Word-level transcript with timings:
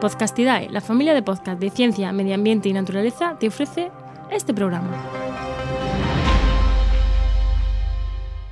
Podcastidae, 0.00 0.70
la 0.70 0.80
familia 0.80 1.12
de 1.12 1.22
podcast 1.22 1.60
de 1.60 1.68
ciencia, 1.68 2.10
medio 2.10 2.34
ambiente 2.34 2.70
y 2.70 2.72
naturaleza, 2.72 3.36
te 3.38 3.48
ofrece 3.48 3.90
este 4.30 4.54
programa. 4.54 4.88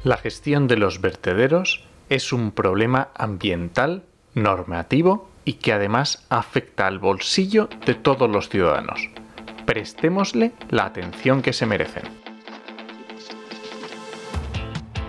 La 0.05 0.19
gestión 0.19 0.69
de 0.69 0.77
los 0.77 1.01
vertederos 1.01 1.85
es 2.11 2.35
un 2.35 2.53
problema 2.53 3.09
ambiental, 3.15 4.05
normativo 4.35 5.31
y 5.47 5.55
que 5.55 5.73
además 5.73 6.27
afecta 6.29 6.87
al 6.87 6.98
bolsillo 6.98 7.71
de 7.87 7.95
todos 7.95 8.30
los 8.30 8.51
ciudadanos. 8.51 9.09
Prestémosle 9.65 10.53
la 10.69 10.85
atención 10.85 11.41
que 11.41 11.55
se 11.55 11.65
merecen. 11.65 12.05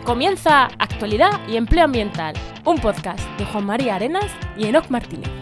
Comienza 0.06 0.70
Actualidad 0.80 1.46
y 1.50 1.58
Empleo 1.58 1.84
Ambiental, 1.84 2.34
un 2.66 2.78
podcast 2.78 3.20
de 3.38 3.46
Juan 3.46 3.66
María 3.66 3.96
Arenas 3.96 4.32
y 4.58 4.66
Enoc 4.66 4.90
Martínez. 4.90 5.39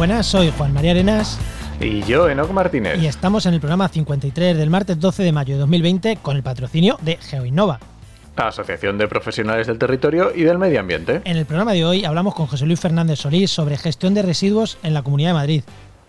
Buenas, 0.00 0.28
soy 0.28 0.50
Juan 0.56 0.72
María 0.72 0.92
Arenas 0.92 1.38
Y 1.78 2.00
yo, 2.04 2.26
Enoc 2.26 2.50
Martínez. 2.52 2.98
y 3.02 3.06
estamos 3.06 3.44
en 3.44 3.52
el 3.52 3.60
programa 3.60 3.86
53 3.86 4.56
del 4.56 4.70
martes 4.70 4.98
12 4.98 5.22
de 5.22 5.30
mayo 5.30 5.52
de 5.56 5.60
2020 5.60 6.16
con 6.22 6.38
el 6.38 6.42
patrocinio 6.42 6.96
de 7.02 7.18
GeoInnova. 7.18 7.78
Asociación 8.34 8.96
de 8.96 9.08
Profesionales 9.08 9.66
del 9.66 9.78
Territorio 9.78 10.32
y 10.34 10.44
del 10.44 10.56
Medio 10.56 10.80
Ambiente. 10.80 11.20
En 11.24 11.36
el 11.36 11.44
programa 11.44 11.74
de 11.74 11.84
hoy 11.84 12.06
hablamos 12.06 12.34
con 12.34 12.46
José 12.46 12.64
Luis 12.64 12.80
Fernández 12.80 13.18
Solís 13.18 13.50
sobre 13.50 13.76
gestión 13.76 14.14
de 14.14 14.22
residuos 14.22 14.78
en 14.82 14.94
la 14.94 15.02
Comunidad 15.02 15.30
de 15.30 15.34
Madrid. 15.34 15.64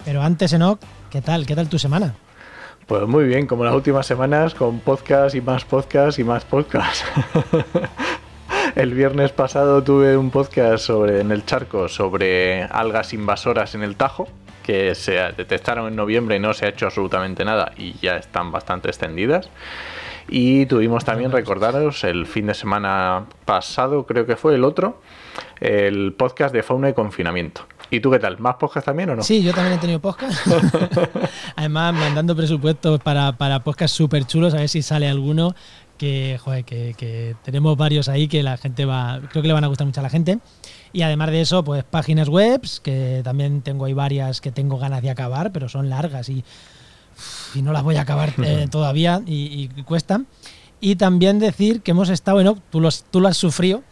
Pero 0.05 0.21
antes, 0.21 0.53
Enoc, 0.53 0.79
¿qué 1.09 1.21
tal? 1.21 1.45
¿Qué 1.45 1.53
tal 1.53 1.67
tu 1.67 1.77
semana? 1.77 2.15
Pues 2.87 3.05
muy 3.09 3.25
bien, 3.25 3.45
como 3.45 3.65
las 3.65 3.75
últimas 3.75 4.07
semanas, 4.07 4.53
con 4.55 4.79
podcast 4.79 5.35
y 5.35 5.41
más 5.41 5.65
podcast 5.65 6.17
y 6.17 6.23
más 6.23 6.45
podcast. 6.45 7.03
El 8.75 8.93
viernes 8.93 9.33
pasado 9.33 9.83
tuve 9.83 10.15
un 10.15 10.31
podcast 10.31 10.85
sobre 10.85 11.19
en 11.19 11.31
el 11.31 11.45
charco 11.45 11.89
sobre 11.89 12.63
algas 12.63 13.13
invasoras 13.13 13.75
en 13.75 13.83
el 13.83 13.97
Tajo, 13.97 14.29
que 14.63 14.95
se 14.95 15.13
detectaron 15.35 15.89
en 15.89 15.95
noviembre 15.97 16.37
y 16.37 16.39
no 16.39 16.53
se 16.53 16.65
ha 16.65 16.69
hecho 16.69 16.85
absolutamente 16.85 17.43
nada 17.43 17.73
y 17.77 17.95
ya 18.01 18.15
están 18.15 18.51
bastante 18.51 18.87
extendidas. 18.87 19.49
Y 20.29 20.67
tuvimos 20.67 21.03
también, 21.03 21.33
recordaros, 21.33 22.05
el 22.05 22.25
fin 22.25 22.47
de 22.47 22.53
semana 22.53 23.25
pasado, 23.43 24.05
creo 24.05 24.25
que 24.25 24.37
fue 24.37 24.55
el 24.55 24.63
otro, 24.63 25.01
el 25.59 26.13
podcast 26.13 26.53
de 26.53 26.63
fauna 26.63 26.89
y 26.89 26.93
confinamiento. 26.93 27.67
¿Y 27.89 27.99
tú 27.99 28.09
qué 28.09 28.19
tal? 28.19 28.39
¿Más 28.39 28.55
podcast 28.55 28.85
también 28.85 29.09
o 29.09 29.15
no? 29.17 29.21
Sí, 29.21 29.43
yo 29.43 29.53
también 29.53 29.77
he 29.77 29.81
tenido 29.81 29.99
podcast. 29.99 30.47
Además, 31.57 31.93
mandando 31.93 32.33
presupuestos 32.37 33.01
para, 33.01 33.33
para 33.33 33.59
podcasts 33.59 33.97
súper 33.97 34.25
chulos, 34.25 34.53
a 34.53 34.57
ver 34.57 34.69
si 34.69 34.81
sale 34.81 35.09
alguno. 35.09 35.53
Que, 36.01 36.39
joder, 36.43 36.65
que, 36.65 36.95
que 36.97 37.35
tenemos 37.43 37.77
varios 37.77 38.09
ahí 38.09 38.27
que 38.27 38.41
la 38.41 38.57
gente 38.57 38.85
va. 38.85 39.21
Creo 39.29 39.43
que 39.43 39.47
le 39.47 39.53
van 39.53 39.63
a 39.63 39.67
gustar 39.67 39.85
mucho 39.85 39.99
a 39.99 40.03
la 40.03 40.09
gente. 40.09 40.39
Y 40.93 41.03
además 41.03 41.29
de 41.29 41.41
eso, 41.41 41.63
pues 41.63 41.83
páginas 41.83 42.27
web, 42.27 42.59
que 42.81 43.21
también 43.23 43.61
tengo 43.61 43.85
ahí 43.85 43.93
varias 43.93 44.41
que 44.41 44.51
tengo 44.51 44.79
ganas 44.79 45.03
de 45.03 45.11
acabar, 45.11 45.51
pero 45.51 45.69
son 45.69 45.91
largas 45.91 46.27
y, 46.29 46.43
y 47.53 47.61
no 47.61 47.71
las 47.71 47.83
voy 47.83 47.97
a 47.97 48.01
acabar 48.01 48.33
eh, 48.43 48.65
todavía 48.71 49.21
y, 49.27 49.69
y 49.75 49.83
cuestan. 49.83 50.25
Y 50.79 50.95
también 50.95 51.37
decir 51.37 51.81
que 51.81 51.91
hemos 51.91 52.09
estado 52.09 52.41
en. 52.41 52.59
Tú, 52.71 52.81
los, 52.81 53.03
tú 53.03 53.21
lo 53.21 53.27
has 53.27 53.37
sufrido 53.37 53.83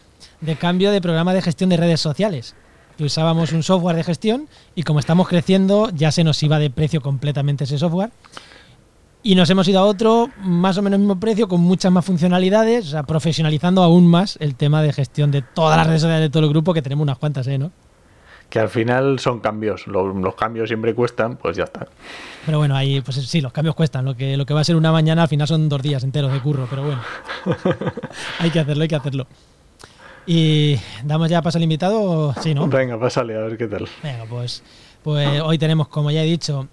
de 0.41 0.55
cambio 0.55 0.89
de 0.89 1.01
programa 1.01 1.35
de 1.35 1.43
gestión 1.43 1.69
de 1.69 1.77
redes 1.77 2.01
sociales 2.01 2.55
que 2.97 3.03
usábamos 3.03 3.51
un 3.51 3.61
software 3.61 3.95
de 3.95 4.03
gestión 4.03 4.49
y 4.73 4.81
como 4.81 4.99
estamos 4.99 5.27
creciendo 5.27 5.91
ya 5.93 6.11
se 6.11 6.23
nos 6.23 6.41
iba 6.41 6.57
de 6.57 6.71
precio 6.71 7.01
completamente 7.01 7.65
ese 7.65 7.77
software 7.77 8.09
y 9.21 9.35
nos 9.35 9.49
hemos 9.49 9.67
ido 9.67 9.79
a 9.79 9.83
otro 9.83 10.29
más 10.41 10.77
o 10.77 10.81
menos 10.81 10.99
mismo 10.99 11.19
precio 11.19 11.47
con 11.47 11.61
muchas 11.61 11.91
más 11.91 12.05
funcionalidades, 12.05 12.87
o 12.87 12.89
sea, 12.89 13.03
profesionalizando 13.03 13.83
aún 13.83 14.07
más 14.07 14.37
el 14.39 14.55
tema 14.55 14.81
de 14.81 14.93
gestión 14.93 15.31
de 15.31 15.41
todas 15.41 15.77
las 15.77 15.87
redes 15.87 16.01
sociales 16.01 16.27
de 16.27 16.29
todo 16.29 16.43
el 16.43 16.49
grupo 16.49 16.73
que 16.73 16.81
tenemos 16.81 17.03
unas 17.03 17.17
cuantas, 17.17 17.47
¿eh? 17.47 17.57
¿no? 17.57 17.71
Que 18.49 18.59
al 18.59 18.69
final 18.69 19.19
son 19.19 19.41
cambios. 19.41 19.85
Los, 19.85 20.15
los 20.15 20.35
cambios 20.35 20.69
siempre 20.69 20.95
cuestan, 20.95 21.35
pues 21.35 21.55
ya 21.55 21.65
está. 21.65 21.87
Pero 22.45 22.57
bueno, 22.57 22.75
ahí 22.75 22.99
pues 23.01 23.17
sí, 23.17 23.41
los 23.41 23.53
cambios 23.53 23.75
cuestan. 23.75 24.05
Lo 24.05 24.15
que, 24.15 24.37
lo 24.37 24.45
que 24.45 24.55
va 24.55 24.61
a 24.61 24.63
ser 24.63 24.75
una 24.75 24.91
mañana 24.91 25.23
al 25.23 25.27
final 25.27 25.47
son 25.47 25.69
dos 25.69 25.83
días 25.83 26.03
enteros 26.03 26.31
de 26.31 26.39
curro, 26.39 26.65
pero 26.67 26.83
bueno. 26.83 27.01
hay 28.39 28.49
que 28.49 28.59
hacerlo, 28.59 28.81
hay 28.81 28.87
que 28.87 28.95
hacerlo. 28.95 29.27
Y 30.25 30.79
damos 31.03 31.29
ya 31.29 31.41
paso 31.41 31.59
al 31.59 31.63
invitado, 31.63 32.33
sí, 32.41 32.55
¿no? 32.55 32.67
Venga, 32.67 32.99
pásale 32.99 33.35
a 33.35 33.41
ver 33.41 33.57
qué 33.57 33.67
tal. 33.67 33.87
Venga, 34.01 34.25
pues, 34.27 34.63
pues 35.03 35.41
hoy 35.41 35.57
tenemos, 35.59 35.87
como 35.87 36.09
ya 36.09 36.23
he 36.23 36.25
dicho, 36.25 36.67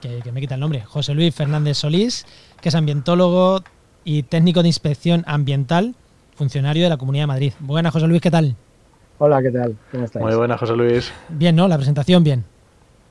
que, 0.00 0.20
que 0.22 0.32
me 0.32 0.40
quita 0.40 0.54
el 0.54 0.60
nombre, 0.60 0.82
José 0.82 1.14
Luis 1.14 1.34
Fernández 1.34 1.78
Solís, 1.78 2.26
que 2.60 2.68
es 2.68 2.74
ambientólogo 2.74 3.62
y 4.04 4.22
técnico 4.24 4.62
de 4.62 4.68
inspección 4.68 5.24
ambiental, 5.26 5.94
funcionario 6.34 6.84
de 6.84 6.90
la 6.90 6.96
Comunidad 6.96 7.24
de 7.24 7.28
Madrid. 7.28 7.52
Buenas, 7.60 7.92
José 7.92 8.06
Luis, 8.06 8.20
¿qué 8.20 8.30
tal? 8.30 8.54
Hola, 9.18 9.42
¿qué 9.42 9.50
tal? 9.50 9.76
¿Cómo 9.90 10.04
estáis? 10.04 10.24
Muy 10.24 10.34
buena, 10.34 10.58
José 10.58 10.76
Luis. 10.76 11.12
Bien, 11.28 11.56
¿no? 11.56 11.66
La 11.68 11.76
presentación, 11.76 12.22
bien. 12.22 12.44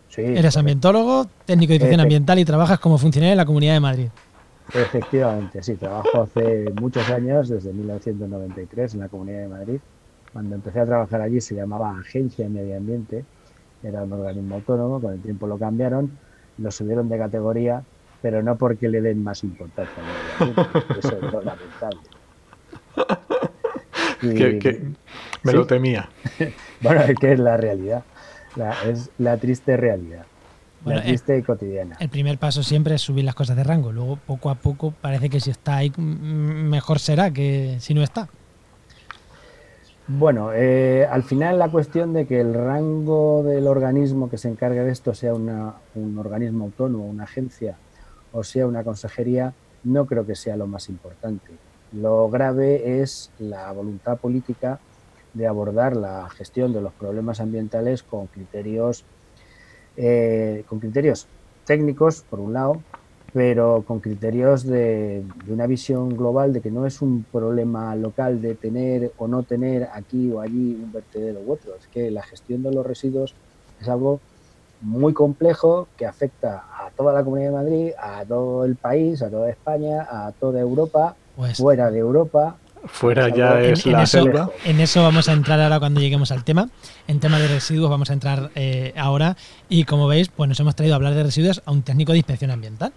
Sí, 0.09 0.21
Eres 0.21 0.55
ambientólogo, 0.55 1.25
técnico 1.45 1.71
de 1.71 1.75
inspección 1.75 1.99
ambiental 1.99 2.39
y 2.39 2.45
trabajas 2.45 2.79
como 2.79 2.97
funcionario 2.97 3.31
de 3.31 3.37
la 3.37 3.45
Comunidad 3.45 3.73
de 3.73 3.79
Madrid. 3.79 4.07
Efectivamente, 4.73 5.61
sí, 5.63 5.75
trabajo 5.75 6.23
hace 6.23 6.71
muchos 6.79 7.09
años, 7.09 7.49
desde 7.49 7.73
1993 7.73 8.93
en 8.93 8.99
la 8.99 9.09
Comunidad 9.09 9.39
de 9.39 9.47
Madrid. 9.47 9.79
Cuando 10.31 10.55
empecé 10.55 10.79
a 10.79 10.85
trabajar 10.85 11.21
allí 11.21 11.41
se 11.41 11.55
llamaba 11.55 11.97
Agencia 11.99 12.45
de 12.45 12.51
Medio 12.51 12.77
Ambiente, 12.77 13.25
era 13.83 14.03
un 14.03 14.13
organismo 14.13 14.55
autónomo, 14.55 14.99
con 14.99 15.13
el 15.13 15.21
tiempo 15.21 15.47
lo 15.47 15.57
cambiaron, 15.57 16.11
lo 16.57 16.71
subieron 16.71 17.09
de 17.09 17.17
categoría, 17.17 17.83
pero 18.21 18.41
no 18.43 18.57
porque 18.57 18.87
le 18.89 19.01
den 19.01 19.23
más 19.23 19.43
importancia 19.43 19.93
ambiente, 20.39 20.61
eso 20.99 21.15
es 21.17 21.21
lo 21.33 21.41
lamentable. 21.43 21.99
Y, 24.21 24.29
Que, 24.35 24.59
que 24.59 24.79
me 25.43 25.51
sí, 25.51 25.57
lo 25.57 25.67
temía. 25.67 26.09
Bueno, 26.81 27.01
es 27.01 27.17
que 27.19 27.31
es 27.33 27.39
la 27.39 27.57
realidad, 27.57 28.03
la- 28.55 28.73
es 28.91 29.09
la 29.17 29.37
triste 29.37 29.77
realidad, 29.77 30.25
Bueno, 30.81 30.99
la 30.99 31.05
eh, 31.05 31.07
triste 31.09 31.37
y 31.37 31.41
cotidiana. 31.43 31.97
El 31.99 32.09
primer 32.09 32.37
paso 32.37 32.63
siempre 32.63 32.95
es 32.95 33.01
subir 33.01 33.23
las 33.23 33.35
cosas 33.35 33.55
de 33.55 33.63
rango. 33.63 33.91
Luego, 33.91 34.17
poco 34.17 34.49
a 34.49 34.55
poco, 34.55 34.91
parece 35.01 35.29
que 35.29 35.39
si 35.39 35.51
está 35.51 35.77
ahí, 35.77 35.91
mm, 35.95 36.69
mejor 36.69 36.99
será 36.99 37.31
que 37.31 37.77
si 37.79 37.93
no 37.93 38.03
está. 38.03 38.27
Bueno, 40.07 40.51
eh, 40.53 41.07
al 41.09 41.23
final 41.23 41.57
la 41.57 41.69
cuestión 41.69 42.13
de 42.13 42.27
que 42.27 42.39
el 42.39 42.53
rango 42.53 43.41
del 43.43 43.65
organismo 43.67 44.29
que 44.29 44.37
se 44.37 44.49
encargue 44.49 44.83
de 44.83 44.91
esto 44.91 45.15
sea 45.15 45.33
una- 45.33 45.73
un 45.95 46.17
organismo 46.19 46.65
autónomo, 46.65 47.05
una 47.07 47.23
agencia 47.23 47.75
o 48.31 48.43
sea 48.43 48.67
una 48.67 48.83
consejería, 48.83 49.53
no 49.83 50.05
creo 50.05 50.25
que 50.25 50.35
sea 50.35 50.57
lo 50.57 50.67
más 50.67 50.89
importante. 50.89 51.51
Lo 51.93 52.29
grave 52.29 53.01
es 53.01 53.31
la 53.39 53.71
voluntad 53.71 54.17
política 54.17 54.79
de 55.33 55.47
abordar 55.47 55.95
la 55.95 56.29
gestión 56.29 56.73
de 56.73 56.81
los 56.81 56.93
problemas 56.93 57.39
ambientales 57.39 58.03
con 58.03 58.27
criterios, 58.27 59.05
eh, 59.97 60.63
con 60.67 60.79
criterios 60.79 61.27
técnicos, 61.65 62.23
por 62.29 62.39
un 62.41 62.53
lado, 62.53 62.81
pero 63.35 63.83
con 63.85 63.99
criterios 63.99 64.63
de, 64.65 65.21
de 65.45 65.53
una 65.53 65.67
visión 65.67 66.15
global 66.15 66.53
de 66.53 66.61
que 66.61 66.71
no 66.71 66.85
es 66.85 67.01
un 67.01 67.25
problema 67.29 67.93
local 67.97 68.41
de 68.41 68.55
tener 68.55 69.11
o 69.17 69.27
no 69.27 69.43
tener 69.43 69.89
aquí 69.93 70.31
o 70.31 70.39
allí 70.39 70.79
un 70.81 70.89
vertedero 70.93 71.41
u 71.45 71.51
otro. 71.51 71.75
Es 71.77 71.85
que 71.87 72.09
la 72.11 72.23
gestión 72.23 72.63
de 72.63 72.71
los 72.71 72.85
residuos 72.85 73.33
es 73.81 73.89
algo 73.89 74.21
muy 74.79 75.11
complejo 75.11 75.89
que 75.97 76.05
afecta 76.05 76.63
a 76.79 76.91
toda 76.95 77.11
la 77.11 77.25
Comunidad 77.25 77.49
de 77.49 77.55
Madrid, 77.57 77.91
a 78.01 78.23
todo 78.23 78.63
el 78.63 78.77
país, 78.77 79.21
a 79.21 79.29
toda 79.29 79.49
España, 79.49 80.07
a 80.09 80.31
toda 80.39 80.61
Europa, 80.61 81.17
Pues 81.35 81.57
fuera 81.57 81.91
de 81.91 81.99
Europa. 81.99 82.55
Fuera 82.85 83.27
En- 83.27 83.33
ya 83.35 83.59
en, 83.61 83.73
es 83.73 83.85
en 83.85 83.91
la 83.93 84.03
eso, 84.03 84.21
selva. 84.21 84.49
en 84.63 84.79
eso 84.79 85.03
vamos 85.03 85.27
a 85.27 85.33
entrar 85.33 85.59
ahora 85.59 85.79
cuando 85.79 85.99
lleguemos 85.99 86.31
al 86.31 86.45
tema. 86.45 86.69
En 87.09 87.19
tema 87.19 87.37
de 87.39 87.49
residuos 87.49 87.89
vamos 87.89 88.11
a 88.11 88.13
entrar 88.13 88.51
eh, 88.55 88.93
ahora. 88.95 89.35
Y 89.67 89.83
como 89.83 90.07
veis, 90.07 90.29
pues 90.29 90.47
nos 90.47 90.57
hemos 90.61 90.75
traído 90.75 90.93
a 90.93 90.97
hablar 90.97 91.15
de 91.15 91.23
residuos 91.23 91.61
a 91.65 91.71
un 91.71 91.81
técnico 91.81 92.13
de 92.13 92.19
inspección 92.19 92.51
ambiental. 92.51 92.93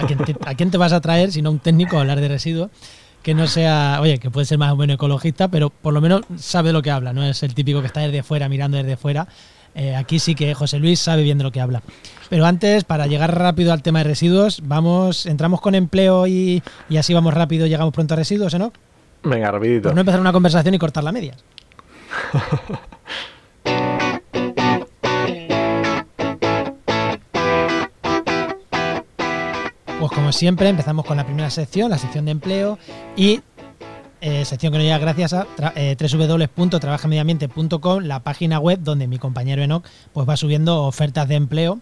¿A 0.00 0.06
quién 0.06 0.18
te, 0.18 0.36
a 0.44 0.54
quién 0.54 0.70
te 0.70 0.78
vas 0.78 0.92
a 0.92 1.00
traer 1.00 1.32
si 1.32 1.42
no 1.42 1.50
un 1.50 1.58
técnico 1.58 1.96
a 1.96 2.00
hablar 2.00 2.20
de 2.20 2.28
residuos? 2.28 2.70
Que 3.22 3.34
no 3.34 3.46
sea, 3.46 3.98
oye, 4.00 4.18
que 4.18 4.30
puede 4.30 4.46
ser 4.46 4.58
más 4.58 4.72
o 4.72 4.76
menos 4.76 4.94
ecologista, 4.94 5.48
pero 5.48 5.70
por 5.70 5.92
lo 5.92 6.00
menos 6.00 6.22
sabe 6.38 6.70
de 6.70 6.72
lo 6.72 6.82
que 6.82 6.90
habla. 6.90 7.12
No 7.12 7.22
es 7.24 7.42
el 7.42 7.54
típico 7.54 7.80
que 7.80 7.86
está 7.86 8.00
desde 8.00 8.22
fuera, 8.22 8.48
mirando 8.48 8.76
desde 8.78 8.96
fuera. 8.96 9.28
Eh, 9.74 9.94
aquí 9.94 10.18
sí 10.18 10.34
que 10.34 10.54
José 10.54 10.78
Luis 10.78 10.98
sabe 10.98 11.22
bien 11.22 11.38
de 11.38 11.44
lo 11.44 11.52
que 11.52 11.60
habla. 11.60 11.82
Pero 12.28 12.46
antes, 12.46 12.84
para 12.84 13.06
llegar 13.06 13.36
rápido 13.38 13.72
al 13.72 13.82
tema 13.82 14.00
de 14.00 14.04
residuos, 14.04 14.62
vamos, 14.64 15.26
entramos 15.26 15.60
con 15.60 15.74
empleo 15.74 16.26
y, 16.26 16.62
y 16.88 16.96
así 16.96 17.12
vamos 17.14 17.34
rápido, 17.34 17.66
llegamos 17.66 17.92
pronto 17.92 18.14
a 18.14 18.16
residuos, 18.16 18.54
¿eh, 18.54 18.58
¿no? 18.58 18.72
Venga, 19.22 19.50
rapidito. 19.50 19.88
Por 19.90 19.94
no 19.94 20.00
empezar 20.00 20.20
una 20.20 20.32
conversación 20.32 20.74
y 20.74 20.78
cortarla 20.78 21.10
a 21.10 21.12
medias. 21.12 21.36
como 30.30 30.38
siempre, 30.38 30.68
empezamos 30.68 31.04
con 31.04 31.16
la 31.16 31.24
primera 31.26 31.50
sección, 31.50 31.90
la 31.90 31.98
sección 31.98 32.24
de 32.24 32.30
empleo 32.30 32.78
y 33.16 33.40
eh, 34.20 34.44
sección 34.44 34.70
que 34.70 34.78
nos 34.78 34.84
llega 34.84 34.98
gracias 34.98 35.32
a 35.32 35.48
eh, 35.74 35.96
la 38.00 38.20
página 38.20 38.60
web 38.60 38.78
donde 38.80 39.08
mi 39.08 39.18
compañero 39.18 39.60
Enoch 39.60 39.84
pues 40.12 40.28
va 40.28 40.36
subiendo 40.36 40.84
ofertas 40.84 41.26
de 41.26 41.34
empleo 41.34 41.80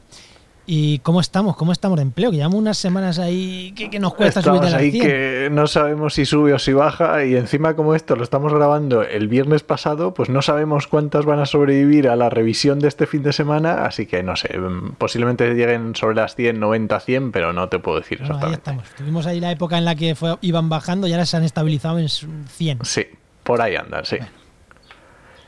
¿Y 0.70 0.98
cómo 0.98 1.22
estamos? 1.22 1.56
¿Cómo 1.56 1.72
estamos 1.72 1.96
de 1.96 2.02
empleo? 2.02 2.30
Que 2.30 2.36
llevamos 2.36 2.58
unas 2.58 2.76
semanas 2.76 3.18
ahí 3.18 3.72
que, 3.72 3.98
nos 3.98 4.12
cuesta 4.12 4.42
subir 4.42 4.60
de 4.60 4.76
ahí 4.76 4.92
que 4.92 5.48
no 5.50 5.66
sabemos 5.66 6.12
si 6.12 6.26
sube 6.26 6.52
o 6.52 6.58
si 6.58 6.74
baja 6.74 7.24
y 7.24 7.36
encima 7.36 7.74
como 7.74 7.94
esto 7.94 8.16
lo 8.16 8.22
estamos 8.22 8.52
grabando 8.52 9.02
el 9.02 9.28
viernes 9.28 9.62
pasado, 9.62 10.12
pues 10.12 10.28
no 10.28 10.42
sabemos 10.42 10.86
cuántas 10.86 11.24
van 11.24 11.38
a 11.38 11.46
sobrevivir 11.46 12.06
a 12.06 12.16
la 12.16 12.28
revisión 12.28 12.80
de 12.80 12.88
este 12.88 13.06
fin 13.06 13.22
de 13.22 13.32
semana, 13.32 13.86
así 13.86 14.04
que 14.04 14.22
no 14.22 14.36
sé, 14.36 14.50
posiblemente 14.98 15.54
lleguen 15.54 15.96
sobre 15.96 16.16
las 16.16 16.34
100, 16.34 16.60
90, 16.60 17.00
100, 17.00 17.32
pero 17.32 17.54
no 17.54 17.70
te 17.70 17.78
puedo 17.78 18.00
decir 18.00 18.20
exactamente. 18.20 18.46
ahí 18.46 18.52
estamos. 18.52 18.84
Tuvimos 18.94 19.26
ahí 19.26 19.40
la 19.40 19.50
época 19.50 19.78
en 19.78 19.86
la 19.86 19.94
que 19.94 20.14
iban 20.42 20.68
bajando 20.68 21.06
y 21.06 21.12
ahora 21.12 21.24
se 21.24 21.38
han 21.38 21.44
estabilizado 21.44 21.98
en 21.98 22.10
100. 22.10 22.80
Sí, 22.82 23.06
por 23.42 23.62
ahí 23.62 23.74
andan, 23.74 24.04
sí. 24.04 24.18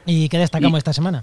¿Y 0.07 0.31
qué 0.31 0.39
destacamos 0.39 0.79
esta 0.79 0.95
semana? 0.95 1.23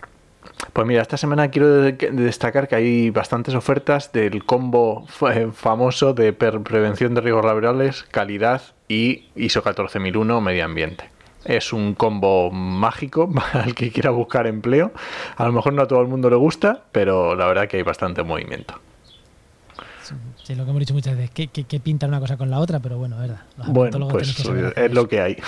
Pues 0.74 0.88
mira, 0.88 1.02
esta 1.02 1.18
semana 1.18 1.50
quiero 1.50 1.82
destacar 1.82 2.68
que 2.68 2.76
hay 2.76 3.10
bastantes 3.10 3.56
ofertas 3.56 4.12
del 4.12 4.46
combo 4.46 5.08
eh, 5.34 5.50
famoso 5.54 6.14
de 6.14 6.34
prevención 6.34 7.14
de 7.14 7.22
riesgos 7.22 7.46
laborales, 7.46 8.04
calidad 8.12 8.62
y 8.88 9.30
ISO 9.36 9.62
14001 9.64 10.42
medio 10.42 10.66
ambiente. 10.66 11.10
Es 11.46 11.74
un 11.74 11.94
combo 11.94 12.52
mágico 12.52 13.32
para 13.54 13.64
el 13.64 13.76
que 13.76 13.92
quiera 13.92 14.12
buscar 14.12 14.48
empleo. 14.48 14.92
A 15.36 15.46
lo 15.46 15.52
mejor 15.52 15.74
no 15.74 15.84
a 15.84 15.88
todo 15.88 16.02
el 16.02 16.08
mundo 16.08 16.30
le 16.30 16.36
gusta, 16.36 16.84
pero 16.92 17.36
la 17.36 17.48
verdad 17.48 17.68
que 17.68 17.78
hay 17.78 17.84
bastante 17.84 18.24
movimiento. 18.24 18.80
Sí, 20.48 20.56
lo 20.56 20.64
que 20.64 20.70
hemos 20.70 20.80
dicho 20.80 20.94
muchas 20.94 21.18
veces, 21.18 21.32
que, 21.32 21.50
que, 21.50 21.80
pinta 21.82 22.08
una 22.08 22.22
cosa 22.22 22.38
con 22.38 22.50
la 22.50 22.60
otra, 22.60 22.80
pero 22.80 22.98
bueno, 22.98 23.18
verdad. 23.18 23.42
bueno, 23.68 24.08
pues 24.08 24.34
es 24.78 24.94
lo 24.94 25.06
que 25.10 25.20
hay. 25.20 25.38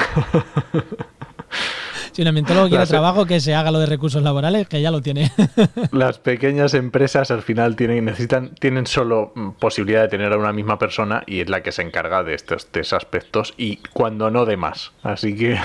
Si 2.12 2.24
un 2.24 2.28
ambientólogo 2.28 2.68
quiere 2.68 2.86
trabajo, 2.86 3.26
que 3.26 3.40
se 3.40 3.54
haga 3.56 3.72
lo 3.72 3.80
de 3.80 3.86
recursos 3.86 4.22
laborales, 4.22 4.68
que 4.68 4.82
ya 4.82 4.92
lo 4.92 5.02
tiene. 5.02 5.32
Las 5.92 6.18
pequeñas 6.18 6.74
empresas 6.74 7.32
al 7.32 7.44
final 7.44 7.78
tienen, 7.78 8.04
necesitan, 8.04 8.56
tienen 8.56 8.88
solo 8.88 9.32
mm, 9.36 9.52
posibilidad 9.52 10.02
de 10.02 10.10
tener 10.10 10.34
a 10.34 10.38
una 10.38 10.52
misma 10.52 10.78
persona 10.78 11.24
y 11.28 11.40
es 11.40 11.50
la 11.50 11.64
que 11.64 11.72
se 11.72 11.82
encarga 11.82 12.24
de 12.24 12.34
estos, 12.34 12.68
aspectos 12.92 13.54
y 13.56 13.78
cuando 13.94 14.32
no 14.32 14.46
de 14.46 14.58
más. 14.58 14.92
Así 15.02 15.34
que. 15.34 15.58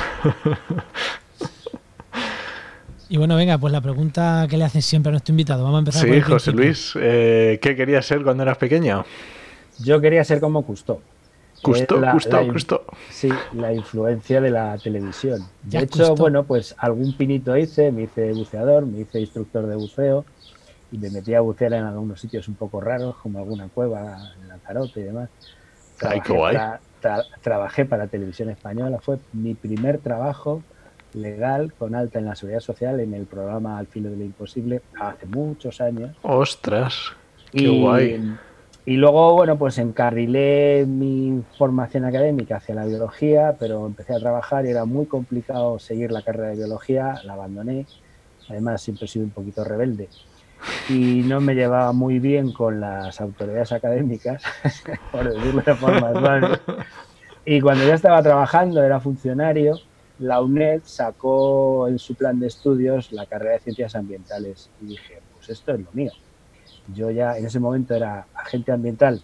Y 3.14 3.16
bueno, 3.16 3.36
venga, 3.36 3.58
pues 3.58 3.72
la 3.72 3.80
pregunta 3.80 4.44
que 4.50 4.56
le 4.56 4.64
hacen 4.64 4.82
siempre 4.82 5.10
a 5.10 5.12
nuestro 5.12 5.30
invitado. 5.30 5.62
Vamos 5.62 5.76
a 5.76 5.78
empezar 5.78 6.02
Sí, 6.02 6.20
José 6.20 6.50
Luis, 6.50 6.94
eh, 7.00 7.60
¿qué 7.62 7.76
querías 7.76 8.04
ser 8.04 8.24
cuando 8.24 8.42
eras 8.42 8.58
pequeño? 8.58 9.04
Yo 9.78 10.00
quería 10.00 10.24
ser 10.24 10.40
como 10.40 10.62
Custo. 10.62 11.00
Justo, 11.62 12.02
justo, 12.10 12.44
justo. 12.52 12.84
Sí, 13.10 13.28
la 13.52 13.72
influencia 13.72 14.40
de 14.40 14.50
la 14.50 14.76
televisión. 14.78 15.46
De 15.62 15.78
hecho, 15.78 16.16
bueno, 16.16 16.42
pues 16.42 16.74
algún 16.76 17.16
pinito 17.16 17.56
hice, 17.56 17.92
me 17.92 18.02
hice 18.02 18.32
buceador, 18.32 18.84
me 18.84 19.02
hice 19.02 19.20
instructor 19.20 19.64
de 19.68 19.76
buceo 19.76 20.24
y 20.90 20.98
me 20.98 21.08
metí 21.08 21.34
a 21.34 21.40
bucear 21.40 21.72
en 21.74 21.84
algunos 21.84 22.20
sitios 22.20 22.48
un 22.48 22.56
poco 22.56 22.80
raros, 22.80 23.14
como 23.22 23.38
alguna 23.38 23.68
cueva 23.68 24.32
en 24.42 24.48
Lanzarote 24.48 24.98
y 24.98 25.04
demás. 25.04 25.30
Trabajé, 25.98 26.34
Para, 26.34 26.80
trabajé 27.40 27.84
para 27.84 28.08
Televisión 28.08 28.50
Española, 28.50 28.98
fue 29.00 29.18
mi 29.32 29.54
primer 29.54 29.98
trabajo 29.98 30.64
legal 31.14 31.72
con 31.72 31.94
alta 31.94 32.18
en 32.18 32.26
la 32.26 32.34
seguridad 32.34 32.60
social 32.60 33.00
en 33.00 33.14
el 33.14 33.26
programa 33.26 33.78
Al 33.78 33.86
filo 33.86 34.10
de 34.10 34.16
lo 34.16 34.24
imposible 34.24 34.82
hace 35.00 35.26
muchos 35.26 35.80
años. 35.80 36.16
¡Ostras! 36.22 37.12
¡Qué 37.52 37.68
guay! 37.68 38.36
Y 38.86 38.96
luego, 38.96 39.32
bueno, 39.32 39.56
pues 39.56 39.78
encarrilé 39.78 40.84
mi 40.86 41.42
formación 41.56 42.04
académica 42.04 42.56
hacia 42.56 42.74
la 42.74 42.84
biología, 42.84 43.56
pero 43.58 43.86
empecé 43.86 44.14
a 44.14 44.18
trabajar 44.18 44.66
y 44.66 44.70
era 44.70 44.84
muy 44.84 45.06
complicado 45.06 45.78
seguir 45.78 46.12
la 46.12 46.20
carrera 46.20 46.48
de 46.48 46.56
biología, 46.56 47.14
la 47.24 47.32
abandoné. 47.32 47.86
Además, 48.50 48.82
siempre 48.82 49.06
he 49.06 49.08
sido 49.08 49.24
un 49.24 49.30
poquito 49.30 49.64
rebelde 49.64 50.08
y 50.88 51.22
no 51.24 51.40
me 51.40 51.54
llevaba 51.54 51.92
muy 51.92 52.18
bien 52.18 52.52
con 52.52 52.80
las 52.80 53.20
autoridades 53.20 53.72
académicas, 53.72 54.42
por 55.12 55.32
decirlo 55.32 55.62
de 55.62 55.74
forma 55.74 56.12
suave. 56.18 56.58
Y 57.44 57.60
cuando 57.60 57.86
ya 57.86 57.94
estaba 57.94 58.22
trabajando, 58.22 58.82
era 58.82 59.00
funcionario, 59.00 59.78
la 60.18 60.40
UNED 60.40 60.82
sacó 60.84 61.88
en 61.88 61.98
su 61.98 62.14
plan 62.14 62.38
de 62.40 62.46
estudios 62.46 63.12
la 63.12 63.26
carrera 63.26 63.54
de 63.54 63.60
ciencias 63.60 63.94
ambientales 63.94 64.70
y 64.80 64.86
dije, 64.86 65.20
pues 65.34 65.50
esto 65.50 65.72
es 65.72 65.80
lo 65.80 65.92
mío 65.92 66.12
yo 66.92 67.10
ya 67.10 67.38
en 67.38 67.46
ese 67.46 67.60
momento 67.60 67.94
era 67.94 68.26
agente 68.34 68.72
ambiental, 68.72 69.22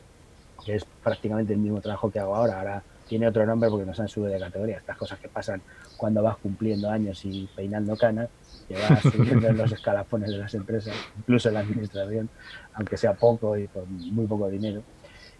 que 0.64 0.76
es 0.76 0.84
prácticamente 1.02 1.52
el 1.52 1.58
mismo 1.58 1.80
trabajo 1.80 2.10
que 2.10 2.18
hago 2.18 2.34
ahora. 2.34 2.58
Ahora 2.58 2.82
tiene 3.06 3.26
otro 3.26 3.44
nombre 3.44 3.68
porque 3.68 3.86
nos 3.86 3.98
han 4.00 4.08
subido 4.08 4.32
de 4.32 4.38
categoría. 4.38 4.78
Estas 4.78 4.96
cosas 4.96 5.18
que 5.18 5.28
pasan 5.28 5.60
cuando 5.96 6.22
vas 6.22 6.36
cumpliendo 6.38 6.90
años 6.90 7.24
y 7.24 7.48
peinando 7.54 7.96
canas, 7.96 8.28
que 8.68 8.74
vas 8.74 9.02
subiendo 9.12 9.48
en 9.48 9.56
los 9.56 9.72
escalafones 9.72 10.30
de 10.30 10.38
las 10.38 10.54
empresas, 10.54 10.94
incluso 11.18 11.48
en 11.48 11.54
la 11.54 11.60
administración, 11.60 12.28
aunque 12.74 12.96
sea 12.96 13.14
poco 13.14 13.56
y 13.58 13.66
con 13.68 13.84
muy 14.14 14.26
poco 14.26 14.48
dinero. 14.48 14.82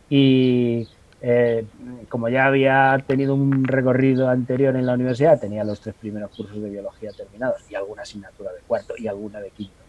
Y 0.09 0.89
eh, 1.23 1.65
como 2.09 2.29
ya 2.29 2.47
había 2.47 3.03
tenido 3.07 3.35
un 3.35 3.65
recorrido 3.65 4.29
anterior 4.29 4.77
en 4.77 4.87
la 4.87 4.95
universidad, 4.95 5.41
tenía 5.41 5.65
los 5.65 5.81
tres 5.81 5.95
primeros 5.95 6.31
cursos 6.35 6.61
de 6.63 6.71
biología 6.71 7.13
terminados 7.13 7.63
y 7.71 7.75
alguna 7.75 8.03
asignatura 8.03 8.53
de 8.53 8.61
cuarto 8.67 8.95
y 8.97 9.07
alguna 9.07 9.41
de 9.41 9.51
quinto 9.51 9.81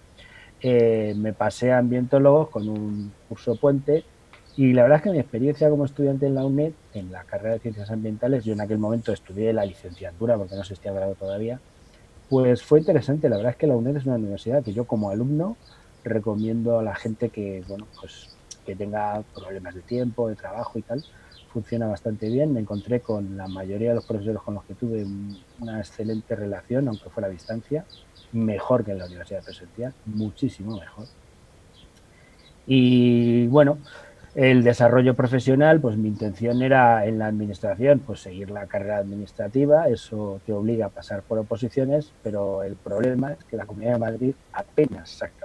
eh, 0.62 1.13
me 1.18 1.33
pasé 1.33 1.72
a 1.72 1.80
ambientólogos 1.80 2.50
con 2.50 2.69
un 2.69 3.12
curso 3.28 3.56
puente 3.56 4.04
y 4.57 4.74
la 4.74 4.83
verdad 4.83 4.98
es 4.98 5.04
que 5.04 5.12
mi 5.12 5.19
experiencia 5.19 5.69
como 5.69 5.86
estudiante 5.86 6.28
en 6.28 6.36
la 6.36 6.45
UNED, 6.45 6.74
en 6.94 7.12
la 7.12 7.24
carrera 7.24 7.54
de 7.54 7.60
ciencias 7.60 7.89
ambientales, 7.89 8.44
yo 8.44 8.54
en 8.54 8.62
aquel 8.62 8.78
momento 8.78 9.12
estudié 9.12 9.54
la 9.54 9.66
licenciatura 9.66 10.38
porque 10.38 10.56
no 10.56 10.63
se 10.63 10.74
estaba 10.74 10.98
grado 10.98 11.16
todavía, 11.16 11.60
pues 12.30 12.62
fue 12.62 12.80
interesante. 12.80 13.30
La 13.30 13.38
verdad 13.38 13.54
es 13.54 13.57
que 13.57 13.68
la 13.68 13.75
UNED 13.75 13.98
es 13.98 14.06
una 14.06 14.16
universidad 14.16 14.63
que 14.63 14.74
yo 14.74 14.86
como 14.86 15.10
alumno 15.10 15.57
recomiendo 16.04 16.80
a 16.80 16.83
la 16.83 16.95
gente 16.95 17.30
que, 17.30 17.63
bueno, 17.68 17.88
pues 18.00 18.30
que 18.66 18.75
tenga 18.75 19.24
problemas 19.33 19.74
de 19.74 19.81
tiempo, 19.81 20.30
de 20.30 20.36
trabajo 20.36 20.78
y 20.78 20.81
tal. 20.83 21.04
Funciona 21.53 21.88
bastante 21.88 22.30
bien. 22.30 22.53
Me 22.53 22.62
encontré 22.62 23.01
con 23.01 23.36
la 23.36 23.48
mayoría 23.48 23.89
de 23.89 23.95
los 23.95 24.06
profesores 24.06 24.42
con 24.42 24.53
los 24.53 24.63
que 24.63 24.74
tuve 24.74 25.06
una 25.59 25.80
excelente 25.80 26.36
relación, 26.36 26.88
aunque 26.88 27.09
fuera 27.09 27.27
a 27.27 27.31
distancia 27.31 27.86
mejor 28.31 28.86
que 28.86 28.92
en 28.92 29.00
la 29.00 29.06
universidad 29.06 29.44
presencial, 29.44 29.94
muchísimo 30.06 30.80
mejor. 30.80 31.06
Y 32.65 33.48
bueno, 33.48 33.80
el 34.36 34.63
desarrollo 34.63 35.13
profesional, 35.13 35.81
pues 35.81 35.98
mi 35.98 36.07
intención 36.07 36.62
era 36.62 37.06
en 37.06 37.19
la 37.19 37.27
administración, 37.27 38.00
pues 38.00 38.21
seguir 38.21 38.50
la 38.50 38.68
carrera 38.68 38.97
administrativa, 38.97 39.89
eso 39.89 40.39
te 40.45 40.54
obliga 40.54 40.86
a 40.86 40.89
pasar 40.89 41.21
por 41.24 41.39
oposiciones, 41.39 42.13
pero 42.24 42.63
el 42.63 42.75
problema 42.75 43.33
es 43.33 43.44
que 43.44 43.57
la 43.57 43.65
Comunidad 43.65 43.94
de 43.94 44.00
Madrid 44.00 44.33
apenas 44.54 45.09
saca. 45.09 45.40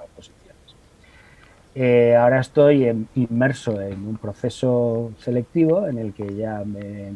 Eh, 1.79 2.17
ahora 2.17 2.41
estoy 2.41 3.07
inmerso 3.15 3.81
en 3.83 4.09
un 4.09 4.17
proceso 4.17 5.13
selectivo 5.19 5.87
en 5.87 5.99
el 5.99 6.15
que 6.15 6.35
ya 6.35 6.65
me, 6.65 7.15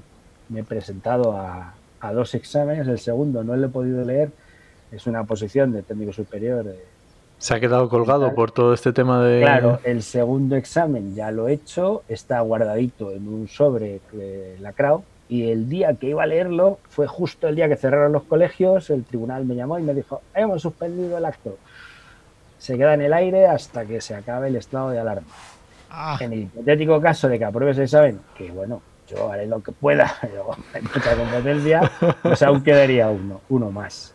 he 0.55 0.63
presentado 0.65 1.33
a, 1.33 1.75
a, 1.99 2.13
dos 2.13 2.35
exámenes, 2.35 2.87
el 2.87 2.99
segundo 2.99 3.43
no 3.43 3.57
lo 3.57 3.67
he 3.67 3.71
podido 3.71 4.05
leer 4.05 4.31
es 4.93 5.07
una 5.07 5.25
posición 5.25 5.73
de 5.73 5.83
técnico 5.83 6.13
superior. 6.13 6.67
Se 7.39 7.55
ha 7.55 7.61
quedado 7.61 7.89
colgado 7.89 8.35
por 8.35 8.51
todo 8.51 8.75
este 8.75 8.93
tema 8.93 9.23
de... 9.25 9.41
Claro, 9.41 9.81
el 9.85 10.03
segundo 10.03 10.57
examen 10.57 11.15
ya 11.15 11.31
lo 11.31 11.49
he 11.49 11.55
hecho, 11.55 12.03
está 12.09 12.41
guardadito 12.41 13.13
en 13.13 13.29
un 13.29 13.49
sobre 13.49 14.01
de 14.13 14.57
lacrao 14.61 15.05
y 15.29 15.51
el 15.51 15.69
día 15.69 15.95
que 15.95 16.09
iba 16.09 16.23
a 16.23 16.27
leerlo 16.27 16.79
fue 16.89 17.07
justo 17.07 17.49
el 17.49 17.57
día 17.57 17.69
que 17.69 17.77
cerraron 17.77 18.13
los 18.13 18.25
colegios, 18.25 18.91
el 18.91 19.05
tribunal 19.05 19.47
me 19.47 19.55
llamó 19.55 19.79
y 19.79 19.83
me 19.83 19.95
dijo, 19.95 20.21
hemos 20.35 20.61
suspendido 20.61 21.17
el 21.17 21.25
acto. 21.25 21.57
Se 22.61 22.77
queda 22.77 22.93
en 22.93 23.01
el 23.01 23.15
aire 23.15 23.47
hasta 23.47 23.87
que 23.87 24.03
se 24.03 24.15
acabe 24.15 24.49
el 24.49 24.57
estado 24.57 24.91
de 24.91 25.01
alarma. 25.01 25.27
Ah. 25.89 26.19
En 26.21 26.35
el 26.35 26.41
hipotético 26.41 27.01
caso 27.01 27.27
de 27.27 27.39
que 27.39 27.47
apruebes 27.47 27.79
el 27.79 27.85
examen, 27.85 28.21
que 28.37 28.51
bueno, 28.51 28.83
yo 29.09 29.33
haré 29.33 29.47
lo 29.47 29.63
que 29.63 29.73
pueda, 29.73 30.15
pero 30.21 30.55
hay 30.75 30.83
mucha 30.83 31.17
competencia, 31.17 31.91
pues 32.23 32.43
aún 32.43 32.63
quedaría 32.63 33.09
uno, 33.09 33.41
uno 33.49 33.71
más. 33.71 34.15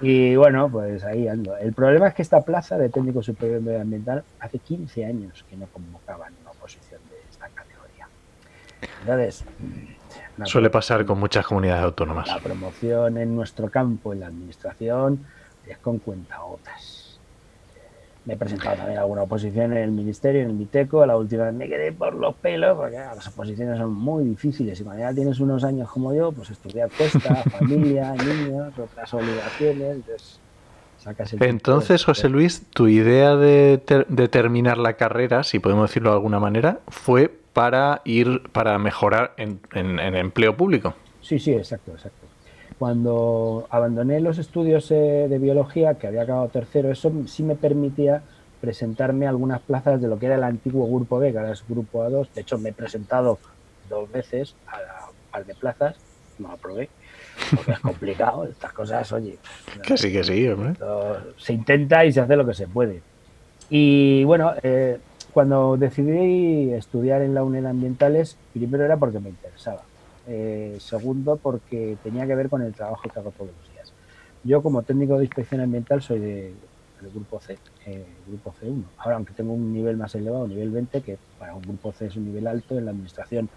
Y 0.00 0.36
bueno, 0.36 0.70
pues 0.70 1.04
ahí 1.04 1.28
ando. 1.28 1.54
El 1.58 1.74
problema 1.74 2.08
es 2.08 2.14
que 2.14 2.22
esta 2.22 2.40
plaza 2.40 2.78
de 2.78 2.88
técnico 2.88 3.22
superior 3.22 3.60
medioambiental 3.60 4.24
hace 4.40 4.58
15 4.58 5.04
años 5.04 5.44
que 5.48 5.56
no 5.56 5.66
convocaban 5.66 6.32
una 6.40 6.52
oposición 6.52 7.02
de 7.10 7.16
esta 7.30 7.46
categoría. 7.48 8.08
Entonces, 9.02 9.44
mm, 9.58 10.44
suele 10.46 10.70
pasar 10.70 11.04
con 11.04 11.20
muchas 11.20 11.46
comunidades 11.46 11.84
autónomas. 11.84 12.26
La 12.28 12.40
promoción 12.40 13.18
en 13.18 13.36
nuestro 13.36 13.70
campo, 13.70 14.14
en 14.14 14.20
la 14.20 14.28
administración, 14.28 15.26
es 15.66 15.76
con 15.78 15.98
cuentagotas. 15.98 16.95
Me 18.26 18.34
he 18.34 18.36
presentado 18.36 18.76
también 18.76 18.98
alguna 18.98 19.22
oposición 19.22 19.72
en 19.72 19.78
el 19.78 19.92
ministerio, 19.92 20.42
en 20.42 20.48
el 20.48 20.54
MITECO. 20.54 21.06
La 21.06 21.16
última 21.16 21.44
vez 21.44 21.54
me 21.54 21.68
quedé 21.68 21.92
por 21.92 22.12
los 22.12 22.34
pelos, 22.34 22.76
porque 22.76 22.96
las 22.96 23.28
oposiciones 23.28 23.78
son 23.78 23.94
muy 23.94 24.24
difíciles. 24.24 24.80
Y 24.80 24.84
cuando 24.84 25.02
ya 25.02 25.14
tienes 25.14 25.38
unos 25.38 25.62
años 25.62 25.88
como 25.88 26.12
yo, 26.12 26.32
pues 26.32 26.50
estudiar 26.50 26.90
cuesta, 26.90 27.42
familia, 27.58 28.12
niños, 28.14 28.76
otras 28.76 29.14
obligaciones. 29.14 29.96
Entonces, 29.96 30.40
sacas 30.98 31.32
el 31.32 31.42
entonces 31.44 32.04
José 32.04 32.28
Luis, 32.28 32.66
tu 32.70 32.88
idea 32.88 33.36
de, 33.36 33.78
terminar 34.28 34.78
la 34.78 34.94
carrera, 34.94 35.44
si 35.44 35.60
podemos 35.60 35.88
decirlo 35.88 36.10
de 36.10 36.16
alguna 36.16 36.40
manera, 36.40 36.80
fue 36.88 37.32
para 37.52 38.02
ir, 38.04 38.42
para 38.50 38.76
mejorar 38.78 39.34
en, 39.36 39.60
en, 39.72 40.00
en 40.00 40.16
empleo 40.16 40.56
público. 40.56 40.94
Sí, 41.22 41.38
sí, 41.38 41.52
exacto, 41.52 41.92
exacto. 41.92 42.25
Cuando 42.78 43.66
abandoné 43.70 44.20
los 44.20 44.38
estudios 44.38 44.90
eh, 44.90 45.26
de 45.28 45.38
biología, 45.38 45.94
que 45.94 46.06
había 46.08 46.22
acabado 46.22 46.48
tercero, 46.48 46.90
eso 46.90 47.10
sí 47.26 47.42
me 47.42 47.54
permitía 47.56 48.22
presentarme 48.60 49.26
a 49.26 49.30
algunas 49.30 49.60
plazas 49.60 50.00
de 50.00 50.08
lo 50.08 50.18
que 50.18 50.26
era 50.26 50.34
el 50.34 50.44
antiguo 50.44 50.86
grupo 50.86 51.18
B, 51.18 51.32
que 51.32 51.38
ahora 51.38 51.52
es 51.52 51.64
grupo 51.66 52.04
A2. 52.04 52.28
De 52.34 52.40
hecho, 52.42 52.58
me 52.58 52.70
he 52.70 52.72
presentado 52.72 53.38
dos 53.88 54.10
veces 54.10 54.54
a, 54.66 55.04
a 55.04 55.08
un 55.08 55.16
par 55.30 55.46
de 55.46 55.54
plazas, 55.54 55.96
no 56.38 56.50
aprobé, 56.50 56.90
porque 57.54 57.72
es 57.72 57.80
complicado. 57.80 58.44
Estas 58.50 58.72
cosas, 58.72 59.10
oye. 59.12 59.38
Que 59.82 59.96
sí, 59.96 60.12
que 60.12 60.24
sí, 60.24 60.48
hombre. 60.48 60.74
Se 61.38 61.52
intenta 61.52 62.04
y 62.04 62.12
se 62.12 62.20
hace 62.20 62.36
lo 62.36 62.46
que 62.46 62.54
se 62.54 62.66
puede. 62.66 63.02
Y 63.70 64.24
bueno, 64.24 64.52
eh, 64.62 64.98
cuando 65.32 65.76
decidí 65.76 66.72
estudiar 66.72 67.22
en 67.22 67.34
la 67.34 67.44
UNED 67.44 67.66
Ambientales, 67.66 68.36
primero 68.52 68.84
era 68.84 68.96
porque 68.96 69.18
me 69.18 69.30
interesaba. 69.30 69.82
Eh, 70.28 70.76
segundo, 70.80 71.36
porque 71.36 71.96
tenía 72.02 72.26
que 72.26 72.34
ver 72.34 72.48
con 72.48 72.62
el 72.62 72.74
trabajo 72.74 73.08
que 73.08 73.18
hago 73.18 73.30
todos 73.30 73.50
los 73.56 73.72
días. 73.72 73.92
Yo, 74.42 74.62
como 74.62 74.82
técnico 74.82 75.18
de 75.18 75.24
inspección 75.24 75.60
ambiental, 75.60 76.02
soy 76.02 76.18
de, 76.18 76.54
del 77.00 77.10
grupo 77.12 77.40
C, 77.40 77.58
eh, 77.86 78.04
grupo 78.26 78.52
C1. 78.60 78.82
Ahora, 78.98 79.16
aunque 79.16 79.34
tengo 79.34 79.52
un 79.52 79.72
nivel 79.72 79.96
más 79.96 80.14
elevado, 80.14 80.48
nivel 80.48 80.70
20, 80.70 81.00
que 81.02 81.18
para 81.38 81.54
un 81.54 81.62
grupo 81.62 81.92
C 81.92 82.06
es 82.06 82.16
un 82.16 82.26
nivel 82.26 82.46
alto, 82.46 82.76
en 82.76 82.86
la 82.86 82.90
administración 82.90 83.48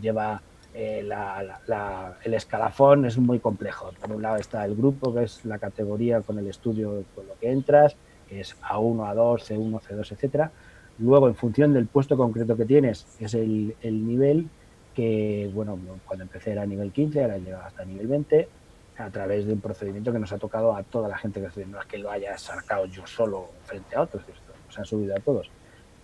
lleva 0.00 0.42
eh, 0.74 1.02
la, 1.04 1.60
la, 1.66 2.18
el 2.24 2.34
escalafón, 2.34 3.06
es 3.06 3.18
muy 3.18 3.38
complejo. 3.38 3.92
Por 4.00 4.12
un 4.12 4.22
lado 4.22 4.36
está 4.36 4.64
el 4.64 4.74
grupo, 4.74 5.14
que 5.14 5.24
es 5.24 5.44
la 5.44 5.58
categoría 5.58 6.22
con 6.22 6.38
el 6.38 6.48
estudio 6.48 7.04
con 7.14 7.26
lo 7.28 7.38
que 7.38 7.50
entras, 7.50 7.96
que 8.28 8.40
es 8.40 8.56
A1, 8.62 9.14
A2, 9.14 9.44
C1, 9.48 9.80
C2, 9.80 10.12
etcétera. 10.12 10.50
Luego, 10.98 11.28
en 11.28 11.34
función 11.34 11.72
del 11.72 11.86
puesto 11.86 12.16
concreto 12.16 12.56
que 12.56 12.64
tienes, 12.64 13.06
es 13.20 13.34
el, 13.34 13.76
el 13.82 14.06
nivel 14.06 14.48
que, 14.96 15.50
bueno, 15.52 15.78
cuando 16.06 16.24
empecé 16.24 16.52
era 16.52 16.64
nivel 16.64 16.90
15, 16.90 17.22
ahora 17.22 17.36
he 17.36 17.40
llegado 17.40 17.64
hasta 17.64 17.84
nivel 17.84 18.06
20, 18.06 18.48
a 18.96 19.10
través 19.10 19.46
de 19.46 19.52
un 19.52 19.60
procedimiento 19.60 20.10
que 20.10 20.18
nos 20.18 20.32
ha 20.32 20.38
tocado 20.38 20.74
a 20.74 20.82
toda 20.82 21.06
la 21.06 21.18
gente 21.18 21.38
que 21.38 21.46
estoy, 21.46 21.66
no 21.66 21.78
es 21.78 21.86
que 21.86 21.98
lo 21.98 22.10
haya 22.10 22.36
sacado 22.38 22.86
yo 22.86 23.06
solo 23.06 23.50
frente 23.64 23.94
a 23.94 24.02
otros, 24.02 24.22
esto 24.22 24.52
nos 24.66 24.78
ha 24.78 24.84
subido 24.86 25.14
a 25.14 25.20
todos, 25.20 25.50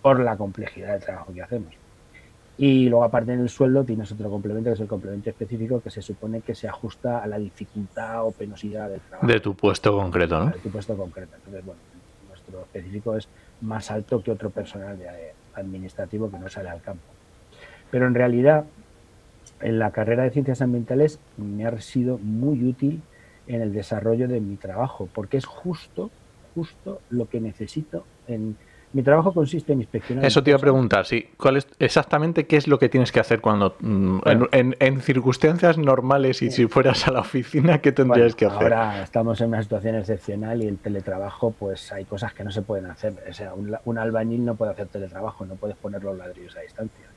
por 0.01 0.19
la 0.19 0.37
complejidad 0.37 0.91
del 0.93 1.01
trabajo 1.01 1.33
que 1.33 1.41
hacemos. 1.41 1.73
Y 2.55 2.87
luego, 2.87 3.03
aparte 3.03 3.33
en 3.33 3.39
el 3.39 3.49
sueldo, 3.49 3.83
tienes 3.83 4.11
otro 4.11 4.29
complemento, 4.29 4.69
que 4.69 4.75
es 4.75 4.79
el 4.79 4.87
complemento 4.87 5.31
específico, 5.31 5.81
que 5.81 5.89
se 5.89 6.03
supone 6.03 6.41
que 6.41 6.53
se 6.53 6.67
ajusta 6.67 7.23
a 7.23 7.25
la 7.25 7.39
dificultad 7.39 8.23
o 8.27 8.31
penosidad 8.31 8.89
del 8.89 8.99
trabajo. 9.01 9.25
De 9.25 9.39
tu 9.39 9.55
puesto 9.55 9.91
concreto, 9.91 10.37
¿no? 10.37 10.51
De 10.51 10.59
tu 10.59 10.69
puesto 10.69 10.95
concreto. 10.95 11.35
Entonces, 11.35 11.65
bueno, 11.65 11.81
nuestro 12.29 12.61
específico 12.61 13.17
es 13.17 13.27
más 13.61 13.89
alto 13.89 14.21
que 14.21 14.29
otro 14.29 14.51
personal 14.51 14.99
de, 14.99 15.33
administrativo 15.55 16.29
que 16.29 16.37
no 16.37 16.47
sale 16.49 16.69
al 16.69 16.81
campo. 16.81 17.03
Pero 17.91 18.07
en 18.07 18.13
realidad, 18.13 18.65
en 19.63 19.79
la 19.79 19.91
carrera 19.91 20.23
de 20.23 20.31
ciencias 20.31 20.61
ambientales 20.61 21.19
me 21.37 21.65
ha 21.65 21.81
sido 21.81 22.17
muy 22.17 22.63
útil 22.63 23.01
en 23.47 23.61
el 23.61 23.73
desarrollo 23.73 24.27
de 24.27 24.39
mi 24.39 24.55
trabajo, 24.55 25.09
porque 25.13 25.37
es 25.37 25.45
justo, 25.45 26.11
justo 26.53 27.01
lo 27.09 27.27
que 27.27 27.39
necesito 27.41 28.05
en, 28.27 28.55
mi 28.93 29.01
trabajo 29.01 29.33
consiste 29.33 29.73
en 29.73 29.79
inspeccionar. 29.79 30.23
Eso 30.23 30.43
te 30.43 30.51
iba 30.51 30.57
a 30.57 30.61
preguntar, 30.61 31.05
sí. 31.05 31.27
¿Cuál 31.35 31.57
es 31.57 31.67
exactamente 31.79 32.45
qué 32.45 32.57
es 32.57 32.67
lo 32.67 32.77
que 32.77 32.89
tienes 32.89 33.11
que 33.11 33.19
hacer 33.19 33.41
cuando 33.41 33.75
mm, 33.79 34.19
bueno, 34.19 34.49
en, 34.51 34.75
en, 34.79 34.93
en, 34.93 35.01
circunstancias 35.01 35.79
normales 35.79 36.43
y 36.43 36.51
sí. 36.51 36.57
si 36.57 36.67
fueras 36.67 37.07
a 37.07 37.11
la 37.11 37.21
oficina, 37.21 37.79
qué 37.81 37.91
tendrías 37.91 38.35
bueno, 38.35 38.37
que 38.37 38.45
hacer? 38.45 38.73
Ahora 38.73 39.01
estamos 39.01 39.41
en 39.41 39.47
una 39.47 39.63
situación 39.63 39.95
excepcional 39.95 40.61
y 40.61 40.67
el 40.67 40.77
teletrabajo, 40.77 41.55
pues 41.57 41.91
hay 41.91 42.05
cosas 42.05 42.33
que 42.33 42.43
no 42.43 42.51
se 42.51 42.61
pueden 42.61 42.85
hacer. 42.85 43.15
O 43.27 43.33
sea, 43.33 43.55
un, 43.55 43.75
un 43.83 43.97
albañil 43.97 44.45
no 44.45 44.53
puede 44.55 44.73
hacer 44.73 44.87
teletrabajo, 44.87 45.43
no 45.43 45.55
puedes 45.55 45.75
poner 45.75 46.03
los 46.03 46.15
ladrillos 46.15 46.55
a 46.55 46.59
distancia 46.59 47.07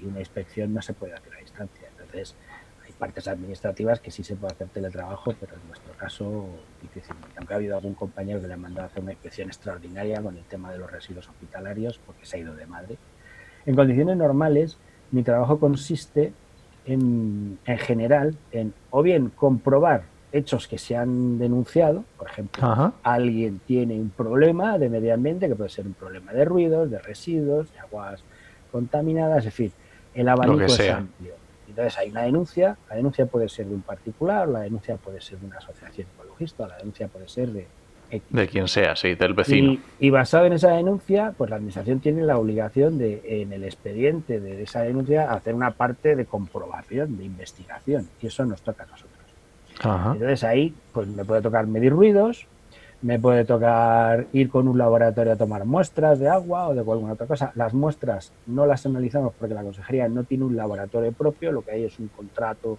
y 0.00 0.06
una 0.06 0.20
inspección 0.20 0.72
no 0.72 0.80
se 0.80 0.94
puede 0.94 1.12
hacer 1.12 1.34
a 1.34 1.40
distancia. 1.40 1.87
Entonces, 2.08 2.34
hay 2.86 2.92
partes 2.92 3.28
administrativas 3.28 4.00
que 4.00 4.10
sí 4.10 4.24
se 4.24 4.36
puede 4.36 4.54
hacer 4.54 4.68
teletrabajo, 4.68 5.34
pero 5.38 5.54
en 5.54 5.66
nuestro 5.68 5.92
caso 5.94 6.46
difícilmente. 6.82 7.34
Aunque 7.36 7.52
ha 7.52 7.56
habido 7.56 7.76
algún 7.76 7.94
compañero 7.94 8.40
que 8.40 8.48
le 8.48 8.54
ha 8.54 8.58
mandado 8.58 8.84
a 8.84 8.90
hacer 8.90 9.02
una 9.02 9.12
inspección 9.12 9.48
extraordinaria 9.48 10.22
con 10.22 10.36
el 10.36 10.44
tema 10.44 10.72
de 10.72 10.78
los 10.78 10.90
residuos 10.90 11.28
hospitalarios, 11.28 12.00
porque 12.04 12.24
se 12.24 12.36
ha 12.36 12.40
ido 12.40 12.54
de 12.54 12.66
madre. 12.66 12.96
En 13.66 13.74
condiciones 13.74 14.16
normales, 14.16 14.78
mi 15.10 15.22
trabajo 15.22 15.60
consiste 15.60 16.32
en, 16.86 17.58
en 17.66 17.78
general 17.78 18.36
en 18.52 18.72
o 18.90 19.02
bien 19.02 19.28
comprobar 19.30 20.04
hechos 20.32 20.68
que 20.68 20.78
se 20.78 20.96
han 20.96 21.38
denunciado, 21.38 22.04
por 22.16 22.28
ejemplo, 22.28 22.64
Ajá. 22.64 22.92
alguien 23.02 23.60
tiene 23.66 23.94
un 23.94 24.10
problema 24.10 24.78
de 24.78 24.88
medio 24.88 25.14
ambiente, 25.14 25.48
que 25.48 25.54
puede 25.54 25.70
ser 25.70 25.86
un 25.86 25.94
problema 25.94 26.32
de 26.32 26.44
ruidos, 26.44 26.90
de 26.90 26.98
residuos, 26.98 27.72
de 27.72 27.78
aguas 27.78 28.22
contaminadas, 28.70 29.44
en 29.46 29.52
fin, 29.52 29.72
el 30.14 30.28
abanico 30.28 30.64
es 30.64 30.90
amplio. 30.90 31.34
Entonces 31.78 31.96
hay 31.96 32.10
una 32.10 32.22
denuncia, 32.22 32.76
la 32.90 32.96
denuncia 32.96 33.26
puede 33.26 33.48
ser 33.48 33.66
de 33.66 33.74
un 33.76 33.82
particular, 33.82 34.48
la 34.48 34.62
denuncia 34.62 34.96
puede 34.96 35.20
ser 35.20 35.38
de 35.38 35.46
una 35.46 35.58
asociación 35.58 36.08
ecologista, 36.12 36.66
la 36.66 36.76
denuncia 36.76 37.06
puede 37.06 37.28
ser 37.28 37.50
de... 37.50 37.68
De 38.30 38.48
quien 38.48 38.66
sea, 38.66 38.96
sí, 38.96 39.14
del 39.14 39.32
vecino. 39.32 39.74
Y, 39.74 39.80
y, 40.00 40.10
basado 40.10 40.46
en 40.46 40.54
esa 40.54 40.70
denuncia, 40.70 41.34
pues 41.38 41.50
la 41.50 41.56
administración 41.56 42.00
tiene 42.00 42.22
la 42.22 42.36
obligación 42.36 42.98
de, 42.98 43.22
en 43.42 43.52
el 43.52 43.62
expediente 43.62 44.40
de 44.40 44.60
esa 44.60 44.80
denuncia, 44.82 45.30
hacer 45.30 45.54
una 45.54 45.70
parte 45.70 46.16
de 46.16 46.24
comprobación, 46.24 47.16
de 47.16 47.24
investigación, 47.24 48.08
y 48.20 48.26
eso 48.26 48.44
nos 48.44 48.60
toca 48.62 48.82
a 48.82 48.86
nosotros. 48.86 49.24
Ajá. 49.78 50.12
Entonces 50.14 50.42
ahí, 50.42 50.74
pues 50.92 51.06
me 51.06 51.24
puede 51.24 51.42
tocar 51.42 51.68
medir 51.68 51.92
ruidos, 51.92 52.48
me 53.00 53.18
puede 53.18 53.44
tocar 53.44 54.26
ir 54.32 54.48
con 54.48 54.66
un 54.66 54.76
laboratorio 54.76 55.32
a 55.32 55.36
tomar 55.36 55.64
muestras 55.64 56.18
de 56.18 56.28
agua 56.28 56.68
o 56.68 56.74
de 56.74 56.80
alguna 56.80 57.12
otra 57.12 57.26
cosa. 57.26 57.52
Las 57.54 57.72
muestras 57.72 58.32
no 58.46 58.66
las 58.66 58.84
analizamos 58.86 59.32
porque 59.38 59.54
la 59.54 59.62
consejería 59.62 60.08
no 60.08 60.24
tiene 60.24 60.44
un 60.44 60.56
laboratorio 60.56 61.12
propio, 61.12 61.52
lo 61.52 61.62
que 61.62 61.72
hay 61.72 61.84
es 61.84 61.98
un 61.98 62.08
contrato 62.08 62.78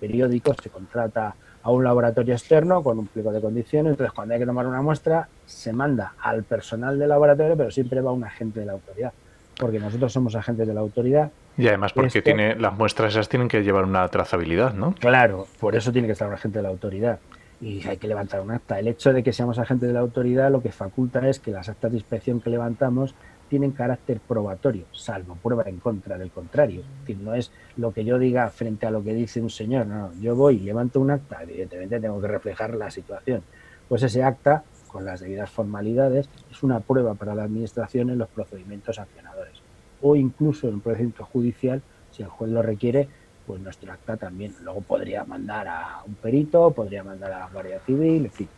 periódico, 0.00 0.54
se 0.62 0.70
contrata 0.70 1.34
a 1.62 1.70
un 1.70 1.84
laboratorio 1.84 2.34
externo 2.34 2.82
con 2.82 2.98
un 2.98 3.08
pliego 3.08 3.32
de 3.32 3.40
condiciones, 3.40 3.90
entonces 3.90 4.12
cuando 4.14 4.34
hay 4.34 4.40
que 4.40 4.46
tomar 4.46 4.66
una 4.66 4.80
muestra 4.80 5.28
se 5.44 5.72
manda 5.72 6.14
al 6.22 6.44
personal 6.44 6.98
del 6.98 7.08
laboratorio, 7.08 7.56
pero 7.56 7.70
siempre 7.70 8.00
va 8.00 8.12
un 8.12 8.24
agente 8.24 8.60
de 8.60 8.66
la 8.66 8.72
autoridad, 8.72 9.12
porque 9.58 9.80
nosotros 9.80 10.12
somos 10.12 10.34
agentes 10.34 10.66
de 10.66 10.72
la 10.72 10.80
autoridad. 10.80 11.30
Y 11.58 11.66
además 11.66 11.92
porque 11.92 12.06
Esto, 12.06 12.22
tiene 12.22 12.54
las 12.54 12.72
muestras 12.78 13.12
esas 13.12 13.28
tienen 13.28 13.48
que 13.48 13.64
llevar 13.64 13.84
una 13.84 14.06
trazabilidad, 14.08 14.72
¿no? 14.72 14.94
Claro, 14.94 15.46
por 15.58 15.74
eso 15.74 15.92
tiene 15.92 16.06
que 16.06 16.12
estar 16.12 16.28
un 16.28 16.34
agente 16.34 16.60
de 16.60 16.62
la 16.62 16.68
autoridad 16.68 17.18
y 17.60 17.86
hay 17.86 17.96
que 17.96 18.08
levantar 18.08 18.40
un 18.40 18.50
acta. 18.50 18.78
El 18.78 18.88
hecho 18.88 19.12
de 19.12 19.22
que 19.22 19.32
seamos 19.32 19.58
agentes 19.58 19.88
de 19.88 19.94
la 19.94 20.00
autoridad 20.00 20.50
lo 20.50 20.62
que 20.62 20.72
faculta 20.72 21.28
es 21.28 21.40
que 21.40 21.50
las 21.50 21.68
actas 21.68 21.90
de 21.90 21.98
inspección 21.98 22.40
que 22.40 22.50
levantamos 22.50 23.14
tienen 23.48 23.72
carácter 23.72 24.20
probatorio, 24.20 24.84
salvo 24.92 25.36
prueba 25.42 25.64
en 25.66 25.78
contra 25.78 26.18
del 26.18 26.30
contrario. 26.30 26.80
Es 26.80 27.00
decir, 27.00 27.18
no 27.18 27.34
es 27.34 27.50
lo 27.76 27.92
que 27.92 28.04
yo 28.04 28.18
diga 28.18 28.48
frente 28.50 28.86
a 28.86 28.90
lo 28.90 29.02
que 29.02 29.14
dice 29.14 29.40
un 29.40 29.50
señor, 29.50 29.86
no, 29.86 30.12
yo 30.20 30.36
voy, 30.36 30.58
levanto 30.60 31.00
un 31.00 31.10
acta, 31.10 31.42
evidentemente 31.42 31.98
tengo 31.98 32.20
que 32.20 32.28
reflejar 32.28 32.74
la 32.74 32.90
situación. 32.90 33.42
Pues 33.88 34.02
ese 34.02 34.22
acta, 34.22 34.64
con 34.88 35.04
las 35.04 35.20
debidas 35.20 35.50
formalidades, 35.50 36.28
es 36.50 36.62
una 36.62 36.80
prueba 36.80 37.14
para 37.14 37.34
la 37.34 37.44
administración 37.44 38.10
en 38.10 38.18
los 38.18 38.28
procedimientos 38.28 38.96
sancionadores. 38.96 39.54
O 40.02 40.14
incluso 40.14 40.68
en 40.68 40.74
un 40.74 40.80
procedimiento 40.80 41.24
judicial, 41.24 41.82
si 42.10 42.22
el 42.22 42.28
juez 42.28 42.50
lo 42.50 42.62
requiere, 42.62 43.08
pues 43.48 43.62
nuestro 43.62 43.90
acta 43.90 44.18
también. 44.18 44.54
Luego 44.62 44.82
podría 44.82 45.24
mandar 45.24 45.66
a 45.66 46.02
un 46.06 46.14
perito, 46.16 46.70
podría 46.70 47.02
mandar 47.02 47.32
a 47.32 47.38
la 47.38 47.48
Guardia 47.48 47.80
Civil, 47.80 48.26
en 48.26 48.30
fin. 48.30 48.48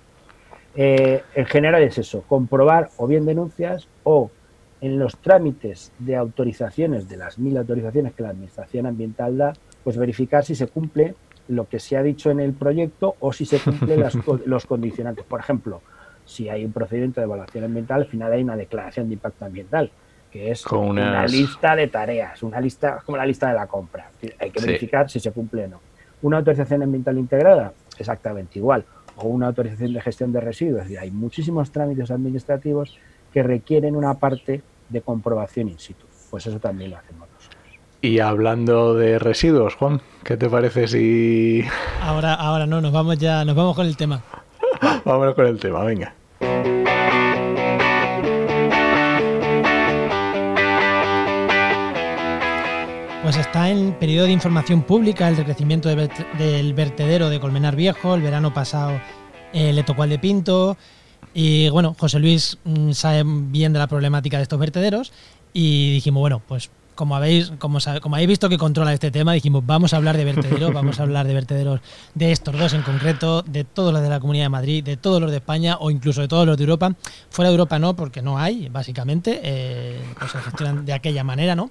Eh, 0.74 1.22
en 1.34 1.46
general 1.46 1.82
es 1.84 1.96
eso, 1.98 2.22
comprobar 2.22 2.90
o 2.96 3.06
bien 3.06 3.24
denuncias 3.24 3.86
o 4.02 4.30
en 4.80 4.98
los 4.98 5.16
trámites 5.18 5.92
de 6.00 6.16
autorizaciones, 6.16 7.08
de 7.08 7.16
las 7.16 7.38
mil 7.38 7.56
autorizaciones 7.56 8.14
que 8.14 8.24
la 8.24 8.30
Administración 8.30 8.86
Ambiental 8.86 9.38
da, 9.38 9.52
pues 9.84 9.96
verificar 9.96 10.44
si 10.44 10.56
se 10.56 10.66
cumple 10.66 11.14
lo 11.46 11.68
que 11.68 11.78
se 11.78 11.96
ha 11.96 12.02
dicho 12.02 12.30
en 12.32 12.40
el 12.40 12.52
proyecto 12.52 13.14
o 13.20 13.32
si 13.32 13.44
se 13.44 13.60
cumplen 13.60 14.00
las, 14.00 14.16
los 14.44 14.66
condicionantes. 14.66 15.24
Por 15.24 15.38
ejemplo, 15.38 15.82
si 16.24 16.48
hay 16.48 16.64
un 16.64 16.72
procedimiento 16.72 17.20
de 17.20 17.26
evaluación 17.26 17.62
ambiental, 17.62 18.00
al 18.00 18.08
final 18.08 18.32
hay 18.32 18.42
una 18.42 18.56
declaración 18.56 19.06
de 19.06 19.14
impacto 19.14 19.44
ambiental 19.44 19.92
que 20.30 20.50
es 20.50 20.62
Con 20.62 20.88
una 20.88 21.26
lista 21.26 21.74
de 21.74 21.88
tareas, 21.88 22.42
una 22.42 22.60
lista 22.60 23.02
como 23.04 23.16
la 23.16 23.26
lista 23.26 23.48
de 23.48 23.54
la 23.54 23.66
compra. 23.66 24.10
Hay 24.38 24.50
que 24.50 24.60
verificar 24.60 25.10
sí. 25.10 25.18
si 25.18 25.24
se 25.24 25.32
cumple 25.32 25.64
o 25.64 25.68
no. 25.68 25.80
Una 26.22 26.38
autorización 26.38 26.82
ambiental 26.82 27.18
integrada, 27.18 27.72
exactamente 27.98 28.58
igual. 28.58 28.84
O 29.16 29.28
una 29.28 29.48
autorización 29.48 29.92
de 29.92 30.00
gestión 30.00 30.32
de 30.32 30.40
residuos. 30.40 30.82
Es 30.82 30.88
decir, 30.88 30.98
hay 30.98 31.10
muchísimos 31.10 31.72
trámites 31.72 32.10
administrativos 32.10 32.96
que 33.32 33.42
requieren 33.42 33.96
una 33.96 34.14
parte 34.14 34.62
de 34.88 35.00
comprobación 35.00 35.68
in 35.68 35.78
situ. 35.78 36.06
Pues 36.30 36.46
eso 36.46 36.58
también 36.60 36.90
lo 36.90 36.98
hacemos 36.98 37.28
nosotros. 37.28 37.60
Y 38.02 38.20
hablando 38.20 38.94
de 38.94 39.18
residuos, 39.18 39.74
Juan, 39.74 40.00
¿qué 40.24 40.36
te 40.36 40.48
parece 40.48 40.88
si. 40.88 41.64
Ahora, 42.00 42.34
ahora 42.34 42.66
no, 42.66 42.80
nos 42.80 42.92
vamos 42.92 43.18
ya, 43.18 43.44
nos 43.44 43.56
vamos 43.56 43.76
con 43.76 43.86
el 43.86 43.96
tema. 43.96 44.22
Vámonos 45.04 45.34
con 45.34 45.46
el 45.46 45.58
tema, 45.58 45.84
venga. 45.84 46.14
Pues 53.30 53.46
está 53.46 53.70
en 53.70 53.92
periodo 53.92 54.26
de 54.26 54.32
información 54.32 54.82
pública 54.82 55.28
el 55.28 55.36
decrecimiento 55.36 55.88
del 55.88 56.74
vertedero 56.74 57.30
de 57.30 57.38
Colmenar 57.38 57.76
Viejo. 57.76 58.16
El 58.16 58.22
verano 58.22 58.52
pasado 58.52 59.00
eh, 59.52 59.72
le 59.72 59.84
tocó 59.84 60.02
al 60.02 60.10
de 60.10 60.18
Pinto. 60.18 60.76
Y 61.32 61.68
bueno, 61.68 61.94
José 61.96 62.18
Luis 62.18 62.58
mmm, 62.64 62.90
sabe 62.90 63.22
bien 63.24 63.72
de 63.72 63.78
la 63.78 63.86
problemática 63.86 64.38
de 64.38 64.42
estos 64.42 64.58
vertederos. 64.58 65.12
Y 65.52 65.92
dijimos, 65.92 66.22
bueno, 66.22 66.42
pues 66.48 66.70
como 66.96 67.14
habéis, 67.14 67.52
como, 67.60 67.78
como 68.02 68.16
habéis 68.16 68.30
visto 68.30 68.48
que 68.48 68.58
controla 68.58 68.92
este 68.92 69.12
tema, 69.12 69.32
dijimos, 69.32 69.64
vamos 69.64 69.94
a 69.94 69.98
hablar 69.98 70.16
de 70.16 70.24
vertederos, 70.24 70.72
vamos 70.74 70.98
a 70.98 71.04
hablar 71.04 71.24
de 71.28 71.34
vertederos 71.34 71.80
de 72.16 72.32
estos 72.32 72.58
dos 72.58 72.72
en 72.72 72.82
concreto, 72.82 73.42
de 73.42 73.62
todos 73.62 73.92
los 73.92 74.02
de 74.02 74.08
la 74.08 74.18
Comunidad 74.18 74.46
de 74.46 74.48
Madrid, 74.48 74.82
de 74.82 74.96
todos 74.96 75.20
los 75.20 75.30
de 75.30 75.36
España 75.36 75.76
o 75.78 75.92
incluso 75.92 76.20
de 76.20 76.26
todos 76.26 76.46
los 76.46 76.56
de 76.56 76.64
Europa. 76.64 76.96
Fuera 77.30 77.50
de 77.50 77.54
Europa 77.54 77.78
no, 77.78 77.94
porque 77.94 78.22
no 78.22 78.40
hay, 78.40 78.68
básicamente, 78.70 79.38
eh, 79.44 80.00
pues 80.18 80.32
se 80.32 80.38
gestionan 80.40 80.84
de 80.84 80.94
aquella 80.94 81.22
manera, 81.22 81.54
¿no? 81.54 81.70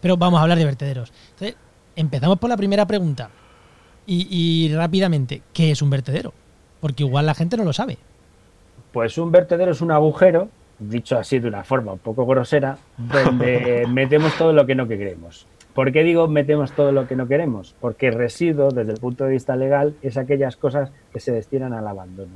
Pero 0.00 0.16
vamos 0.16 0.38
a 0.38 0.42
hablar 0.42 0.58
de 0.58 0.64
vertederos. 0.64 1.12
Entonces, 1.32 1.56
empezamos 1.96 2.38
por 2.38 2.50
la 2.50 2.56
primera 2.56 2.86
pregunta. 2.86 3.30
Y, 4.06 4.26
y 4.30 4.74
rápidamente, 4.74 5.42
¿qué 5.52 5.70
es 5.70 5.82
un 5.82 5.90
vertedero? 5.90 6.32
Porque 6.80 7.02
igual 7.02 7.26
la 7.26 7.34
gente 7.34 7.56
no 7.56 7.64
lo 7.64 7.72
sabe. 7.72 7.98
Pues 8.92 9.18
un 9.18 9.30
vertedero 9.30 9.70
es 9.70 9.80
un 9.80 9.92
agujero 9.92 10.48
dicho 10.80 11.18
así 11.18 11.38
de 11.38 11.48
una 11.48 11.62
forma 11.62 11.92
un 11.92 11.98
poco 11.98 12.26
grosera, 12.26 12.78
donde 12.96 13.86
metemos 13.90 14.36
todo 14.36 14.52
lo 14.52 14.66
que 14.66 14.74
no 14.74 14.88
queremos. 14.88 15.46
¿Por 15.74 15.92
qué 15.92 16.02
digo 16.02 16.26
metemos 16.26 16.72
todo 16.72 16.90
lo 16.90 17.06
que 17.06 17.14
no 17.14 17.28
queremos? 17.28 17.76
Porque 17.80 18.10
residuo, 18.10 18.70
desde 18.70 18.92
el 18.92 18.98
punto 18.98 19.24
de 19.24 19.30
vista 19.30 19.54
legal, 19.54 19.94
es 20.02 20.16
aquellas 20.16 20.56
cosas 20.56 20.90
que 21.12 21.20
se 21.20 21.32
destinan 21.32 21.72
al 21.72 21.86
abandono. 21.86 22.32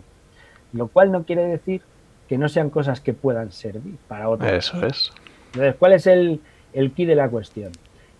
Lo 0.72 0.88
cual 0.88 1.10
no 1.10 1.24
quiere 1.24 1.44
decir 1.44 1.82
que 2.28 2.38
no 2.38 2.48
sean 2.48 2.70
cosas 2.70 3.00
que 3.00 3.12
puedan 3.12 3.50
servir 3.50 3.96
para 4.06 4.28
otros. 4.28 4.50
Eso 4.50 4.86
es. 4.86 5.12
Entonces, 5.46 5.74
¿cuál 5.78 5.92
es 5.94 6.06
el, 6.06 6.40
el 6.74 6.92
key 6.92 7.06
de 7.06 7.14
la 7.14 7.28
cuestión? 7.28 7.72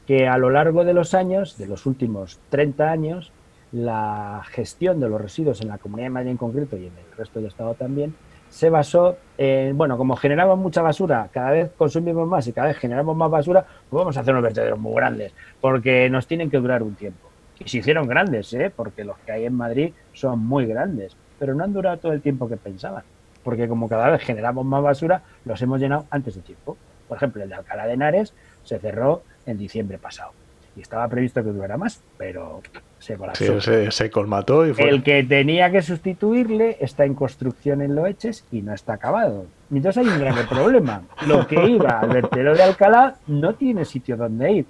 Que 0.07 0.27
a 0.29 0.39
lo 0.39 0.51
largo 0.51 0.85
de 0.85 0.95
los 0.95 1.15
años, 1.15 1.59
de 1.59 1.67
los 1.67 1.87
últimos 1.87 2.39
30 2.51 2.91
años, 2.91 3.33
la 3.73 4.43
gestión 4.51 5.01
de 5.01 5.09
los 5.09 5.21
residuos 5.21 5.61
en 5.61 5.69
la 5.69 5.79
Comunidad 5.79 6.07
de 6.07 6.11
Madrid 6.11 6.31
en 6.31 6.37
concreto 6.37 6.77
y 6.77 6.87
en 6.87 6.93
el 6.93 7.17
resto 7.17 7.41
del 7.41 7.49
Estado 7.49 7.75
también, 7.75 8.15
se 8.55 8.71
basó 8.71 9.17
en, 9.37 9.77
bueno, 9.77 9.99
como 9.99 10.15
generamos 10.15 10.57
mucha 10.57 10.81
basura, 10.81 11.29
cada 11.33 11.51
vez 11.51 11.73
consumimos 11.77 12.29
más 12.29 12.47
y 12.47 12.53
cada 12.53 12.69
vez 12.69 12.79
generamos 12.79 13.17
más 13.17 13.29
basura, 13.29 13.67
pues 13.91 13.99
vamos 13.99 14.17
a 14.17 14.21
hacer 14.21 14.33
unos 14.33 14.45
vertederos 14.45 14.79
muy 14.79 14.95
grandes, 14.95 15.33
porque 15.61 16.09
nos 16.09 16.29
tienen 16.29 16.51
que 16.51 16.59
durar 16.59 16.85
un 16.85 16.95
tiempo. 16.95 17.29
Y 17.59 17.69
se 17.69 17.79
hicieron 17.79 18.07
grandes, 18.07 18.53
¿eh? 18.55 18.73
porque 18.75 19.03
los 19.03 19.19
que 19.19 19.33
hay 19.33 19.47
en 19.47 19.55
Madrid 19.55 19.93
son 20.13 20.39
muy 20.39 20.67
grandes, 20.67 21.17
pero 21.41 21.53
no 21.55 21.65
han 21.65 21.73
durado 21.73 21.97
todo 21.97 22.13
el 22.13 22.21
tiempo 22.21 22.49
que 22.49 22.57
pensaban, 22.57 23.03
porque 23.43 23.67
como 23.67 23.89
cada 23.89 24.11
vez 24.11 24.23
generamos 24.23 24.65
más 24.65 24.85
basura, 24.85 25.23
los 25.45 25.61
hemos 25.61 25.81
llenado 25.81 26.07
antes 26.11 26.37
de 26.37 26.43
tiempo. 26.43 26.77
Por 27.09 27.17
ejemplo, 27.17 27.43
el 27.43 27.49
de 27.49 27.55
Alcalá 27.55 27.87
de 27.87 27.95
Henares 27.95 28.35
se 28.65 28.79
cerró 28.79 29.23
en 29.47 29.59
diciembre 29.59 29.99
pasado 29.99 30.33
y 30.77 30.81
estaba 30.81 31.07
previsto 31.09 31.43
que 31.43 31.51
durara 31.51 31.77
más, 31.77 32.03
pero 32.19 32.61
se 32.99 33.17
colapsó. 33.17 33.61
Sí, 33.61 33.91
se, 33.91 34.11
colmató 34.11 34.67
y 34.67 34.75
fue. 34.75 34.89
El 34.89 35.03
que 35.03 35.23
tenía 35.23 35.71
que 35.71 35.83
sustituirle 35.83 36.79
está 36.81 37.05
en 37.05 37.15
construcción 37.15 37.81
en 37.81 37.95
Loeches 37.95 38.45
y 38.51 38.63
no 38.63 38.75
está 38.75 38.95
acabado. 38.95 39.47
Entonces 39.71 40.05
hay 40.05 40.13
un 40.13 40.19
gran 40.19 40.47
problema. 40.49 41.03
Lo 41.27 41.47
que 41.47 41.63
iba 41.65 42.01
al 42.01 42.09
vertedero 42.09 42.57
de 42.57 42.63
Alcalá 42.63 43.17
no 43.27 43.55
tiene 43.55 43.85
sitio 43.85 44.17
donde 44.17 44.53
ir. 44.53 44.67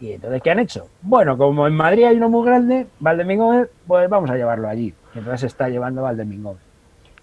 ¿Y 0.00 0.12
entonces 0.12 0.42
qué 0.42 0.50
han 0.50 0.58
hecho? 0.58 0.88
Bueno, 1.02 1.36
como 1.36 1.66
en 1.66 1.74
Madrid 1.74 2.04
hay 2.04 2.16
uno 2.16 2.28
muy 2.28 2.46
grande, 2.46 2.86
Valdemingóvez, 3.00 3.68
pues 3.86 4.08
vamos 4.08 4.30
a 4.30 4.36
llevarlo 4.36 4.68
allí. 4.68 4.92
Entonces 5.14 5.40
se 5.40 5.46
está 5.46 5.68
llevando 5.68 6.02
Valdemingóvez. 6.02 6.62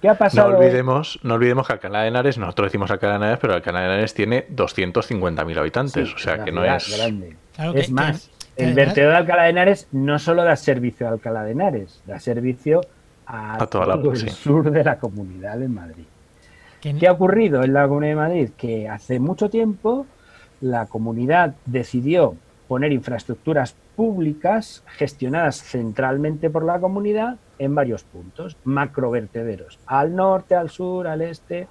¿Qué 0.01 0.10
ha 0.10 0.15
pasado? 0.15 0.51
No 0.51 0.58
olvidemos, 0.58 1.20
no 1.22 1.36
olvidemos 1.36 1.67
que 1.67 1.74
Alcalá 1.74 2.01
de 2.01 2.08
Henares, 2.08 2.38
nosotros 2.38 2.67
decimos 2.67 2.89
Alcalá 2.89 3.13
de 3.13 3.17
Henares, 3.17 3.39
pero 3.39 3.53
Alcalá 3.53 3.81
de 3.81 3.86
Henares 3.86 4.13
tiene 4.13 4.48
250.000 4.48 5.58
habitantes, 5.58 6.13
o 6.13 6.17
sea 6.17 6.43
que 6.43 6.51
no 6.51 6.65
es... 6.65 6.98
Grande. 6.98 7.36
es 7.75 7.91
más, 7.91 8.31
el 8.55 8.74
vertedero 8.74 9.12
de 9.12 9.17
Alcalá 9.17 9.43
de 9.43 9.50
Henares 9.50 9.88
no 9.91 10.17
solo 10.17 10.43
da 10.43 10.55
servicio 10.55 11.08
a 11.08 11.12
Alcalá 11.12 11.43
de 11.43 11.51
Henares, 11.51 12.01
da 12.08 12.20
servicio 12.20 12.81
a, 13.27 13.58
todo 13.67 14.12
el 14.12 14.29
sur 14.29 14.72
de 14.72 14.84
la 14.84 14.98
comunidad 14.98 15.58
de 15.58 15.67
Madrid. 15.67 16.05
¿Qué 16.81 17.08
ha 17.08 17.12
ocurrido 17.12 17.63
en 17.63 17.74
la 17.74 17.88
Comunidad 17.88 18.12
de 18.12 18.15
Madrid? 18.15 18.50
Que 18.58 18.89
hace 18.89 19.20
mucho 19.20 19.50
tiempo 19.51 20.08
la 20.62 20.88
comunidad 20.88 21.53
decidió 21.65 22.36
poner 22.71 22.93
infraestructuras 22.93 23.75
públicas 23.97 24.81
gestionadas 24.87 25.61
centralmente 25.61 26.49
por 26.49 26.63
la 26.63 26.79
comunidad 26.79 27.35
en 27.59 27.75
varios 27.75 28.05
puntos, 28.05 28.55
macrovertederos, 28.63 29.77
al 29.87 30.15
norte, 30.15 30.55
al 30.55 30.69
sur, 30.69 31.05
al 31.05 31.21
este, 31.21 31.67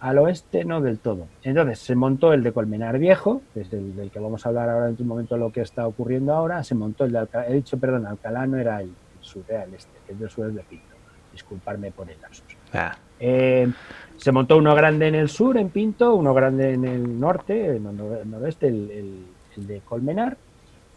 al 0.00 0.18
oeste 0.18 0.66
no 0.66 0.82
del 0.82 0.98
todo. 0.98 1.28
Entonces 1.42 1.78
se 1.78 1.94
montó 1.94 2.34
el 2.34 2.42
de 2.42 2.52
Colmenar 2.52 2.98
Viejo, 2.98 3.40
desde 3.54 3.78
el 3.78 3.96
del 3.96 4.10
que 4.10 4.18
vamos 4.20 4.44
a 4.44 4.50
hablar 4.50 4.68
ahora 4.68 4.90
en 4.90 4.96
un 5.00 5.06
momento 5.06 5.38
lo 5.38 5.50
que 5.50 5.62
está 5.62 5.86
ocurriendo 5.86 6.34
ahora, 6.34 6.62
se 6.64 6.74
montó 6.74 7.06
el 7.06 7.12
de 7.12 7.20
Alcalá, 7.20 7.48
he 7.48 7.54
dicho, 7.54 7.78
perdón, 7.78 8.04
Alcalá 8.04 8.46
no 8.46 8.58
era 8.58 8.82
el, 8.82 8.92
sur, 9.22 9.42
era 9.48 9.64
el 9.64 9.72
este, 9.72 9.98
el 10.10 10.18
del 10.18 10.28
sur 10.28 10.48
es 10.48 10.54
de 10.54 10.64
Pinto, 10.64 10.96
disculparme 11.32 11.92
por 11.92 12.10
el 12.10 12.20
lapsus. 12.20 12.44
Ah. 12.74 12.94
Eh, 13.18 13.72
se 14.18 14.32
montó 14.32 14.58
uno 14.58 14.74
grande 14.74 15.08
en 15.08 15.14
el 15.14 15.30
sur, 15.30 15.56
en 15.56 15.70
Pinto, 15.70 16.14
uno 16.14 16.34
grande 16.34 16.74
en 16.74 16.84
el 16.84 17.18
norte, 17.18 17.76
en 17.76 17.86
el 17.86 18.30
noroeste, 18.30 18.68
el, 18.68 18.90
el 18.90 19.33
de 19.56 19.80
Colmenar, 19.80 20.36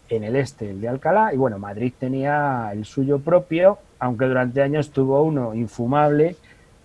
en 0.08 0.24
el 0.24 0.36
este 0.36 0.70
el 0.70 0.80
de 0.80 0.88
Alcalá, 0.88 1.34
y 1.34 1.36
bueno, 1.36 1.58
Madrid 1.58 1.92
tenía 1.98 2.70
el 2.72 2.84
suyo 2.84 3.18
propio, 3.18 3.78
aunque 3.98 4.26
durante 4.26 4.62
años 4.62 4.90
tuvo 4.90 5.22
uno 5.22 5.54
infumable 5.54 6.36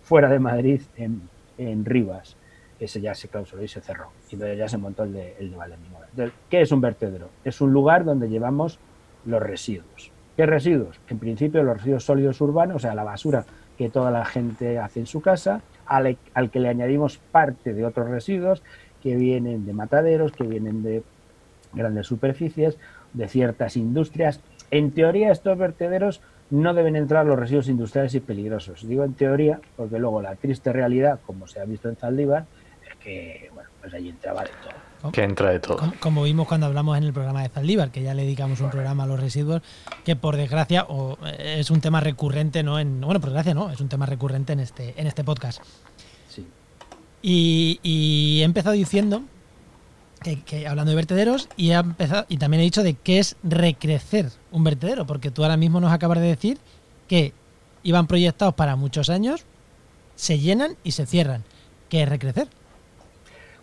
fuera 0.02 0.30
de 0.30 0.40
Madrid 0.40 0.82
en 0.98 1.22
en 1.58 1.86
Rivas. 1.86 2.36
Ese 2.80 3.00
ya 3.00 3.14
se 3.16 3.28
clausuró 3.28 3.64
y 3.64 3.68
se 3.68 3.82
cerró. 3.82 4.10
Y 4.30 4.38
ya 4.38 4.68
se 4.68 4.78
montó 4.78 5.04
el 5.04 5.14
de, 5.14 5.36
el 5.40 5.52
de 5.52 6.32
¿Qué 6.50 6.62
es 6.62 6.72
un 6.72 6.82
vertedero? 6.82 7.30
Es 7.44 7.62
un 7.62 7.72
lugar 7.72 8.04
donde 8.04 8.30
llevamos 8.30 8.80
los 9.26 9.42
residuos. 9.42 10.12
¿Qué 10.36 10.46
residuos? 10.46 11.00
En 11.08 11.20
principio 11.20 11.64
los 11.64 11.78
residuos 11.78 12.04
sólidos 12.04 12.42
urbanos, 12.42 12.78
o 12.78 12.80
sea, 12.80 12.96
la 12.96 13.04
basura 13.04 13.46
que 13.78 13.90
toda 13.90 14.12
la 14.12 14.26
gente 14.26 14.80
hace 14.80 15.00
en 15.00 15.06
su 15.06 15.22
casa, 15.22 15.62
al, 15.86 16.18
al 16.34 16.50
que 16.50 16.60
le 16.60 16.70
añadimos 16.70 17.20
parte 17.32 17.74
de 17.74 17.86
otros 17.86 18.10
residuos 18.10 18.64
que 19.02 19.16
vienen 19.16 19.66
de 19.66 19.74
mataderos, 19.74 20.32
que 20.32 20.44
vienen 20.44 20.84
de 20.84 21.04
grandes 21.74 22.08
superficies, 22.08 22.78
de 23.14 23.28
ciertas 23.28 23.78
industrias. 23.78 24.40
En 24.72 24.92
teoría, 24.92 25.32
estos 25.32 25.58
vertederos 25.58 26.22
no 26.50 26.74
deben 26.74 26.96
entrar 26.96 27.26
los 27.26 27.38
residuos 27.38 27.68
industriales 27.68 28.14
y 28.16 28.20
peligrosos. 28.20 28.88
Digo 28.88 29.04
en 29.04 29.14
teoría, 29.14 29.60
porque 29.76 30.00
luego 30.00 30.22
la 30.22 30.36
triste 30.36 30.72
realidad, 30.72 31.20
como 31.26 31.48
se 31.48 31.60
ha 31.60 31.66
visto 31.66 31.90
en 31.90 31.96
Zaldívar, 31.96 32.46
es 32.88 32.96
que, 33.04 33.50
bueno, 33.54 33.70
pues 33.82 33.94
allí 33.94 34.10
entraba 34.10 34.44
de 34.44 34.50
todo. 34.50 35.12
Que 35.12 35.24
entra 35.24 35.50
de 35.50 35.60
todo. 35.60 35.80
Como, 36.00 36.24
vimos 36.24 36.48
cuando 36.48 36.68
hablamos 36.68 36.98
en 36.98 37.04
el 37.04 37.12
programa 37.12 37.44
de 37.44 37.50
Zaldívar, 37.50 37.92
que 37.92 38.04
ya 38.04 38.14
le 38.14 38.22
dedicamos 38.24 38.62
un 38.62 38.70
programa 38.70 39.04
a 39.04 39.08
los 39.08 39.20
residuos, 39.20 39.62
que 40.06 40.16
por 40.16 40.38
desgracia 40.38 40.86
o, 40.88 41.18
es 41.40 41.72
un 41.72 41.82
tema 41.82 42.00
recurrente, 42.00 42.64
¿no? 42.64 42.80
En, 42.80 43.02
bueno, 43.02 43.20
por 43.20 43.30
desgracia 43.30 43.54
no, 43.54 43.70
es 43.70 43.82
un 43.82 43.90
tema 43.90 44.06
recurrente 44.06 44.54
en 44.54 44.62
este, 44.62 44.94
en 44.96 45.08
este 45.08 45.24
podcast. 45.24 45.62
Sí. 46.30 46.48
Y, 47.22 47.80
y 47.84 48.42
he 48.42 48.44
empezado 48.44 48.76
diciendo 48.76 49.24
que, 50.24 50.68
hablando 50.68 50.92
de 50.92 50.96
vertederos 50.96 51.50
y, 51.58 51.72
ha 51.72 51.80
empezado, 51.80 52.26
y 52.30 52.38
también 52.38 52.62
he 52.62 52.64
dicho 52.64 52.84
de 52.84 52.96
qué 52.96 53.20
es 53.20 53.36
recrecer 53.44 54.30
un 54.52 54.64
vertedero, 54.64 55.06
porque 55.06 55.32
tú 55.32 55.44
ahora 55.44 55.58
mismo 55.58 55.80
nos 55.80 55.92
acabas 55.92 56.20
de 56.20 56.28
decir 56.28 56.58
que 57.08 57.34
iban 57.84 58.08
proyectados 58.08 58.54
para 58.54 58.76
muchos 58.76 59.10
años, 59.10 59.46
se 60.16 60.40
llenan 60.40 60.76
y 60.84 60.92
se 60.92 61.06
cierran. 61.06 61.44
¿Qué 61.90 62.04
es 62.04 62.10
recrecer? 62.10 62.48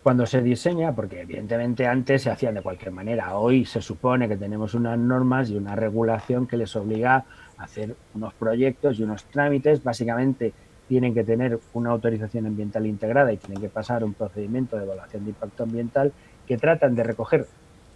Cuando 0.02 0.24
se 0.24 0.40
diseña, 0.40 0.94
porque 0.94 1.22
evidentemente 1.22 1.86
antes 1.86 2.22
se 2.22 2.30
hacían 2.30 2.54
de 2.54 2.62
cualquier 2.62 2.92
manera, 2.92 3.36
hoy 3.36 3.66
se 3.66 3.82
supone 3.82 4.28
que 4.28 4.36
tenemos 4.36 4.74
unas 4.74 4.98
normas 4.98 5.50
y 5.50 5.56
una 5.56 5.76
regulación 5.76 6.46
que 6.46 6.56
les 6.56 6.74
obliga 6.76 7.24
a 7.58 7.64
hacer 7.64 7.96
unos 8.14 8.32
proyectos 8.34 8.98
y 8.98 9.02
unos 9.02 9.24
trámites, 9.24 9.82
básicamente 9.82 10.54
tienen 10.88 11.14
que 11.14 11.22
tener 11.22 11.60
una 11.72 11.90
autorización 11.90 12.46
ambiental 12.46 12.86
integrada 12.86 13.32
y 13.32 13.36
tienen 13.36 13.62
que 13.62 13.68
pasar 13.68 14.02
un 14.02 14.14
procedimiento 14.14 14.76
de 14.76 14.84
evaluación 14.84 15.24
de 15.24 15.30
impacto 15.30 15.62
ambiental 15.62 16.12
que 16.50 16.58
tratan 16.58 16.96
de 16.96 17.04
recoger 17.04 17.46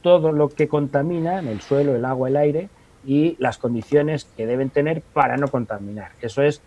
todo 0.00 0.30
lo 0.30 0.48
que 0.48 0.68
contamina 0.68 1.40
en 1.40 1.48
el 1.48 1.60
suelo, 1.60 1.96
el 1.96 2.04
agua, 2.04 2.28
el 2.28 2.36
aire 2.36 2.68
y 3.04 3.34
las 3.40 3.58
condiciones 3.58 4.28
que 4.36 4.46
deben 4.46 4.70
tener 4.70 5.02
para 5.02 5.36
no 5.36 5.48
contaminar. 5.48 6.12
Eso 6.22 6.40
es 6.40 6.60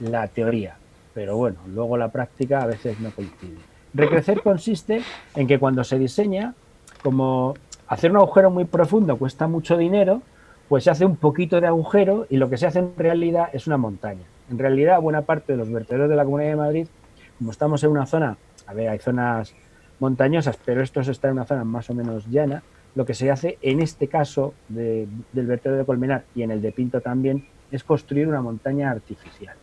la 0.00 0.26
teoría, 0.28 0.78
pero 1.12 1.36
bueno, 1.36 1.58
luego 1.66 1.98
la 1.98 2.08
práctica 2.08 2.62
a 2.62 2.66
veces 2.66 2.98
no 2.98 3.10
coincide. 3.10 3.58
Recrecer 3.92 4.40
consiste 4.40 5.02
en 5.36 5.46
que 5.46 5.58
cuando 5.58 5.84
se 5.84 5.98
diseña, 5.98 6.54
como 7.02 7.52
hacer 7.88 8.10
un 8.10 8.16
agujero 8.16 8.50
muy 8.50 8.64
profundo 8.64 9.18
cuesta 9.18 9.46
mucho 9.46 9.76
dinero, 9.76 10.22
pues 10.70 10.84
se 10.84 10.90
hace 10.90 11.04
un 11.04 11.16
poquito 11.16 11.60
de 11.60 11.66
agujero 11.66 12.26
y 12.30 12.38
lo 12.38 12.48
que 12.48 12.56
se 12.56 12.68
hace 12.68 12.78
en 12.78 12.96
realidad 12.96 13.50
es 13.52 13.66
una 13.66 13.76
montaña. 13.76 14.24
En 14.50 14.58
realidad, 14.58 14.98
buena 15.02 15.20
parte 15.20 15.52
de 15.52 15.58
los 15.58 15.70
vertederos 15.70 16.08
de 16.08 16.16
la 16.16 16.24
Comunidad 16.24 16.52
de 16.52 16.56
Madrid, 16.56 16.86
como 17.36 17.50
estamos 17.50 17.84
en 17.84 17.90
una 17.90 18.06
zona, 18.06 18.38
a 18.66 18.72
ver, 18.72 18.88
hay 18.88 18.98
zonas 18.98 19.54
montañosas, 20.00 20.58
pero 20.64 20.82
esto 20.82 21.00
está 21.00 21.28
en 21.28 21.34
una 21.34 21.44
zona 21.44 21.64
más 21.64 21.88
o 21.90 21.94
menos 21.94 22.26
llana, 22.26 22.62
lo 22.94 23.04
que 23.04 23.14
se 23.14 23.30
hace 23.30 23.58
en 23.62 23.80
este 23.80 24.08
caso 24.08 24.54
del 24.68 25.08
vertedero 25.32 25.78
de 25.78 25.84
Colmenar 25.84 26.24
y 26.34 26.42
en 26.42 26.50
el 26.50 26.62
de 26.62 26.72
Pinto 26.72 27.00
también 27.00 27.46
es 27.70 27.82
construir 27.82 28.28
una 28.28 28.40
montaña 28.40 28.90
artificial, 28.90 29.56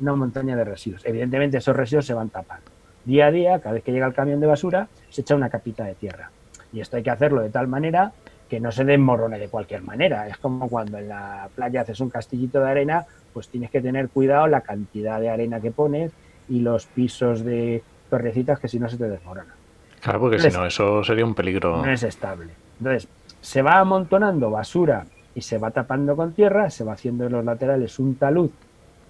una 0.00 0.14
montaña 0.14 0.56
de 0.56 0.64
residuos. 0.64 1.04
Evidentemente 1.06 1.58
esos 1.58 1.74
residuos 1.74 2.06
se 2.06 2.14
van 2.14 2.28
tapando. 2.28 2.66
Día 3.04 3.26
a 3.26 3.30
día, 3.30 3.58
cada 3.60 3.74
vez 3.74 3.84
que 3.84 3.92
llega 3.92 4.06
el 4.06 4.14
camión 4.14 4.40
de 4.40 4.46
basura, 4.46 4.88
se 5.10 5.22
echa 5.22 5.34
una 5.34 5.48
capita 5.48 5.84
de 5.84 5.94
tierra. 5.94 6.30
Y 6.72 6.80
esto 6.80 6.96
hay 6.96 7.02
que 7.02 7.10
hacerlo 7.10 7.40
de 7.40 7.50
tal 7.50 7.68
manera 7.68 8.12
que 8.48 8.60
no 8.60 8.70
se 8.70 8.84
desmorone 8.84 9.38
de 9.38 9.48
cualquier 9.48 9.82
manera. 9.82 10.28
Es 10.28 10.36
como 10.38 10.68
cuando 10.68 10.98
en 10.98 11.08
la 11.08 11.48
playa 11.54 11.82
haces 11.82 12.00
un 12.00 12.10
castillito 12.10 12.60
de 12.60 12.70
arena, 12.70 13.06
pues 13.32 13.48
tienes 13.48 13.70
que 13.70 13.80
tener 13.80 14.08
cuidado 14.08 14.46
la 14.46 14.60
cantidad 14.60 15.20
de 15.20 15.30
arena 15.30 15.60
que 15.60 15.70
pones 15.70 16.12
y 16.48 16.60
los 16.60 16.86
pisos 16.86 17.44
de 17.44 17.82
torrecitas 18.10 18.60
que 18.60 18.68
si 18.68 18.78
no 18.78 18.88
se 18.88 18.96
te 18.96 19.08
desmoronan. 19.08 19.63
Claro, 20.04 20.20
porque 20.20 20.38
si 20.38 20.50
no, 20.50 20.66
eso 20.66 21.02
sería 21.02 21.24
un 21.24 21.34
peligro. 21.34 21.78
No 21.78 21.90
es 21.90 22.02
estable. 22.02 22.52
Entonces, 22.78 23.08
se 23.40 23.62
va 23.62 23.78
amontonando 23.78 24.50
basura 24.50 25.06
y 25.34 25.40
se 25.40 25.56
va 25.56 25.70
tapando 25.70 26.14
con 26.14 26.34
tierra, 26.34 26.68
se 26.68 26.84
va 26.84 26.92
haciendo 26.92 27.24
en 27.24 27.32
los 27.32 27.42
laterales 27.42 27.98
un 27.98 28.14
talud 28.16 28.50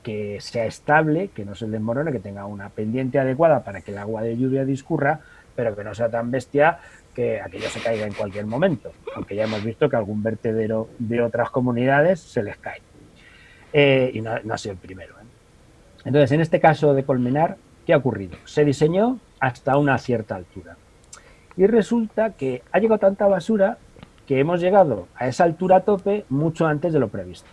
que 0.04 0.38
sea 0.40 0.66
estable, 0.66 1.30
que 1.34 1.44
no 1.44 1.56
se 1.56 1.66
desmorone, 1.66 2.12
que 2.12 2.20
tenga 2.20 2.46
una 2.46 2.68
pendiente 2.68 3.18
adecuada 3.18 3.64
para 3.64 3.80
que 3.80 3.90
el 3.90 3.98
agua 3.98 4.22
de 4.22 4.36
lluvia 4.36 4.64
discurra, 4.64 5.18
pero 5.56 5.74
que 5.74 5.82
no 5.82 5.96
sea 5.96 6.08
tan 6.08 6.30
bestia 6.30 6.78
que 7.12 7.40
aquello 7.40 7.68
se 7.70 7.80
caiga 7.80 8.06
en 8.06 8.12
cualquier 8.12 8.46
momento, 8.46 8.92
aunque 9.16 9.34
ya 9.34 9.44
hemos 9.44 9.64
visto 9.64 9.90
que 9.90 9.96
algún 9.96 10.22
vertedero 10.22 10.90
de 11.00 11.22
otras 11.22 11.50
comunidades 11.50 12.20
se 12.20 12.44
les 12.44 12.56
cae. 12.58 12.82
Eh, 13.72 14.12
y 14.14 14.20
no, 14.20 14.30
ha 14.30 14.58
sido 14.58 14.74
el 14.74 14.78
primero. 14.78 15.14
¿eh? 15.14 15.26
Entonces, 16.04 16.30
en 16.30 16.40
este 16.40 16.60
caso 16.60 16.94
de 16.94 17.02
Colmenar, 17.02 17.56
¿qué 17.84 17.94
ha 17.94 17.96
ocurrido? 17.96 18.36
Se 18.44 18.64
diseñó 18.64 19.18
hasta 19.40 19.76
una 19.76 19.98
cierta 19.98 20.36
altura. 20.36 20.76
Y 21.56 21.66
resulta 21.66 22.30
que 22.30 22.62
ha 22.72 22.78
llegado 22.78 22.98
tanta 22.98 23.26
basura 23.26 23.78
que 24.26 24.40
hemos 24.40 24.60
llegado 24.60 25.06
a 25.14 25.28
esa 25.28 25.44
altura 25.44 25.80
tope 25.80 26.24
mucho 26.28 26.66
antes 26.66 26.92
de 26.92 26.98
lo 26.98 27.08
previsto. 27.08 27.48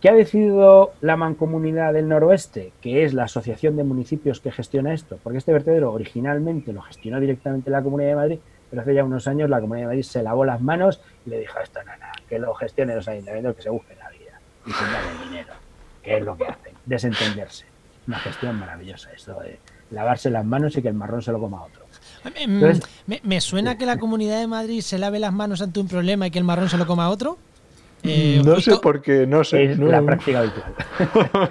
¿Qué 0.00 0.08
ha 0.08 0.14
decidido 0.14 0.92
la 1.00 1.16
Mancomunidad 1.16 1.92
del 1.92 2.08
Noroeste, 2.08 2.72
que 2.80 3.04
es 3.04 3.14
la 3.14 3.24
asociación 3.24 3.76
de 3.76 3.82
municipios 3.82 4.40
que 4.40 4.52
gestiona 4.52 4.94
esto? 4.94 5.18
Porque 5.22 5.38
este 5.38 5.52
vertedero 5.52 5.92
originalmente 5.92 6.72
lo 6.72 6.82
gestionó 6.82 7.18
directamente 7.18 7.68
la 7.70 7.82
Comunidad 7.82 8.10
de 8.10 8.14
Madrid, 8.14 8.38
pero 8.70 8.82
hace 8.82 8.94
ya 8.94 9.02
unos 9.02 9.26
años 9.26 9.50
la 9.50 9.60
Comunidad 9.60 9.86
de 9.86 9.88
Madrid 9.88 10.02
se 10.04 10.22
lavó 10.22 10.44
las 10.44 10.60
manos 10.60 11.00
y 11.26 11.30
le 11.30 11.40
dijo 11.40 11.58
a 11.58 11.62
esta 11.62 11.82
nana 11.82 12.12
que 12.28 12.38
lo 12.38 12.54
gestione 12.54 12.94
los 12.94 13.08
ayuntamientos, 13.08 13.56
que 13.56 13.62
se 13.62 13.70
busquen 13.70 13.98
la 13.98 14.08
vida 14.10 14.40
y 14.66 14.70
se 14.70 14.84
el 14.84 15.28
dinero, 15.28 15.54
que 16.02 16.16
es 16.16 16.24
lo 16.24 16.36
que 16.36 16.46
hacen, 16.46 16.74
desentenderse. 16.86 17.64
Una 18.06 18.20
gestión 18.20 18.56
maravillosa, 18.56 19.10
esto 19.12 19.38
de 19.40 19.58
lavarse 19.90 20.30
las 20.30 20.44
manos 20.44 20.76
y 20.76 20.82
que 20.82 20.88
el 20.88 20.94
marrón 20.94 21.22
se 21.22 21.32
lo 21.32 21.40
coma 21.40 21.64
otro. 21.64 21.87
Me, 23.06 23.20
me, 23.22 23.40
suena 23.40 23.78
que 23.78 23.86
la 23.86 23.98
Comunidad 23.98 24.38
de 24.38 24.46
Madrid 24.46 24.80
se 24.80 24.98
lave 24.98 25.18
las 25.18 25.32
manos 25.32 25.62
ante 25.62 25.80
un 25.80 25.88
problema 25.88 26.26
y 26.26 26.30
que 26.30 26.38
el 26.38 26.44
marrón 26.44 26.68
se 26.68 26.76
lo 26.76 26.86
coma 26.86 27.08
otro. 27.10 27.38
Eh, 28.02 28.42
no 28.44 28.60
sé 28.60 28.76
por 28.76 29.02
qué, 29.02 29.26
no 29.26 29.44
sé. 29.44 29.72
Es 29.72 29.78
la 29.78 30.02
práctica 30.02 30.40
habitual. 30.40 30.74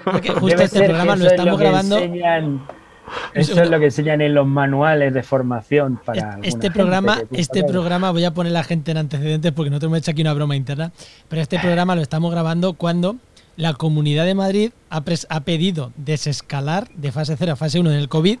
Porque 0.04 0.30
justo 0.30 0.62
este 0.62 0.84
programa 0.84 1.16
lo 1.16 1.26
estamos 1.26 1.58
grabando. 1.58 1.98
eso 3.34 3.62
es 3.62 3.70
lo 3.70 3.78
que 3.78 3.86
enseñan 3.86 4.20
en 4.20 4.34
los 4.34 4.46
manuales 4.46 5.12
de 5.12 5.22
formación 5.22 6.00
para. 6.04 6.38
Este 6.42 6.70
programa, 6.70 7.18
este 7.32 7.64
programa, 7.64 8.10
voy 8.10 8.24
a 8.24 8.32
poner 8.32 8.52
la 8.52 8.64
gente 8.64 8.90
en 8.92 8.98
antecedentes 8.98 9.52
porque 9.52 9.70
no 9.70 9.78
tengo 9.78 9.96
hecho 9.96 10.10
aquí 10.10 10.22
una 10.22 10.32
broma 10.32 10.56
interna, 10.56 10.92
pero 11.28 11.42
este 11.42 11.58
programa 11.58 11.94
lo 11.94 12.02
estamos 12.02 12.30
grabando 12.30 12.72
cuando 12.74 13.16
la 13.56 13.74
Comunidad 13.74 14.24
de 14.24 14.34
Madrid 14.34 14.70
ha, 14.88 15.02
ha 15.28 15.40
pedido 15.40 15.92
desescalar 15.96 16.88
de 16.94 17.12
fase 17.12 17.36
0 17.36 17.52
a 17.52 17.56
fase 17.56 17.80
1 17.80 17.90
del 17.90 18.08
COVID 18.08 18.38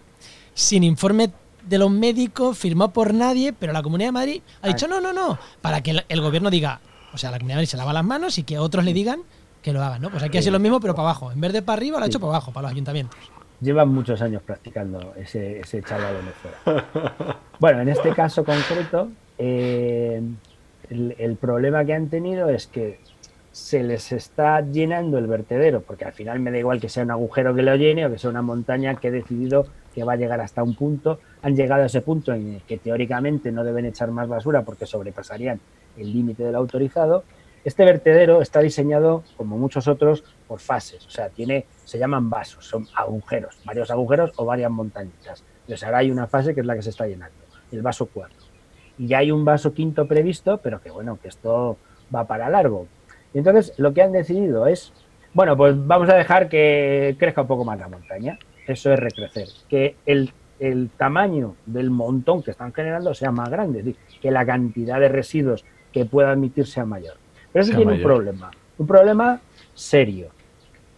sin 0.54 0.84
informe 0.84 1.30
de 1.68 1.78
los 1.78 1.90
médicos 1.90 2.56
firmado 2.56 2.92
por 2.92 3.14
nadie, 3.14 3.52
pero 3.52 3.72
la 3.72 3.82
Comunidad 3.82 4.08
de 4.08 4.12
Madrid 4.12 4.42
ha 4.62 4.68
dicho 4.68 4.88
no, 4.88 5.00
no, 5.00 5.12
no, 5.12 5.38
para 5.60 5.82
que 5.82 6.04
el 6.08 6.20
gobierno 6.20 6.50
diga, 6.50 6.80
o 7.12 7.18
sea, 7.18 7.30
la 7.30 7.38
comunidad 7.38 7.64
se 7.64 7.76
lava 7.76 7.92
las 7.92 8.04
manos 8.04 8.38
y 8.38 8.42
que 8.42 8.58
otros 8.58 8.84
le 8.84 8.92
digan 8.92 9.20
que 9.62 9.72
lo 9.72 9.82
hagan, 9.82 10.02
¿no? 10.02 10.10
Pues 10.10 10.22
aquí 10.22 10.38
ha 10.38 10.42
sido 10.42 10.52
lo 10.52 10.58
mismo, 10.58 10.80
pero 10.80 10.94
para 10.94 11.08
abajo. 11.08 11.32
En 11.32 11.40
vez 11.40 11.52
de 11.52 11.62
para 11.62 11.78
arriba, 11.78 11.98
lo 11.98 12.04
ha 12.04 12.06
hecho 12.06 12.20
para 12.20 12.32
abajo, 12.32 12.52
para 12.52 12.62
los 12.62 12.72
ayuntamientos. 12.72 13.18
Llevan 13.60 13.88
muchos 13.88 14.22
años 14.22 14.42
practicando 14.42 15.14
ese, 15.16 15.60
ese 15.60 15.82
chaval 15.82 16.16
de 16.24 16.32
fuera. 16.32 16.86
Bueno, 17.58 17.80
en 17.80 17.88
este 17.88 18.10
caso 18.10 18.44
concreto, 18.44 19.08
eh, 19.36 20.22
el, 20.90 21.36
problema 21.36 21.84
que 21.84 21.92
han 21.92 22.08
tenido 22.08 22.48
es 22.50 22.68
que 22.68 23.00
se 23.52 23.82
les 23.82 24.12
está 24.12 24.60
llenando 24.60 25.18
el 25.18 25.26
vertedero, 25.26 25.80
porque 25.80 26.04
al 26.04 26.12
final 26.12 26.40
me 26.40 26.50
da 26.50 26.58
igual 26.58 26.80
que 26.80 26.88
sea 26.88 27.02
un 27.02 27.10
agujero 27.10 27.54
que 27.54 27.62
lo 27.62 27.74
llene 27.76 28.06
o 28.06 28.10
que 28.10 28.18
sea 28.18 28.30
una 28.30 28.42
montaña 28.42 28.94
que 28.96 29.08
he 29.08 29.10
decidido 29.10 29.66
que 29.94 30.04
va 30.04 30.12
a 30.12 30.16
llegar 30.16 30.40
hasta 30.40 30.62
un 30.62 30.74
punto. 30.74 31.18
Han 31.42 31.56
llegado 31.56 31.82
a 31.82 31.86
ese 31.86 32.00
punto 32.00 32.32
en 32.32 32.54
el 32.54 32.62
que 32.62 32.78
teóricamente 32.78 33.50
no 33.50 33.64
deben 33.64 33.86
echar 33.86 34.10
más 34.10 34.28
basura 34.28 34.62
porque 34.62 34.86
sobrepasarían 34.86 35.60
el 35.96 36.12
límite 36.12 36.44
del 36.44 36.54
autorizado. 36.54 37.24
Este 37.64 37.84
vertedero 37.84 38.40
está 38.40 38.60
diseñado, 38.60 39.24
como 39.36 39.58
muchos 39.58 39.88
otros, 39.88 40.24
por 40.46 40.60
fases, 40.60 41.04
o 41.06 41.10
sea, 41.10 41.28
tiene, 41.28 41.66
se 41.84 41.98
llaman 41.98 42.30
vasos, 42.30 42.64
son 42.64 42.86
agujeros, 42.94 43.58
varios 43.64 43.90
agujeros 43.90 44.32
o 44.36 44.44
varias 44.44 44.70
montañitas. 44.70 45.42
Entonces 45.62 45.84
ahora 45.84 45.98
hay 45.98 46.10
una 46.10 46.26
fase 46.26 46.54
que 46.54 46.60
es 46.60 46.66
la 46.66 46.76
que 46.76 46.82
se 46.82 46.90
está 46.90 47.06
llenando, 47.06 47.36
el 47.72 47.82
vaso 47.82 48.06
cuarto. 48.06 48.44
Y 48.96 49.08
ya 49.08 49.18
hay 49.18 49.30
un 49.30 49.44
vaso 49.44 49.74
quinto 49.74 50.06
previsto, 50.06 50.58
pero 50.58 50.80
que 50.80 50.90
bueno, 50.90 51.18
que 51.20 51.28
esto 51.28 51.76
va 52.14 52.24
para 52.24 52.48
largo. 52.48 52.86
Y 53.34 53.38
entonces 53.38 53.74
lo 53.78 53.92
que 53.92 54.02
han 54.02 54.12
decidido 54.12 54.66
es, 54.66 54.92
bueno, 55.34 55.56
pues 55.56 55.74
vamos 55.86 56.08
a 56.08 56.16
dejar 56.16 56.48
que 56.48 57.16
crezca 57.18 57.42
un 57.42 57.48
poco 57.48 57.64
más 57.64 57.78
la 57.78 57.88
montaña. 57.88 58.38
Eso 58.66 58.92
es 58.92 58.98
recrecer. 58.98 59.48
Que 59.68 59.96
el, 60.06 60.32
el 60.58 60.90
tamaño 60.96 61.56
del 61.66 61.90
montón 61.90 62.42
que 62.42 62.50
están 62.50 62.72
generando 62.72 63.14
sea 63.14 63.30
más 63.30 63.48
grande, 63.48 63.80
es 63.80 63.84
decir, 63.86 64.00
que 64.20 64.30
la 64.30 64.44
cantidad 64.44 65.00
de 65.00 65.08
residuos 65.08 65.64
que 65.92 66.04
pueda 66.04 66.32
admitirse 66.32 66.80
a 66.80 66.84
mayor. 66.84 67.16
Pero 67.52 67.64
eso 67.64 67.74
tiene 67.74 67.94
un 67.94 68.02
problema, 68.02 68.50
un 68.76 68.86
problema 68.86 69.40
serio, 69.74 70.28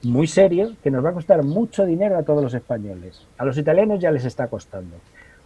muy 0.02 0.26
serio, 0.26 0.72
que 0.82 0.90
nos 0.90 1.04
va 1.04 1.10
a 1.10 1.12
costar 1.12 1.44
mucho 1.44 1.84
dinero 1.84 2.16
a 2.16 2.22
todos 2.22 2.42
los 2.42 2.54
españoles. 2.54 3.26
A 3.38 3.44
los 3.44 3.56
italianos 3.58 4.00
ya 4.00 4.10
les 4.10 4.24
está 4.24 4.48
costando. 4.48 4.96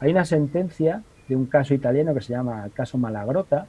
Hay 0.00 0.12
una 0.12 0.24
sentencia 0.24 1.02
de 1.28 1.36
un 1.36 1.46
caso 1.46 1.74
italiano 1.74 2.14
que 2.14 2.20
se 2.20 2.32
llama 2.32 2.64
el 2.64 2.72
caso 2.72 2.98
Malagrota, 2.98 3.66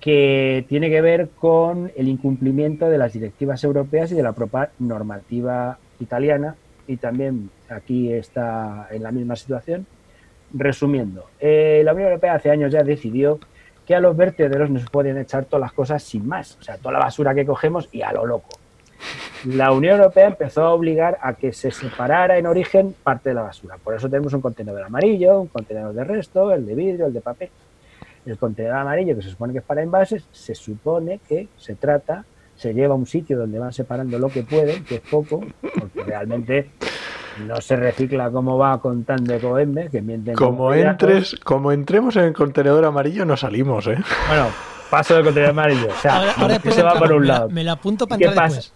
que 0.00 0.64
tiene 0.68 0.88
que 0.88 1.02
ver 1.02 1.28
con 1.28 1.92
el 1.94 2.08
incumplimiento 2.08 2.88
de 2.88 2.98
las 2.98 3.12
directivas 3.12 3.62
europeas 3.64 4.10
y 4.10 4.14
de 4.14 4.22
la 4.22 4.32
propia 4.32 4.70
normativa 4.78 5.78
italiana, 6.00 6.56
y 6.86 6.96
también 6.96 7.50
aquí 7.68 8.12
está 8.12 8.88
en 8.90 9.02
la 9.02 9.12
misma 9.12 9.36
situación. 9.36 9.86
Resumiendo, 10.52 11.26
eh, 11.38 11.82
la 11.84 11.92
Unión 11.92 12.08
Europea 12.08 12.34
hace 12.34 12.50
años 12.50 12.72
ya 12.72 12.82
decidió 12.82 13.38
que 13.86 13.94
a 13.94 14.00
los 14.00 14.16
vertederos 14.16 14.70
nos 14.70 14.88
pueden 14.90 15.18
echar 15.18 15.44
todas 15.44 15.60
las 15.60 15.72
cosas 15.72 16.02
sin 16.02 16.26
más, 16.26 16.56
o 16.60 16.62
sea, 16.62 16.76
toda 16.78 16.92
la 16.92 16.98
basura 16.98 17.34
que 17.34 17.46
cogemos 17.46 17.88
y 17.92 18.02
a 18.02 18.12
lo 18.12 18.26
loco. 18.26 18.48
La 19.44 19.72
Unión 19.72 19.98
Europea 19.98 20.26
empezó 20.26 20.62
a 20.62 20.70
obligar 20.72 21.18
a 21.22 21.34
que 21.34 21.52
se 21.52 21.70
separara 21.70 22.36
en 22.36 22.46
origen 22.46 22.94
parte 23.02 23.30
de 23.30 23.34
la 23.34 23.42
basura. 23.42 23.76
Por 23.82 23.94
eso 23.94 24.08
tenemos 24.08 24.32
un 24.34 24.40
contenedor 24.40 24.82
amarillo, 24.82 25.40
un 25.40 25.48
contenedor 25.48 25.94
de 25.94 26.04
resto, 26.04 26.52
el 26.52 26.66
de 26.66 26.74
vidrio, 26.74 27.06
el 27.06 27.12
de 27.12 27.20
papel. 27.20 27.50
El 28.26 28.38
contenedor 28.38 28.78
amarillo, 28.78 29.16
que 29.16 29.22
se 29.22 29.30
supone 29.30 29.52
que 29.52 29.60
es 29.60 29.64
para 29.64 29.82
envases, 29.82 30.24
se 30.30 30.54
supone 30.54 31.20
que 31.26 31.48
se 31.56 31.74
trata, 31.74 32.24
se 32.56 32.74
lleva 32.74 32.94
a 32.94 32.96
un 32.96 33.06
sitio 33.06 33.38
donde 33.38 33.58
van 33.58 33.72
separando 33.72 34.18
lo 34.18 34.28
que 34.28 34.42
pueden, 34.42 34.84
que 34.84 34.96
es 34.96 35.00
poco, 35.00 35.42
porque 35.60 36.02
realmente 36.04 36.70
no 37.46 37.60
se 37.60 37.76
recicla 37.76 38.30
como 38.30 38.58
va 38.58 38.80
contando 38.80 39.34
Ecoembe, 39.34 39.88
que 39.88 40.02
mienten. 40.02 40.34
Como 40.34 40.72
entres, 40.74 41.36
como 41.42 41.72
entremos 41.72 42.16
en 42.16 42.24
el 42.24 42.32
contenedor 42.32 42.84
amarillo, 42.84 43.24
no 43.24 43.36
salimos, 43.36 43.86
¿eh? 43.86 43.98
Bueno, 44.28 44.48
paso 44.90 45.14
del 45.14 45.24
contenedor 45.24 45.52
amarillo. 45.52 45.88
O 45.88 46.00
sea, 46.00 46.32
ahora, 46.36 46.60
se 46.60 46.82
va 46.82 46.98
por 46.98 47.12
un 47.12 47.26
lado. 47.26 47.48
Me, 47.48 47.64
lo 47.64 47.72
apunto 47.72 48.06
para 48.06 48.18
¿Qué 48.18 48.30
pasa? 48.30 48.70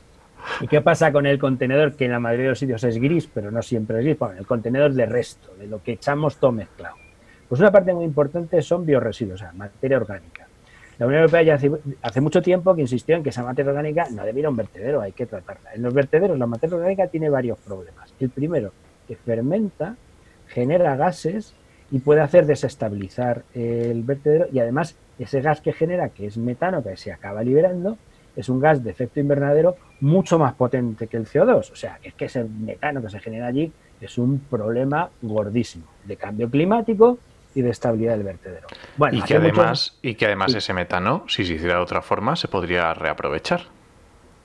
¿Y 0.60 0.68
qué 0.68 0.80
pasa 0.80 1.10
con 1.10 1.26
el 1.26 1.38
contenedor 1.38 1.94
que 1.94 2.04
en 2.04 2.12
la 2.12 2.20
mayoría 2.20 2.44
de 2.44 2.50
los 2.50 2.58
sitios 2.58 2.84
es 2.84 2.98
gris, 2.98 3.28
pero 3.32 3.50
no 3.50 3.62
siempre 3.62 3.98
es 3.98 4.04
gris? 4.04 4.18
Bueno, 4.18 4.38
el 4.38 4.46
contenedor 4.46 4.92
de 4.92 5.06
resto, 5.06 5.54
de 5.58 5.66
lo 5.66 5.82
que 5.82 5.92
echamos 5.92 6.36
todo 6.36 6.52
mezclado. 6.52 6.96
Pues 7.48 7.60
una 7.60 7.70
parte 7.70 7.92
muy 7.92 8.04
importante 8.04 8.60
son 8.62 8.86
bioresiduos, 8.86 9.40
o 9.40 9.44
sea, 9.44 9.52
materia 9.52 9.96
orgánica. 9.96 10.46
La 10.98 11.06
Unión 11.06 11.22
Europea 11.22 11.42
ya 11.42 11.54
hace, 12.02 12.20
mucho 12.20 12.40
tiempo 12.40 12.74
que 12.74 12.80
insistió 12.80 13.16
en 13.16 13.24
que 13.24 13.30
esa 13.30 13.42
materia 13.42 13.70
orgánica 13.70 14.06
no 14.12 14.24
debe 14.24 14.40
ir 14.40 14.46
a 14.46 14.50
un 14.50 14.56
vertedero, 14.56 15.00
hay 15.00 15.12
que 15.12 15.26
tratarla. 15.26 15.74
En 15.74 15.82
los 15.82 15.92
vertederos 15.92 16.38
la 16.38 16.46
materia 16.46 16.76
orgánica 16.76 17.08
tiene 17.08 17.28
varios 17.28 17.58
problemas. 17.58 18.14
El 18.20 18.30
primero, 18.30 18.72
que 19.08 19.16
fermenta, 19.16 19.96
genera 20.46 20.94
gases 20.96 21.52
y 21.90 21.98
puede 21.98 22.20
hacer 22.20 22.46
desestabilizar 22.46 23.42
el 23.54 24.02
vertedero 24.04 24.46
y 24.52 24.60
además 24.60 24.96
ese 25.18 25.40
gas 25.40 25.60
que 25.60 25.72
genera, 25.72 26.10
que 26.10 26.26
es 26.26 26.38
metano, 26.38 26.82
que 26.82 26.96
se 26.96 27.12
acaba 27.12 27.42
liberando, 27.42 27.98
es 28.36 28.48
un 28.48 28.60
gas 28.60 28.82
de 28.82 28.90
efecto 28.90 29.20
invernadero 29.20 29.76
mucho 30.00 30.38
más 30.38 30.54
potente 30.54 31.08
que 31.08 31.16
el 31.16 31.26
CO2. 31.26 31.72
O 31.72 31.76
sea, 31.76 31.98
es 32.02 32.14
que 32.14 32.26
ese 32.26 32.44
metano 32.44 33.02
que 33.02 33.10
se 33.10 33.20
genera 33.20 33.48
allí 33.48 33.72
es 34.00 34.16
un 34.18 34.38
problema 34.38 35.10
gordísimo 35.22 35.86
de 36.04 36.16
cambio 36.16 36.48
climático 36.48 37.18
y 37.54 37.62
de 37.62 37.70
estabilidad 37.70 38.12
del 38.12 38.24
vertedero. 38.24 38.66
y, 39.12 39.22
que 39.22 39.36
además, 39.36 39.96
y 40.02 40.14
que 40.14 40.26
además 40.26 40.54
ese 40.54 40.72
metano, 40.72 41.24
si 41.28 41.44
se 41.44 41.54
hiciera 41.54 41.74
de 41.76 41.80
otra 41.80 42.02
forma, 42.02 42.36
se 42.36 42.48
podría 42.48 42.94
reaprovechar. 42.94 43.62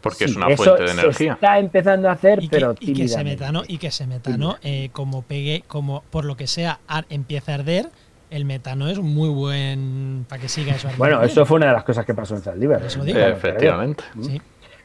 Porque 0.02 0.26
es 0.26 0.36
una 0.36 0.56
fuente 0.56 0.84
de 0.84 0.92
energía. 0.92 1.34
Se 1.34 1.34
está 1.34 1.60
empezando 1.60 2.08
a 2.08 2.14
hacer, 2.14 2.40
pero 2.50 2.74
y 2.80 2.94
que 2.94 3.04
ese 3.04 3.22
metano, 3.24 3.64
y 3.68 3.78
que 3.80 3.88
ese 3.88 4.08
metano 4.08 4.56
eh, 4.62 4.90
como 4.94 5.24
pegue, 5.24 5.64
como 5.68 6.04
por 6.10 6.24
lo 6.24 6.38
que 6.38 6.48
sea, 6.48 6.80
empieza 7.10 7.52
a 7.52 7.56
arder, 7.56 7.90
el 8.30 8.46
metano 8.46 8.88
es 8.88 9.00
muy 9.00 9.30
buen 9.30 10.26
para 10.30 10.42
que 10.42 10.48
siga 10.48 10.76
eso. 10.76 10.88
Bueno, 10.98 11.22
eso 11.22 11.46
fue 11.46 11.58
una 11.58 11.68
de 11.68 11.74
las 11.74 11.84
cosas 11.84 12.06
que 12.06 12.14
pasó 12.14 12.36
en 12.36 12.42
Zaldívar. 12.42 12.82
Efectivamente. 12.86 14.04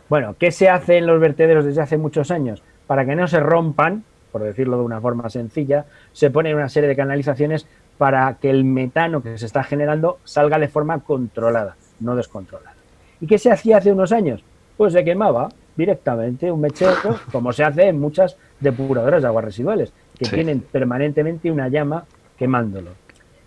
Bueno, 0.09 0.37
¿qué 0.39 0.51
se 0.51 0.69
hace 0.69 0.99
en 0.99 1.07
los 1.07 1.21
vertederos 1.21 1.65
desde 1.65 1.81
hace 1.81 1.97
muchos 1.97 2.31
años? 2.31 2.63
Para 2.87 3.07
que 3.07 3.15
no 3.15 3.27
se 3.29 3.41
rompan, 3.41 4.05
por 4.33 4.43
decirlo 4.43 4.77
de 4.79 4.83
una 4.83 5.01
forma 5.01 5.31
sencilla, 5.31 5.87
se 6.13 6.31
ponen 6.31 6.57
una 6.57 6.69
serie 6.69 6.89
de 6.89 6.97
canalizaciones 6.97 7.67
para 7.99 8.35
que 8.35 8.51
el 8.51 8.65
metano 8.65 9.23
que 9.23 9.39
se 9.39 9.47
está 9.47 9.63
generando 9.63 10.19
salga 10.25 10.59
de 10.59 10.69
forma 10.69 11.01
controlada, 11.01 11.77
no 12.01 12.17
descontrolada. 12.17 12.75
¿Y 13.21 13.27
qué 13.27 13.39
se 13.39 13.51
hacía 13.51 13.79
hace 13.79 13.93
unos 13.93 14.13
años? 14.13 14.43
Pues 14.77 14.93
se 14.93 15.05
quemaba 15.05 15.49
directamente 15.77 16.51
un 16.51 16.61
mechero, 16.61 17.19
como 17.33 17.53
se 17.53 17.65
hace 17.65 17.89
en 17.89 18.01
muchas 18.01 18.37
depuradoras 18.61 19.23
de 19.23 19.29
aguas 19.29 19.45
residuales, 19.45 19.93
que 20.19 20.29
tienen 20.29 20.61
permanentemente 20.61 21.51
una 21.51 21.69
llama 21.69 22.05
quemándolo. 22.37 22.91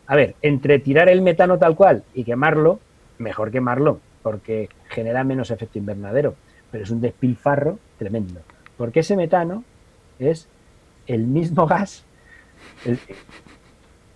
A 0.08 0.16
ver, 0.16 0.36
entre 0.42 0.80
tirar 0.80 1.10
el 1.10 1.22
metano 1.22 1.58
tal 1.58 1.76
cual 1.76 2.04
y 2.14 2.24
quemarlo, 2.24 2.80
mejor 3.18 3.52
quemarlo, 3.52 4.00
porque 4.24 4.70
genera 4.90 5.24
menos 5.24 5.52
efecto 5.52 5.78
invernadero, 5.78 6.36
pero 6.72 6.84
es 6.84 6.92
un 6.92 7.02
despilfarro 7.02 7.80
tremendo, 7.98 8.42
porque 8.78 9.02
ese 9.02 9.16
metano 9.16 9.64
es 10.20 10.48
el 11.08 11.28
mismo 11.28 11.68
gas, 11.68 12.04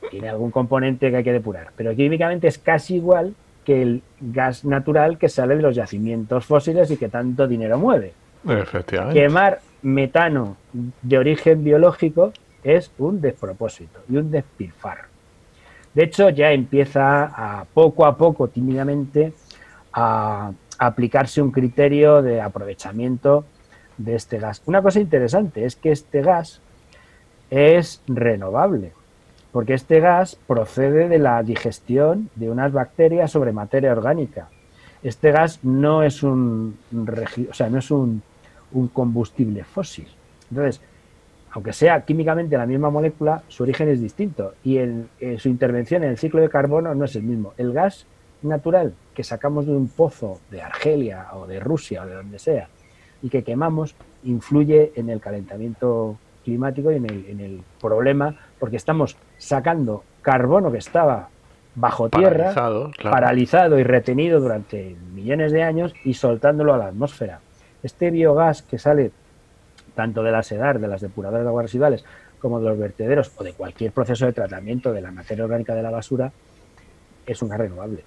tiene 0.09 0.29
algún 0.29 0.51
componente 0.51 1.09
que 1.11 1.17
hay 1.17 1.23
que 1.23 1.33
depurar, 1.33 1.71
pero 1.75 1.95
químicamente 1.95 2.47
es 2.47 2.57
casi 2.57 2.95
igual 2.95 3.35
que 3.63 3.81
el 3.81 4.01
gas 4.19 4.65
natural 4.65 5.17
que 5.17 5.29
sale 5.29 5.55
de 5.55 5.61
los 5.61 5.75
yacimientos 5.75 6.45
fósiles 6.45 6.89
y 6.91 6.97
que 6.97 7.09
tanto 7.09 7.47
dinero 7.47 7.77
mueve. 7.77 8.13
Efectivamente. 8.47 9.19
Quemar 9.19 9.59
metano 9.83 10.57
de 10.73 11.17
origen 11.17 11.63
biológico 11.63 12.33
es 12.63 12.91
un 12.97 13.21
despropósito 13.21 13.99
y 14.09 14.17
un 14.17 14.31
despilfarro. 14.31 15.07
De 15.93 16.03
hecho, 16.03 16.29
ya 16.29 16.51
empieza 16.51 17.25
a 17.25 17.65
poco 17.65 18.05
a 18.05 18.15
poco, 18.17 18.47
tímidamente, 18.47 19.33
a 19.93 20.51
aplicarse 20.79 21.41
un 21.41 21.51
criterio 21.51 22.21
de 22.21 22.41
aprovechamiento 22.41 23.45
de 23.97 24.15
este 24.15 24.39
gas. 24.39 24.61
Una 24.65 24.81
cosa 24.81 24.99
interesante 24.99 25.65
es 25.65 25.75
que 25.75 25.91
este 25.91 26.21
gas 26.21 26.61
es 27.49 28.01
renovable, 28.07 28.93
porque 29.51 29.73
este 29.73 29.99
gas 29.99 30.37
procede 30.47 31.09
de 31.09 31.19
la 31.19 31.43
digestión 31.43 32.29
de 32.35 32.49
unas 32.49 32.71
bacterias 32.71 33.31
sobre 33.31 33.51
materia 33.51 33.91
orgánica. 33.91 34.49
Este 35.03 35.31
gas 35.31 35.59
no 35.63 36.03
es 36.03 36.23
un, 36.23 36.77
o 37.49 37.53
sea, 37.53 37.69
no 37.69 37.79
es 37.79 37.91
un, 37.91 38.21
combustible 38.93 39.63
fósil. 39.65 40.07
Entonces, 40.49 40.79
aunque 41.51 41.73
sea 41.73 42.05
químicamente 42.05 42.57
la 42.57 42.65
misma 42.65 42.89
molécula, 42.89 43.43
su 43.49 43.63
origen 43.63 43.89
es 43.89 43.99
distinto 43.99 44.53
y 44.63 44.77
en, 44.77 45.09
su 45.37 45.49
intervención 45.49 46.03
en 46.03 46.11
el 46.11 46.17
ciclo 46.17 46.39
de 46.39 46.49
carbono 46.49 46.95
no 46.95 47.03
es 47.03 47.15
el 47.17 47.23
mismo. 47.23 47.53
El 47.57 47.73
gas 47.73 48.05
natural 48.41 48.93
que 49.13 49.23
sacamos 49.23 49.65
de 49.65 49.73
un 49.73 49.89
pozo 49.89 50.39
de 50.49 50.61
Argelia 50.61 51.27
o 51.33 51.45
de 51.45 51.59
Rusia 51.59 52.03
o 52.03 52.05
de 52.05 52.15
donde 52.15 52.39
sea 52.39 52.69
y 53.21 53.29
que 53.29 53.43
quemamos 53.43 53.95
influye 54.23 54.93
en 54.95 55.09
el 55.09 55.19
calentamiento 55.19 56.17
climático 56.43 56.91
y 56.91 56.95
en 56.95 57.06
el, 57.06 57.25
en 57.27 57.39
el 57.39 57.62
problema 57.80 58.36
porque 58.60 58.77
estamos 58.77 59.17
sacando 59.38 60.04
carbono 60.21 60.71
que 60.71 60.77
estaba 60.77 61.30
bajo 61.75 62.10
tierra, 62.10 62.54
paralizado, 63.01 63.80
y 63.80 63.84
retenido 63.84 64.39
durante 64.39 64.95
millones 65.13 65.51
de 65.51 65.63
años 65.63 65.93
y 66.04 66.13
soltándolo 66.13 66.73
a 66.73 66.77
la 66.77 66.88
atmósfera. 66.88 67.39
Este 67.82 68.12
biogás 68.12 68.62
que 68.62 68.77
sale 68.77 69.12
tanto 69.95 70.23
de 70.23 70.32
la 70.32 70.43
SEDAR, 70.43 70.80
de 70.80 70.88
las 70.88 71.01
depuradoras 71.01 71.43
de 71.43 71.49
aguas 71.49 71.65
residuales, 71.65 72.06
como 72.39 72.60
de 72.60 72.69
los 72.69 72.77
vertederos 72.77 73.32
o 73.36 73.43
de 73.43 73.54
cualquier 73.54 73.91
proceso 73.91 74.25
de 74.25 74.34
tratamiento 74.34 74.91
de 74.91 75.01
la 75.01 75.12
materia 75.12 75.43
orgánica 75.43 75.75
de 75.75 75.84
la 75.84 75.91
basura, 75.91 76.32
es 77.25 77.41
una 77.41 77.56
renovable, 77.58 78.04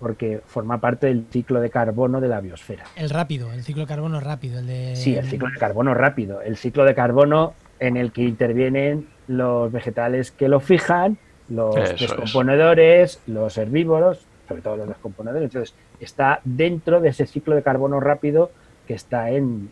porque 0.00 0.40
forma 0.46 0.78
parte 0.78 1.06
del 1.06 1.26
ciclo 1.30 1.60
de 1.60 1.70
carbono 1.70 2.20
de 2.20 2.28
la 2.28 2.40
biosfera. 2.40 2.84
El 2.96 3.10
rápido, 3.10 3.52
el 3.52 3.62
ciclo 3.62 3.82
de 3.82 3.88
carbono 3.88 4.20
rápido, 4.20 4.58
el 4.58 4.66
de... 4.66 4.96
Sí, 4.96 5.16
el 5.16 5.26
ciclo 5.26 5.48
de 5.48 5.58
carbono 5.58 5.94
rápido, 5.94 6.42
el 6.42 6.56
ciclo 6.56 6.84
de 6.84 6.94
carbono 6.94 7.54
en 7.80 7.96
el 7.96 8.12
que 8.12 8.22
intervienen 8.22 9.08
los 9.26 9.70
vegetales 9.70 10.30
que 10.30 10.48
lo 10.48 10.60
fijan, 10.60 11.18
los 11.48 11.74
descomponedores, 11.98 13.20
los 13.26 13.56
herbívoros, 13.56 14.26
sobre 14.48 14.62
todo 14.62 14.76
los 14.76 14.88
descomponedores. 14.88 15.44
Entonces, 15.44 15.74
está 16.00 16.40
dentro 16.44 17.00
de 17.00 17.10
ese 17.10 17.26
ciclo 17.26 17.54
de 17.54 17.62
carbono 17.62 18.00
rápido 18.00 18.50
que 18.86 18.94
está 18.94 19.30
en, 19.30 19.70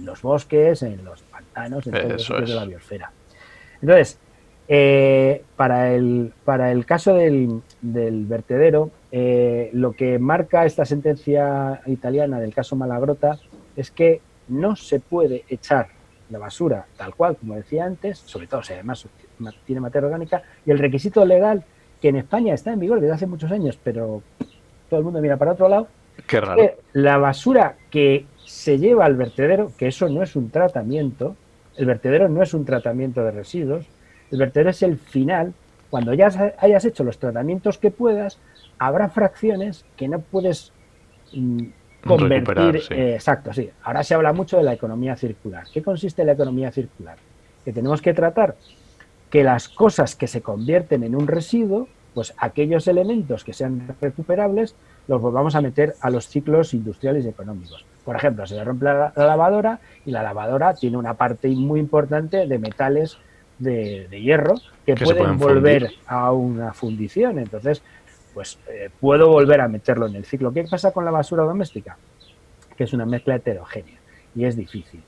los 0.00 0.22
bosques, 0.22 0.82
en 0.82 1.04
los 1.04 1.22
pantanos, 1.22 1.86
en 1.86 1.92
todos 1.92 2.12
los 2.12 2.24
sitios 2.24 2.48
de 2.48 2.54
la 2.54 2.64
biosfera. 2.64 3.12
Entonces, 3.80 4.18
eh, 4.66 5.42
para, 5.56 5.94
el, 5.94 6.32
para 6.44 6.72
el 6.72 6.84
caso 6.84 7.14
del, 7.14 7.62
vertedero, 7.80 8.90
eh, 9.12 9.70
lo 9.72 9.92
que 9.92 10.18
marca 10.18 10.66
esta 10.66 10.84
sentencia 10.84 11.80
italiana 11.86 12.40
del 12.40 12.52
caso 12.52 12.76
Malagrota 12.76 13.38
es 13.76 13.90
que 13.90 14.20
no 14.48 14.76
se 14.76 15.00
puede 15.00 15.44
echar 15.48 15.88
la 16.30 16.38
basura 16.38 16.86
tal 16.96 17.14
cual, 17.14 17.36
como 17.36 17.54
decía 17.54 17.84
antes, 17.84 18.18
sobre 18.18 18.46
todo 18.46 18.62
si 18.62 18.72
además 18.72 19.06
tiene 19.64 19.80
materia 19.80 20.06
orgánica, 20.06 20.42
y 20.66 20.70
el 20.70 20.78
requisito 20.78 21.24
legal 21.24 21.64
que 22.00 22.08
en 22.08 22.16
España 22.16 22.54
está 22.54 22.72
en 22.72 22.80
vigor 22.80 23.00
desde 23.00 23.14
hace 23.14 23.26
muchos 23.26 23.50
años, 23.50 23.78
pero 23.82 24.22
todo 24.88 25.00
el 25.00 25.04
mundo 25.04 25.20
mira 25.20 25.36
para 25.36 25.52
otro 25.52 25.68
lado, 25.68 25.88
Qué 26.26 26.40
raro. 26.40 26.62
la 26.92 27.18
basura 27.18 27.76
que 27.90 28.26
se 28.44 28.78
lleva 28.78 29.04
al 29.04 29.16
vertedero, 29.16 29.72
que 29.76 29.88
eso 29.88 30.08
no 30.08 30.22
es 30.22 30.36
un 30.36 30.50
tratamiento, 30.50 31.36
el 31.76 31.86
vertedero 31.86 32.28
no 32.28 32.42
es 32.42 32.54
un 32.54 32.64
tratamiento 32.64 33.22
de 33.22 33.30
residuos, 33.30 33.86
el 34.30 34.38
vertedero 34.38 34.70
es 34.70 34.82
el 34.82 34.98
final, 34.98 35.54
cuando 35.90 36.12
ya 36.14 36.54
hayas 36.58 36.84
hecho 36.84 37.04
los 37.04 37.18
tratamientos 37.18 37.78
que 37.78 37.90
puedas, 37.90 38.38
habrá 38.78 39.08
fracciones 39.08 39.84
que 39.96 40.08
no 40.08 40.20
puedes 40.20 40.72
convertir. 42.06 42.82
Eh, 42.90 43.14
exacto, 43.14 43.52
sí. 43.52 43.70
Ahora 43.82 44.02
se 44.02 44.14
habla 44.14 44.32
mucho 44.32 44.56
de 44.56 44.62
la 44.62 44.72
economía 44.72 45.16
circular. 45.16 45.64
¿Qué 45.72 45.82
consiste 45.82 46.24
la 46.24 46.32
economía 46.32 46.70
circular? 46.70 47.16
Que 47.64 47.72
tenemos 47.72 48.02
que 48.02 48.14
tratar 48.14 48.56
que 49.30 49.44
las 49.44 49.68
cosas 49.68 50.14
que 50.14 50.26
se 50.26 50.40
convierten 50.40 51.02
en 51.02 51.14
un 51.14 51.26
residuo, 51.26 51.88
pues 52.14 52.34
aquellos 52.38 52.88
elementos 52.88 53.44
que 53.44 53.52
sean 53.52 53.94
recuperables, 54.00 54.74
los 55.06 55.20
volvamos 55.20 55.54
a 55.54 55.60
meter 55.60 55.94
a 56.00 56.10
los 56.10 56.28
ciclos 56.28 56.74
industriales 56.74 57.24
y 57.24 57.28
económicos. 57.28 57.84
Por 58.04 58.16
ejemplo, 58.16 58.46
se 58.46 58.54
le 58.54 58.64
rompe 58.64 58.86
la, 58.86 59.12
lavadora 59.16 59.80
y 60.06 60.10
la 60.10 60.22
lavadora 60.22 60.74
tiene 60.74 60.96
una 60.96 61.14
parte 61.14 61.48
muy 61.48 61.80
importante 61.80 62.46
de 62.46 62.58
metales 62.58 63.18
de, 63.58 64.06
hierro 64.10 64.54
que, 64.86 64.94
pueden, 64.94 65.38
volver 65.38 65.90
a 66.06 66.32
una 66.32 66.72
fundición. 66.72 67.38
Entonces, 67.38 67.82
pues 68.38 68.56
eh, 68.68 68.88
puedo 69.00 69.30
volver 69.30 69.60
a 69.60 69.66
meterlo 69.66 70.06
en 70.06 70.14
el 70.14 70.24
ciclo. 70.24 70.52
¿Qué 70.52 70.62
pasa 70.62 70.92
con 70.92 71.04
la 71.04 71.10
basura 71.10 71.42
doméstica? 71.42 71.98
Que 72.76 72.84
es 72.84 72.92
una 72.92 73.04
mezcla 73.04 73.34
heterogénea 73.34 73.96
y 74.32 74.44
es 74.44 74.54
difícil. 74.54 75.02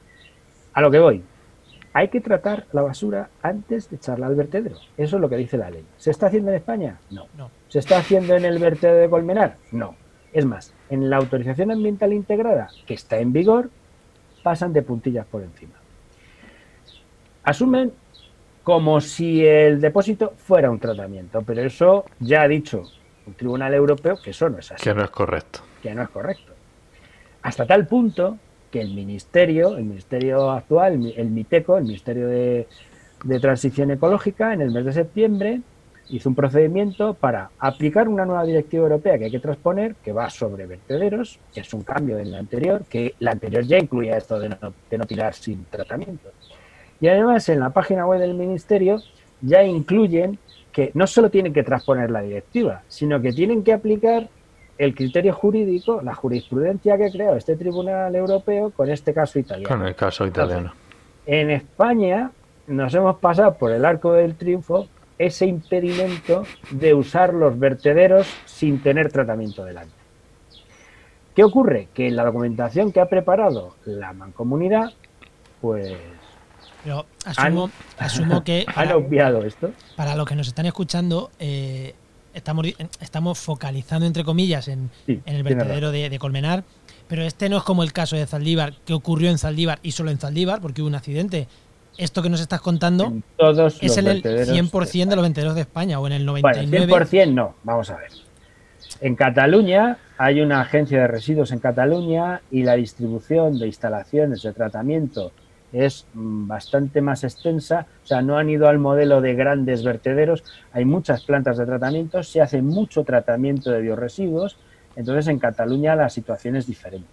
A 0.73 0.81
lo 0.81 0.91
que 0.91 0.99
voy, 0.99 1.23
hay 1.93 2.09
que 2.09 2.21
tratar 2.21 2.67
la 2.73 2.83
basura 2.83 3.31
antes 3.41 3.89
de 3.89 3.95
echarla 3.95 4.27
al 4.27 4.35
vertedero. 4.35 4.79
Eso 4.97 5.15
es 5.15 5.23
lo 5.23 5.29
que 5.29 5.37
dice 5.37 5.57
la 5.57 5.71
ley. 5.71 5.85
¿Se 5.97 6.11
está 6.11 6.27
haciendo 6.27 6.51
en 6.51 6.57
España? 6.57 6.99
No. 7.09 7.29
no. 7.39 7.53
¿Se 7.69 7.79
está 7.79 7.99
haciendo 7.99 8.35
en 8.35 8.45
el 8.45 8.59
vertedero 8.59 8.99
de 8.99 9.09
Colmenar? 9.09 9.59
No. 9.71 9.95
Es 10.33 10.45
más, 10.45 10.75
en 10.89 11.09
la 11.09 11.19
autorización 11.19 11.71
ambiental 11.71 12.13
integrada 12.13 12.67
que 12.85 12.95
está 12.95 13.19
en 13.19 13.33
vigor, 13.33 13.71
pasan 14.43 14.73
de 14.73 14.83
puntillas 14.83 15.27
por 15.27 15.45
encima. 15.45 15.75
Asumen 17.45 17.93
como 18.65 19.01
si 19.01 19.47
el 19.47 19.81
depósito 19.81 20.33
fuera 20.37 20.69
un 20.69 20.81
tratamiento, 20.81 21.43
pero 21.43 21.63
eso 21.63 22.07
ya 22.19 22.43
ha 22.43 22.49
dicho 22.49 22.91
un 23.27 23.35
tribunal 23.35 23.75
europeo 23.75 24.17
que 24.23 24.31
eso 24.31 24.49
no 24.49 24.59
es 24.59 24.73
así. 24.73 24.83
Que 24.83 24.95
no 24.95 25.03
es 25.03 25.11
correcto. 25.11 25.61
Que 25.83 25.95
no 25.95 26.03
es 26.03 26.09
correcto. 26.09 26.53
Hasta 27.43 27.67
tal 27.67 27.87
punto 27.87 28.39
que 28.71 28.81
el 28.81 28.95
ministerio, 28.95 29.77
el 29.77 29.85
ministerio 29.85 30.51
actual, 30.51 31.13
el 31.17 31.31
MITECO, 31.31 31.79
el 31.79 31.85
Ministerio 31.85 32.29
de, 32.29 32.67
Transición 33.41 33.91
Ecológica, 33.91 34.55
en 34.55 34.63
el 34.63 34.71
mes 34.71 34.85
de 34.85 34.93
septiembre 34.93 35.61
hizo 36.09 36.29
un 36.29 36.35
procedimiento 36.35 37.15
para 37.15 37.51
aplicar 37.59 38.09
una 38.09 38.25
nueva 38.25 38.45
directiva 38.45 38.83
europea 38.85 39.19
que 39.19 39.27
hay 39.27 39.31
que 39.31 39.39
transponer, 39.41 39.95
que 39.97 40.13
va 40.13 40.29
sobre 40.31 40.67
vertederos, 40.67 41.39
que 41.53 41.61
es 41.61 41.73
un 41.73 41.83
cambio 41.83 42.17
de 42.17 42.25
la 42.25 42.39
anterior, 42.39 42.85
que 42.89 43.15
la 43.21 43.33
anterior 43.33 43.63
ya 43.65 43.79
incluía 43.79 44.17
esto 44.17 44.39
de 44.41 44.49
no, 44.49 44.57
de 44.91 44.99
no 44.99 45.07
tirar 45.07 45.35
sin 45.35 45.65
tratamiento. 45.67 46.31
Y 47.01 47.09
además 47.09 47.49
en 47.49 47.61
la 47.61 47.71
página 47.71 48.07
web 48.07 48.21
del 48.21 48.35
ministerio 48.35 49.01
ya 49.41 49.63
incluyen 49.63 50.39
que 50.73 50.91
no 50.95 51.07
solo 51.07 51.31
tienen 51.31 51.53
que 51.53 51.63
transponer 51.63 52.11
la 52.11 52.23
directiva, 52.23 52.83
sino 52.89 53.21
que 53.21 53.33
tienen 53.33 53.63
que 53.63 53.73
aplicar 53.73 54.29
el 54.79 54.95
criterio 54.95 55.35
jurídico, 55.35 56.01
la 56.03 56.15
jurisprudencia 56.15 56.97
que 56.97 57.11
creó 57.11 57.37
este 57.37 57.57
Tribunal 57.57 58.15
Europeo 58.15 58.71
con 58.71 58.89
este 58.91 59.13
caso 59.13 59.39
italiano. 59.39 59.69
Con 59.69 59.87
el 59.87 59.95
caso 59.95 60.27
italiano. 60.27 60.73
en 61.27 61.51
España 61.51 62.31
nos 62.67 62.95
hemos 62.95 63.19
pasado 63.19 63.55
por 63.55 63.73
el 63.73 63.85
arco 63.85 64.13
del 64.13 64.37
triunfo 64.37 64.89
ese 65.19 65.45
impedimento 65.45 66.45
de 66.71 66.95
usar 66.95 67.35
los 67.35 67.59
vertederos 67.59 68.27
sin 68.47 68.83
tener 68.83 69.13
tratamiento 69.13 69.65
delante. 69.65 69.93
¿Qué 71.35 71.45
ocurre? 71.45 71.89
Que 71.93 72.11
la 72.11 72.25
documentación 72.25 72.91
que 72.91 73.01
ha 73.01 73.07
preparado 73.07 73.75
la 73.85 74.15
mancomunidad, 74.15 74.93
pues 75.61 75.95
pero 76.85 77.07
asumo, 77.25 77.71
asumo 77.99 78.45
que. 78.45 78.65
¿Han 78.75 78.93
obviado 78.93 79.43
esto? 79.45 79.73
Para 79.97 80.15
los 80.15 80.27
que 80.27 80.35
nos 80.35 80.49
están 80.49 80.67
escuchando, 80.67 81.31
eh, 81.39 81.95
estamos, 82.35 82.67
estamos 83.01 83.39
focalizando, 83.39 84.07
entre 84.07 84.25
comillas, 84.25 84.69
en, 84.69 84.91
el 85.07 85.43
vertedero 85.43 85.91
de, 85.93 86.19
Colmenar. 86.19 86.65
Pero 87.09 87.23
este 87.23 87.49
no 87.49 87.57
es 87.57 87.65
como 87.65 87.83
el 87.83 87.93
caso 87.93 88.17
de 88.17 88.25
Zaldívar, 88.27 88.75
que 88.85 88.93
ocurrió 88.95 89.31
en 89.31 89.39
Zaldívar 89.39 89.81
y 89.83 89.93
solo 89.93 90.11
en 90.11 90.19
Zaldívar, 90.19 90.61
porque 90.61 90.81
hubo 90.81 90.89
un 90.89 90.95
accidente. 90.95 91.49
Esto 91.99 92.23
que 92.23 92.31
nos 92.31 92.41
estás 92.41 92.61
contando 92.61 93.13
es 93.81 93.99
en 93.99 94.07
el 94.07 94.23
100% 94.23 95.09
de 95.09 95.17
los 95.17 95.25
vertederos 95.25 95.55
de 95.55 95.63
España 95.63 95.99
o 95.99 96.07
en 96.07 96.15
el 96.15 96.27
99%. 96.27 96.41
Bueno, 96.41 97.07
100% 97.07 97.35
no, 97.35 97.55
vamos 97.65 97.91
a 97.91 97.97
ver. 97.97 98.11
En 99.01 99.17
Cataluña 99.17 99.99
hay 100.17 100.41
una 100.41 100.61
agencia 100.61 101.01
de 101.01 101.09
residuos 101.09 101.51
en 101.51 101.59
Cataluña 101.59 102.43
y 102.51 102.63
la 102.63 102.77
distribución 102.77 103.59
de 103.59 103.67
instalaciones 103.67 104.43
de 104.43 104.53
tratamiento 104.53 105.33
es 105.73 106.07
mm, 106.15 106.47
bastante 106.47 107.01
más 107.01 107.25
extensa, 107.25 107.87
o 108.03 108.07
sea, 108.07 108.23
no 108.23 108.39
han 108.39 108.51
ido 108.51 108.69
al 108.69 108.79
modelo 108.79 109.21
de 109.21 109.35
grandes 109.35 109.85
vertederos, 109.85 110.45
hay 110.73 110.85
muchas 110.85 111.25
plantas 111.25 111.59
de 111.59 111.67
tratamiento, 111.67 112.23
se 112.23 112.41
hace 112.41 112.63
mucho 112.63 113.05
tratamiento 113.05 113.71
de 113.71 113.81
bioresiduos, 113.81 114.57
entonces 114.97 115.29
en 115.29 115.39
Cataluña 115.39 115.95
la 115.95 116.09
situación 116.09 116.57
es 116.57 116.67
diferente. 116.67 117.09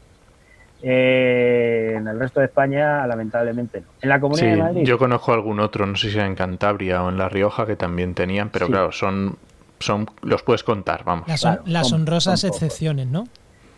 Eh, 0.81 1.95
en 1.97 2.07
el 2.07 2.19
resto 2.19 2.39
de 2.39 2.45
España, 2.45 3.05
lamentablemente 3.07 3.81
no. 3.81 3.87
En 3.99 4.09
la 4.09 4.19
Comunidad 4.19 4.51
de 4.51 4.57
Madrid. 4.57 4.83
Yo 4.83 4.99
conozco 4.99 5.33
algún 5.33 5.59
otro, 5.59 5.87
no 5.87 5.95
sé 5.95 6.11
si 6.11 6.17
era 6.17 6.27
en 6.27 6.35
Cantabria 6.35 7.03
o 7.03 7.09
en 7.09 7.17
La 7.17 7.29
Rioja, 7.29 7.65
que 7.65 7.75
también 7.75 8.13
tenían, 8.13 8.49
pero 8.49 8.67
claro, 8.67 8.91
son, 8.91 9.37
son, 9.79 10.07
los 10.21 10.43
puedes 10.43 10.63
contar, 10.63 11.03
vamos. 11.03 11.27
Las, 11.65 11.91
honrosas 11.91 12.43
excepciones, 12.43 13.07
¿no? 13.07 13.27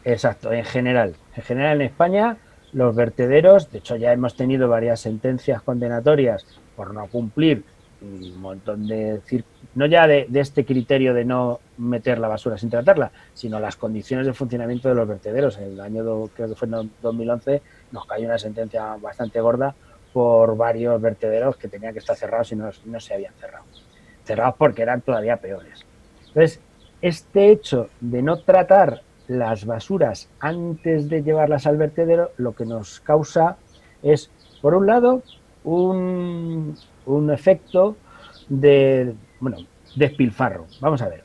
Exacto, 0.03 0.51
en 0.51 0.65
general. 0.65 1.15
En 1.35 1.43
general 1.43 1.81
en 1.81 1.87
España, 1.87 2.37
los 2.73 2.95
vertederos, 2.95 3.71
de 3.71 3.79
hecho 3.79 3.95
ya 3.95 4.13
hemos 4.13 4.35
tenido 4.35 4.69
varias 4.69 5.01
sentencias 5.01 5.61
condenatorias 5.61 6.45
por 6.75 6.93
no 6.93 7.07
cumplir 7.07 7.63
un 8.01 8.39
montón 8.39 8.87
de 8.87 9.21
no 9.75 9.85
ya 9.85 10.07
de, 10.07 10.27
este 10.33 10.65
criterio 10.65 11.13
de 11.13 11.25
no 11.25 11.59
meter 11.77 12.17
la 12.17 12.27
basura 12.27 12.57
sin 12.57 12.69
tratarla, 12.69 13.11
sino 13.33 13.59
las 13.59 13.75
condiciones 13.75 14.25
de 14.25 14.33
funcionamiento 14.33 14.87
de 14.87 14.95
los 14.95 15.07
vertederos. 15.07 15.57
En 15.57 15.73
el 15.73 15.81
año, 15.81 16.27
creo 16.33 16.49
que 16.49 16.55
fue 16.55 16.67
en 16.67 16.91
2011, 17.01 17.61
nos 17.91 18.05
cayó 18.05 18.25
una 18.25 18.37
sentencia 18.37 18.95
bastante 19.01 19.41
gorda 19.41 19.75
por 20.13 20.55
varios 20.55 20.99
vertederos 21.01 21.57
que 21.57 21.67
tenían 21.67 21.93
que 21.93 21.99
estar 21.99 22.15
cerrados 22.15 22.51
y 22.51 22.55
no, 22.55 22.69
no 22.85 22.99
se 22.99 23.13
habían 23.13 23.33
cerrado. 23.33 23.65
Cerrados 24.23 24.55
porque 24.57 24.81
eran 24.81 25.01
todavía 25.01 25.37
peores. 25.37 25.85
Entonces, 26.27 26.59
este 27.01 27.51
hecho 27.51 27.89
de 27.99 28.21
no 28.21 28.39
tratar 28.39 29.01
las 29.29 29.65
basuras 29.65 30.27
antes 30.39 31.07
de 31.07 31.23
llevarlas 31.23 31.67
al 31.67 31.77
vertedero, 31.77 32.31
lo 32.37 32.53
que 32.53 32.65
nos 32.65 32.99
causa 32.99 33.57
es, 34.01 34.29
por 34.61 34.73
un 34.73 34.87
lado, 34.87 35.21
un, 35.63 36.75
un 37.05 37.31
efecto 37.31 37.95
de, 38.49 39.13
bueno, 39.39 39.57
despilfarro. 39.95 40.65
Vamos 40.81 41.01
a 41.03 41.09
ver. 41.09 41.23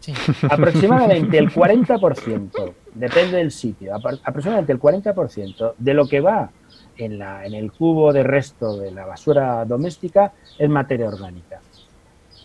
Aproximadamente 0.50 1.38
el 1.38 1.50
40%, 1.52 2.72
depende 2.94 3.38
del 3.38 3.50
sitio, 3.50 3.94
aproximadamente 3.94 4.72
el 4.72 4.80
40% 4.80 5.74
de 5.78 5.94
lo 5.94 6.06
que 6.06 6.20
va 6.20 6.50
en, 6.98 7.18
la, 7.18 7.46
en 7.46 7.54
el 7.54 7.72
cubo 7.72 8.12
de 8.12 8.22
resto 8.22 8.76
de 8.76 8.90
la 8.90 9.06
basura 9.06 9.64
doméstica 9.64 10.32
es 10.58 10.68
materia 10.68 11.08
orgánica. 11.08 11.60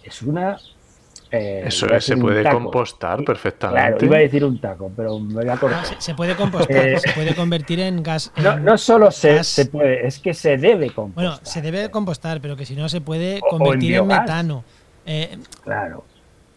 Es 0.03 0.21
una 0.21 0.57
eh, 1.31 1.63
Eso 1.67 1.87
se 1.99 2.17
puede 2.17 2.49
compostar 2.49 3.23
perfectamente. 3.23 3.89
Claro, 3.89 4.05
iba 4.05 4.17
a 4.17 4.19
decir 4.19 4.43
un 4.43 4.59
taco, 4.59 4.91
pero 4.95 5.19
me 5.19 5.35
voy 5.35 5.49
a 5.49 5.57
cortar. 5.57 5.85
se, 5.99 6.15
puede 6.15 6.35
compostar, 6.35 6.75
eh, 6.75 6.99
se 6.99 7.11
puede 7.11 7.35
convertir 7.35 7.79
en 7.79 8.01
gas. 8.01 8.31
no, 8.43 8.57
no 8.59 8.77
solo 8.77 9.11
se, 9.11 9.43
se, 9.43 9.67
puede, 9.67 10.07
es 10.07 10.19
que 10.19 10.33
se 10.33 10.57
debe 10.57 10.89
compostar. 10.89 11.23
Bueno, 11.31 11.39
se 11.43 11.61
debe 11.61 11.89
compostar, 11.91 12.41
pero 12.41 12.55
que 12.55 12.65
si 12.65 12.75
no 12.75 12.89
se 12.89 13.01
puede 13.01 13.39
convertir 13.41 13.95
en, 13.95 14.07
metano. 14.07 14.63
Eh, 15.05 15.37
claro. 15.63 16.03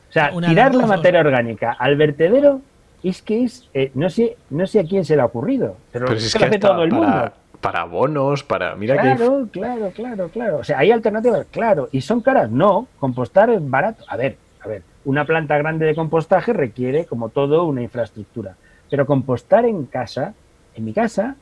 O 0.08 0.12
sea, 0.12 0.30
tirar 0.30 0.74
la 0.74 0.86
materia 0.86 1.20
orgánica 1.20 1.72
al 1.78 1.96
vertedero 1.96 2.60
es 3.02 3.20
que 3.22 3.44
es. 3.44 3.68
no, 3.94 4.08
sé, 4.08 4.36
no 4.50 4.66
sé 4.66 4.80
a 4.80 4.84
quién 4.84 5.04
se 5.04 5.16
le 5.16 5.22
ha 5.22 5.26
ocurrido, 5.26 5.76
pero, 5.90 6.12
es 6.12 6.34
que, 6.34 6.44
hace 6.44 6.58
todo 6.58 6.82
el 6.82 6.92
mundo 6.92 7.32
para 7.62 7.84
bonos, 7.84 8.42
para... 8.42 8.74
Mira 8.74 8.96
claro, 8.96 9.48
claro, 9.50 9.92
claro, 9.94 10.28
claro. 10.28 10.58
O 10.58 10.64
sea, 10.64 10.80
hay 10.80 10.90
alternativas, 10.90 11.46
claro. 11.50 11.88
¿Y 11.92 12.00
son 12.00 12.20
caras? 12.20 12.50
No, 12.50 12.88
compostar 12.98 13.48
es 13.50 13.70
barato. 13.70 14.04
A 14.08 14.16
ver, 14.16 14.36
a 14.62 14.68
ver, 14.68 14.82
una 15.04 15.24
planta 15.24 15.58
grande 15.58 15.86
de 15.86 15.94
compostaje 15.94 16.52
requiere, 16.52 17.06
como 17.06 17.28
todo, 17.28 17.64
una 17.64 17.82
infraestructura. 17.82 18.56
Pero 18.90 19.06
compostar 19.06 19.64
en 19.64 19.86
casa, 19.86 20.34
en 20.74 20.84
mi 20.84 20.92
casa, 20.92 21.36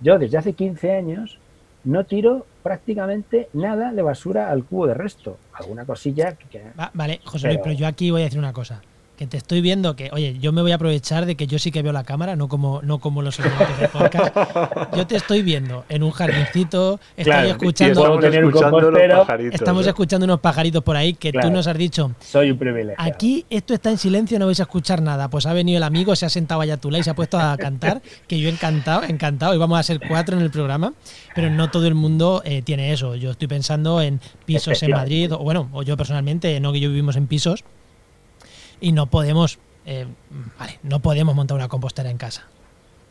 yo 0.00 0.18
desde 0.18 0.38
hace 0.38 0.52
15 0.52 0.92
años 0.92 1.38
no 1.84 2.04
tiro 2.04 2.46
prácticamente 2.62 3.48
nada 3.52 3.92
de 3.92 4.02
basura 4.02 4.50
al 4.50 4.64
cubo 4.64 4.86
de 4.86 4.94
resto. 4.94 5.38
Alguna 5.52 5.84
cosilla 5.84 6.32
que... 6.32 6.62
vale, 6.92 7.20
José 7.24 7.48
Luis, 7.48 7.60
pero 7.62 7.74
yo 7.74 7.86
aquí 7.86 8.10
voy 8.10 8.22
a 8.22 8.24
decir 8.24 8.38
una 8.38 8.52
cosa 8.52 8.82
que 9.16 9.26
te 9.26 9.38
estoy 9.38 9.60
viendo 9.62 9.96
que, 9.96 10.10
oye, 10.12 10.36
yo 10.38 10.52
me 10.52 10.60
voy 10.60 10.72
a 10.72 10.74
aprovechar 10.74 11.24
de 11.24 11.36
que 11.36 11.46
yo 11.46 11.58
sí 11.58 11.72
que 11.72 11.82
veo 11.82 11.92
la 11.92 12.04
cámara, 12.04 12.36
no 12.36 12.48
como, 12.48 12.82
no 12.82 12.98
como 12.98 13.22
los 13.22 13.40
oyentes 13.40 13.80
de 13.80 13.88
podcast. 13.88 14.36
Yo 14.94 15.06
te 15.06 15.16
estoy 15.16 15.42
viendo 15.42 15.84
en 15.88 16.02
un 16.02 16.10
jardincito, 16.10 17.00
estoy 17.16 17.48
escuchando, 17.48 18.20
estamos, 19.50 19.86
escuchando 19.86 20.24
unos 20.24 20.40
pajaritos 20.40 20.82
por 20.82 20.96
ahí 20.96 21.14
que 21.14 21.32
tú 21.32 21.50
nos 21.50 21.66
has 21.66 21.78
dicho. 21.78 22.12
Soy 22.20 22.50
un 22.50 22.58
privilegio. 22.58 22.96
Aquí 22.98 23.46
esto 23.48 23.72
está 23.72 23.90
en 23.90 23.98
silencio, 23.98 24.38
no 24.38 24.46
vais 24.46 24.60
a 24.60 24.64
escuchar 24.64 25.00
nada. 25.00 25.28
Pues 25.28 25.46
ha 25.46 25.54
venido 25.54 25.78
el 25.78 25.84
amigo, 25.84 26.14
se 26.14 26.26
ha 26.26 26.30
sentado 26.30 26.60
allá 26.60 26.74
a 26.74 26.76
tu 26.76 26.90
lado 26.90 27.00
y 27.00 27.04
se 27.04 27.10
ha 27.10 27.14
puesto 27.14 27.38
a 27.38 27.56
cantar, 27.56 28.02
que 28.28 28.38
yo 28.38 28.50
encantado, 28.50 29.04
encantado, 29.04 29.54
y 29.54 29.58
vamos 29.58 29.78
a 29.78 29.82
ser 29.82 29.98
cuatro 30.06 30.36
en 30.36 30.42
el 30.42 30.50
programa, 30.50 30.92
pero 31.34 31.48
no 31.50 31.70
todo 31.70 31.86
el 31.86 31.94
mundo 31.94 32.42
eh, 32.44 32.60
tiene 32.62 32.92
eso. 32.92 33.14
Yo 33.14 33.30
estoy 33.30 33.48
pensando 33.48 34.02
en 34.02 34.20
pisos 34.44 34.82
en 34.82 34.90
Madrid, 34.90 35.32
o 35.32 35.38
bueno, 35.38 35.70
o 35.72 35.82
yo 35.82 35.96
personalmente, 35.96 36.60
no 36.60 36.72
que 36.72 36.80
yo 36.80 36.90
vivimos 36.90 37.16
en 37.16 37.26
pisos 37.26 37.64
y 38.80 38.92
no 38.92 39.06
podemos, 39.06 39.58
eh, 39.84 40.06
no 40.82 41.00
podemos 41.00 41.34
montar 41.34 41.56
una 41.56 41.68
compostera 41.68 42.10
en 42.10 42.18
casa. 42.18 42.46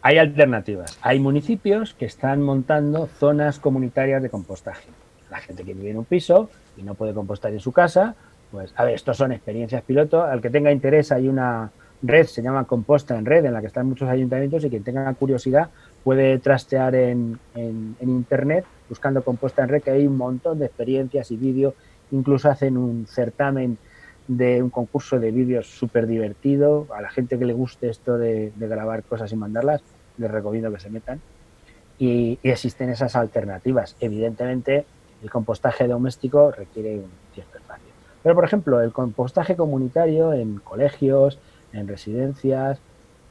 Hay 0.01 0.17
alternativas. 0.19 0.99
Hay 1.01 1.19
municipios 1.19 1.95
que 1.95 2.05
están 2.05 2.41
montando 2.41 3.07
zonas 3.19 3.59
comunitarias 3.59 4.21
de 4.21 4.29
compostaje. 4.29 4.87
La 5.31 5.39
gente 5.39 5.63
que 5.63 5.73
vive 5.73 5.89
en 5.89 5.97
un 5.97 6.05
piso 6.05 6.49
y 6.77 6.83
no 6.83 6.93
puede 6.93 7.13
compostar 7.13 7.51
en 7.53 7.59
su 7.59 7.71
casa, 7.71 8.15
pues, 8.51 8.71
a 8.75 8.83
ver, 8.83 8.93
estos 8.93 9.17
son 9.17 9.31
experiencias 9.31 9.81
piloto. 9.81 10.23
Al 10.23 10.41
que 10.41 10.51
tenga 10.51 10.71
interés, 10.71 11.11
hay 11.11 11.27
una 11.27 11.71
red, 12.03 12.27
se 12.27 12.43
llama 12.43 12.65
Composta 12.65 13.17
en 13.17 13.25
Red, 13.25 13.45
en 13.45 13.53
la 13.53 13.61
que 13.61 13.67
están 13.67 13.87
muchos 13.87 14.07
ayuntamientos 14.07 14.63
y 14.63 14.69
quien 14.69 14.83
tenga 14.83 15.11
curiosidad 15.15 15.69
puede 16.03 16.37
trastear 16.37 16.93
en, 16.93 17.39
en, 17.55 17.95
en 17.99 18.09
Internet 18.09 18.65
buscando 18.87 19.23
Composta 19.23 19.63
en 19.63 19.69
Red, 19.69 19.81
que 19.81 19.91
hay 19.91 20.05
un 20.05 20.17
montón 20.17 20.59
de 20.59 20.67
experiencias 20.67 21.31
y 21.31 21.37
vídeos. 21.37 21.73
Incluso 22.11 22.49
hacen 22.49 22.77
un 22.77 23.07
certamen 23.07 23.79
de 24.27 24.63
un 24.63 24.69
concurso 24.69 25.19
de 25.19 25.31
vídeos 25.31 25.67
súper 25.67 26.07
divertido. 26.07 26.87
A 26.95 27.01
la 27.01 27.09
gente 27.09 27.37
que 27.37 27.45
le 27.45 27.53
guste 27.53 27.89
esto 27.89 28.17
de, 28.17 28.51
grabar 28.57 29.03
cosas 29.03 29.31
y 29.31 29.35
mandarlas, 29.35 29.81
les 30.17 30.31
recomiendo 30.31 30.71
que 30.71 30.79
se 30.79 30.89
metan. 30.89 31.21
Y, 31.99 32.39
existen 32.43 32.89
esas 32.89 33.15
alternativas. 33.15 33.95
Evidentemente, 33.99 34.85
el 35.23 35.29
compostaje 35.29 35.87
doméstico 35.87 36.51
requiere 36.51 36.95
un 36.95 37.09
cierto 37.33 37.57
espacio. 37.57 37.85
Pero, 38.23 38.35
por 38.35 38.45
ejemplo, 38.45 38.81
el 38.81 38.91
compostaje 38.91 39.55
comunitario 39.55 40.33
en 40.33 40.57
colegios, 40.57 41.37
en 41.73 41.87
residencias, 41.87 42.79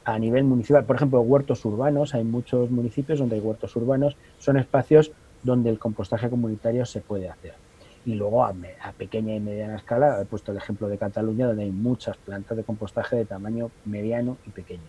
a 0.05 0.19
nivel 0.19 0.43
municipal, 0.43 0.85
por 0.85 0.95
ejemplo, 0.95 1.19
huertos 1.21 1.65
urbanos, 1.65 2.13
hay 2.13 2.23
muchos 2.23 2.69
municipios 2.69 3.19
donde 3.19 3.35
hay 3.35 3.41
huertos 3.41 3.75
urbanos, 3.75 4.15
son 4.37 4.57
espacios 4.57 5.11
donde 5.43 5.69
el 5.69 5.79
compostaje 5.79 6.29
comunitario 6.29 6.85
se 6.85 7.01
puede 7.01 7.27
hacer 7.29 7.64
y 8.05 8.13
luego 8.13 8.45
a, 8.45 8.53
pequeña 8.97 9.35
y 9.35 9.39
mediana 9.39 9.75
escala, 9.75 10.21
he 10.21 10.25
puesto 10.25 10.51
el 10.51 10.57
ejemplo 10.57 10.87
de 10.87 10.97
Cataluña, 10.97 11.47
donde 11.47 11.63
hay 11.63 11.71
muchas 11.71 12.15
plantas 12.17 12.55
de 12.55 12.63
compostaje 12.63 13.15
de 13.15 13.25
tamaño 13.25 13.71
mediano 13.85 14.37
y 14.45 14.51
pequeño. 14.51 14.83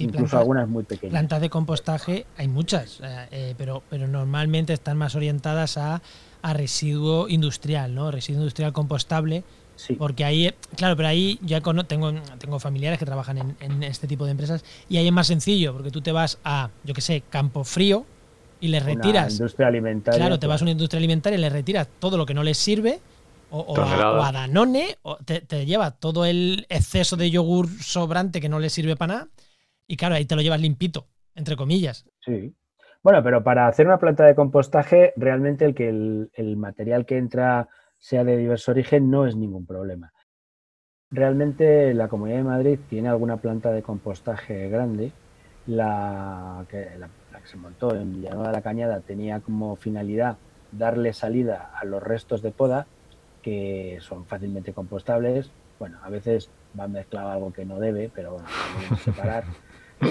Incluso 0.00 0.38
algunas 0.38 0.68
muy 0.68 0.82
pequeñas. 0.84 1.12
Plantas 1.12 1.40
de 1.40 1.50
compostaje 1.50 2.26
hay 2.36 2.48
muchas, 2.48 3.00
eh, 3.00 3.28
eh, 3.30 3.54
pero, 3.56 3.82
pero 3.88 4.08
normalmente 4.08 4.72
están 4.72 4.98
más 4.98 5.14
orientadas 5.14 5.78
a, 5.78 6.02
a 6.42 6.52
residuo 6.52 7.28
industrial, 7.28 7.94
¿no? 7.94 8.10
Residuo 8.10 8.42
industrial 8.42 8.72
compostable. 8.72 9.44
Sí. 9.76 9.94
Porque 9.94 10.24
ahí, 10.24 10.52
claro, 10.76 10.96
pero 10.96 11.08
ahí 11.08 11.38
ya 11.40 11.60
tengo, 11.60 12.12
tengo 12.38 12.58
familiares 12.58 12.98
que 12.98 13.06
trabajan 13.06 13.38
en, 13.38 13.56
en, 13.60 13.84
este 13.84 14.08
tipo 14.08 14.24
de 14.24 14.32
empresas 14.32 14.64
y 14.88 14.96
ahí 14.96 15.06
es 15.06 15.12
más 15.12 15.28
sencillo, 15.28 15.72
porque 15.72 15.92
tú 15.92 16.00
te 16.00 16.10
vas 16.10 16.40
a, 16.42 16.70
yo 16.82 16.94
qué 16.94 17.00
sé, 17.00 17.22
Campo 17.30 17.62
Frío, 17.62 18.04
y 18.60 18.68
le 18.68 18.80
retiras. 18.80 19.32
industria 19.32 19.68
alimentaria. 19.68 20.18
Claro, 20.18 20.38
te 20.38 20.46
vas 20.46 20.60
a 20.60 20.64
una 20.64 20.72
industria 20.72 20.98
alimentaria 20.98 21.38
y 21.38 21.40
le 21.40 21.50
retiras 21.50 21.88
todo 21.98 22.16
lo 22.16 22.26
que 22.26 22.34
no 22.34 22.42
les 22.42 22.58
sirve. 22.58 23.00
O, 23.50 23.74
a, 23.80 24.30
Danone, 24.30 24.98
o 25.00 25.16
te, 25.16 25.64
lleva 25.64 25.92
todo 25.92 26.26
el 26.26 26.66
exceso 26.68 27.16
de 27.16 27.30
yogur 27.30 27.66
sobrante 27.80 28.42
que 28.42 28.48
no 28.50 28.58
le 28.58 28.68
sirve 28.68 28.94
para 28.94 29.14
nada. 29.14 29.28
Y 29.86 29.96
claro, 29.96 30.16
ahí 30.16 30.26
te 30.26 30.36
lo 30.36 30.42
llevas 30.42 30.60
limpito, 30.60 31.06
entre 31.34 31.56
comillas. 31.56 32.04
Sí. 32.20 32.54
Bueno, 33.02 33.22
pero 33.22 33.42
para 33.42 33.66
hacer 33.66 33.86
una 33.86 33.98
planta 33.98 34.26
de 34.26 34.34
compostaje, 34.34 35.14
realmente 35.16 35.64
el 35.64 35.74
que 35.74 35.88
el, 35.88 36.56
material 36.58 37.06
que 37.06 37.16
entra 37.16 37.68
sea 37.96 38.22
de 38.22 38.36
diverso 38.36 38.72
origen 38.72 39.10
no 39.10 39.26
es 39.26 39.34
ningún 39.34 39.64
problema. 39.64 40.12
Realmente 41.10 41.94
la 41.94 42.08
Comunidad 42.08 42.38
de 42.38 42.44
Madrid 42.44 42.78
tiene 42.90 43.08
alguna 43.08 43.38
planta 43.38 43.72
de 43.72 43.82
compostaje 43.82 44.68
grande. 44.68 45.12
La, 45.66 46.66
que, 46.68 46.90
la 46.98 47.08
se 47.44 47.56
montó 47.56 47.94
en 47.94 48.14
Villanueva 48.14 48.48
de 48.48 48.52
la 48.52 48.62
Cañada 48.62 49.00
tenía 49.00 49.40
como 49.40 49.76
finalidad 49.76 50.36
darle 50.72 51.12
salida 51.12 51.70
a 51.74 51.84
los 51.84 52.02
restos 52.02 52.42
de 52.42 52.50
poda 52.50 52.86
que 53.42 53.98
son 54.00 54.26
fácilmente 54.26 54.72
compostables. 54.72 55.50
Bueno, 55.78 55.98
a 56.02 56.10
veces 56.10 56.50
va 56.78 56.88
mezclado 56.88 57.30
algo 57.30 57.52
que 57.52 57.64
no 57.64 57.78
debe, 57.78 58.10
pero 58.14 58.32
bueno, 58.32 58.48
separar. 59.04 59.44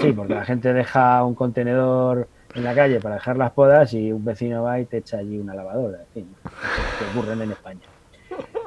Sí, 0.00 0.12
porque 0.12 0.34
la 0.34 0.44
gente 0.44 0.72
deja 0.72 1.24
un 1.24 1.34
contenedor 1.34 2.28
en 2.54 2.64
la 2.64 2.74
calle 2.74 3.00
para 3.00 3.16
dejar 3.16 3.36
las 3.36 3.52
podas 3.52 3.92
y 3.94 4.12
un 4.12 4.24
vecino 4.24 4.62
va 4.62 4.80
y 4.80 4.86
te 4.86 4.98
echa 4.98 5.18
allí 5.18 5.38
una 5.38 5.54
lavadora. 5.54 6.00
En 6.00 6.06
fin, 6.24 6.34
que 6.98 7.18
ocurren 7.18 7.40
en 7.42 7.52
España. 7.52 7.80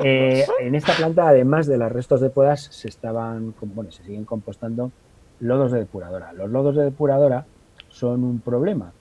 Eh, 0.03 0.45
en 0.59 0.73
esta 0.73 0.93
planta, 0.93 1.27
además 1.27 1.67
de 1.67 1.77
los 1.77 1.91
restos 1.91 2.21
de 2.21 2.29
podas, 2.29 2.63
se 2.63 2.87
estaban, 2.87 3.53
bueno, 3.61 3.91
se 3.91 4.03
siguen 4.03 4.25
compostando 4.25 4.91
lodos 5.39 5.71
de 5.71 5.79
depuradora. 5.79 6.33
Los 6.33 6.49
lodos 6.49 6.75
de 6.75 6.85
depuradora 6.85 7.45
son 7.91 8.23
un 8.23 8.39
problema, 8.39 8.91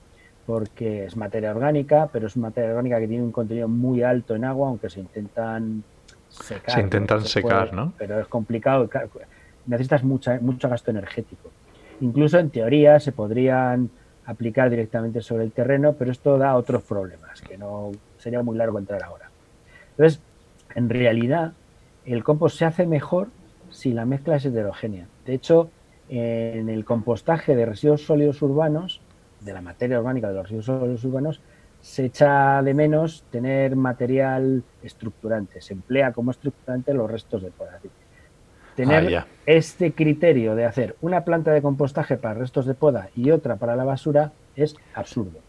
porque 0.45 1.05
es 1.05 1.15
materia 1.17 1.51
orgánica, 1.51 2.09
pero 2.11 2.27
es 2.27 2.37
materia 2.37 2.71
orgánica 2.71 2.99
que 2.99 3.07
tiene 3.07 3.23
un 3.23 3.31
contenido 3.31 3.67
muy 3.67 4.03
alto 4.03 4.35
en 4.35 4.45
agua, 4.45 4.67
aunque 4.69 4.89
se 4.89 4.99
intentan 4.99 5.83
secar. 6.29 6.75
Se 6.75 6.81
intentan 6.81 7.25
secar, 7.25 7.73
¿no? 7.73 7.93
Pero 7.97 8.19
es 8.19 8.27
complicado. 8.27 8.89
Necesitas 9.65 10.03
mucha, 10.03 10.39
mucho 10.39 10.69
gasto 10.69 10.91
energético. 10.91 11.49
Incluso 12.01 12.39
en 12.39 12.49
teoría 12.49 12.99
se 12.99 13.11
podrían 13.11 13.89
aplicar 14.25 14.69
directamente 14.69 15.21
sobre 15.21 15.43
el 15.43 15.51
terreno, 15.51 15.93
pero 15.93 16.11
esto 16.11 16.37
da 16.37 16.55
otros 16.55 16.83
problemas, 16.83 17.41
que 17.41 17.57
no 17.57 17.91
sería 18.17 18.41
muy 18.41 18.57
largo 18.57 18.79
entrar 18.79 19.03
ahora. 19.03 19.29
Entonces, 19.91 20.21
en 20.75 20.89
realidad, 20.89 21.53
el 22.05 22.23
compost 22.23 22.57
se 22.57 22.65
hace 22.65 22.85
mejor 22.85 23.27
si 23.69 23.93
la 23.93 24.05
mezcla 24.05 24.35
es 24.35 24.45
heterogénea. 24.45 25.05
De 25.25 25.33
hecho, 25.33 25.69
en 26.11 26.67
el 26.67 26.83
compostaje 26.83 27.55
de 27.55 27.65
residuos 27.65 28.05
sólidos 28.05 28.41
urbanos, 28.41 28.99
de 29.39 29.53
la 29.53 29.61
materia 29.61 29.97
orgánica 29.97 30.27
de 30.27 30.35
los 30.35 30.43
residuos 30.43 30.65
sólidos 30.65 31.03
urbanos, 31.05 31.41
se 31.79 32.05
echa 32.05 32.61
de 32.61 32.73
menos 32.73 33.23
tener 33.31 33.75
material 33.75 34.61
estructurante. 34.83 35.61
Se 35.61 35.73
emplea 35.73 36.11
como 36.11 36.31
estructurante 36.31 36.93
los 36.93 37.09
restos 37.09 37.41
de 37.41 37.49
poda. 37.49 37.79
Tener 38.75 39.15
Ah, 39.17 39.25
este 39.45 39.93
criterio 39.93 40.55
de 40.55 40.65
hacer 40.65 40.95
una 41.01 41.23
planta 41.23 41.51
de 41.51 41.61
compostaje 41.61 42.17
para 42.17 42.35
restos 42.35 42.65
de 42.65 42.73
poda 42.73 43.09
y 43.15 43.31
otra 43.31 43.55
para 43.55 43.75
la 43.75 43.85
basura 43.85 44.33
es 44.55 44.75
absurdo. 44.93 45.39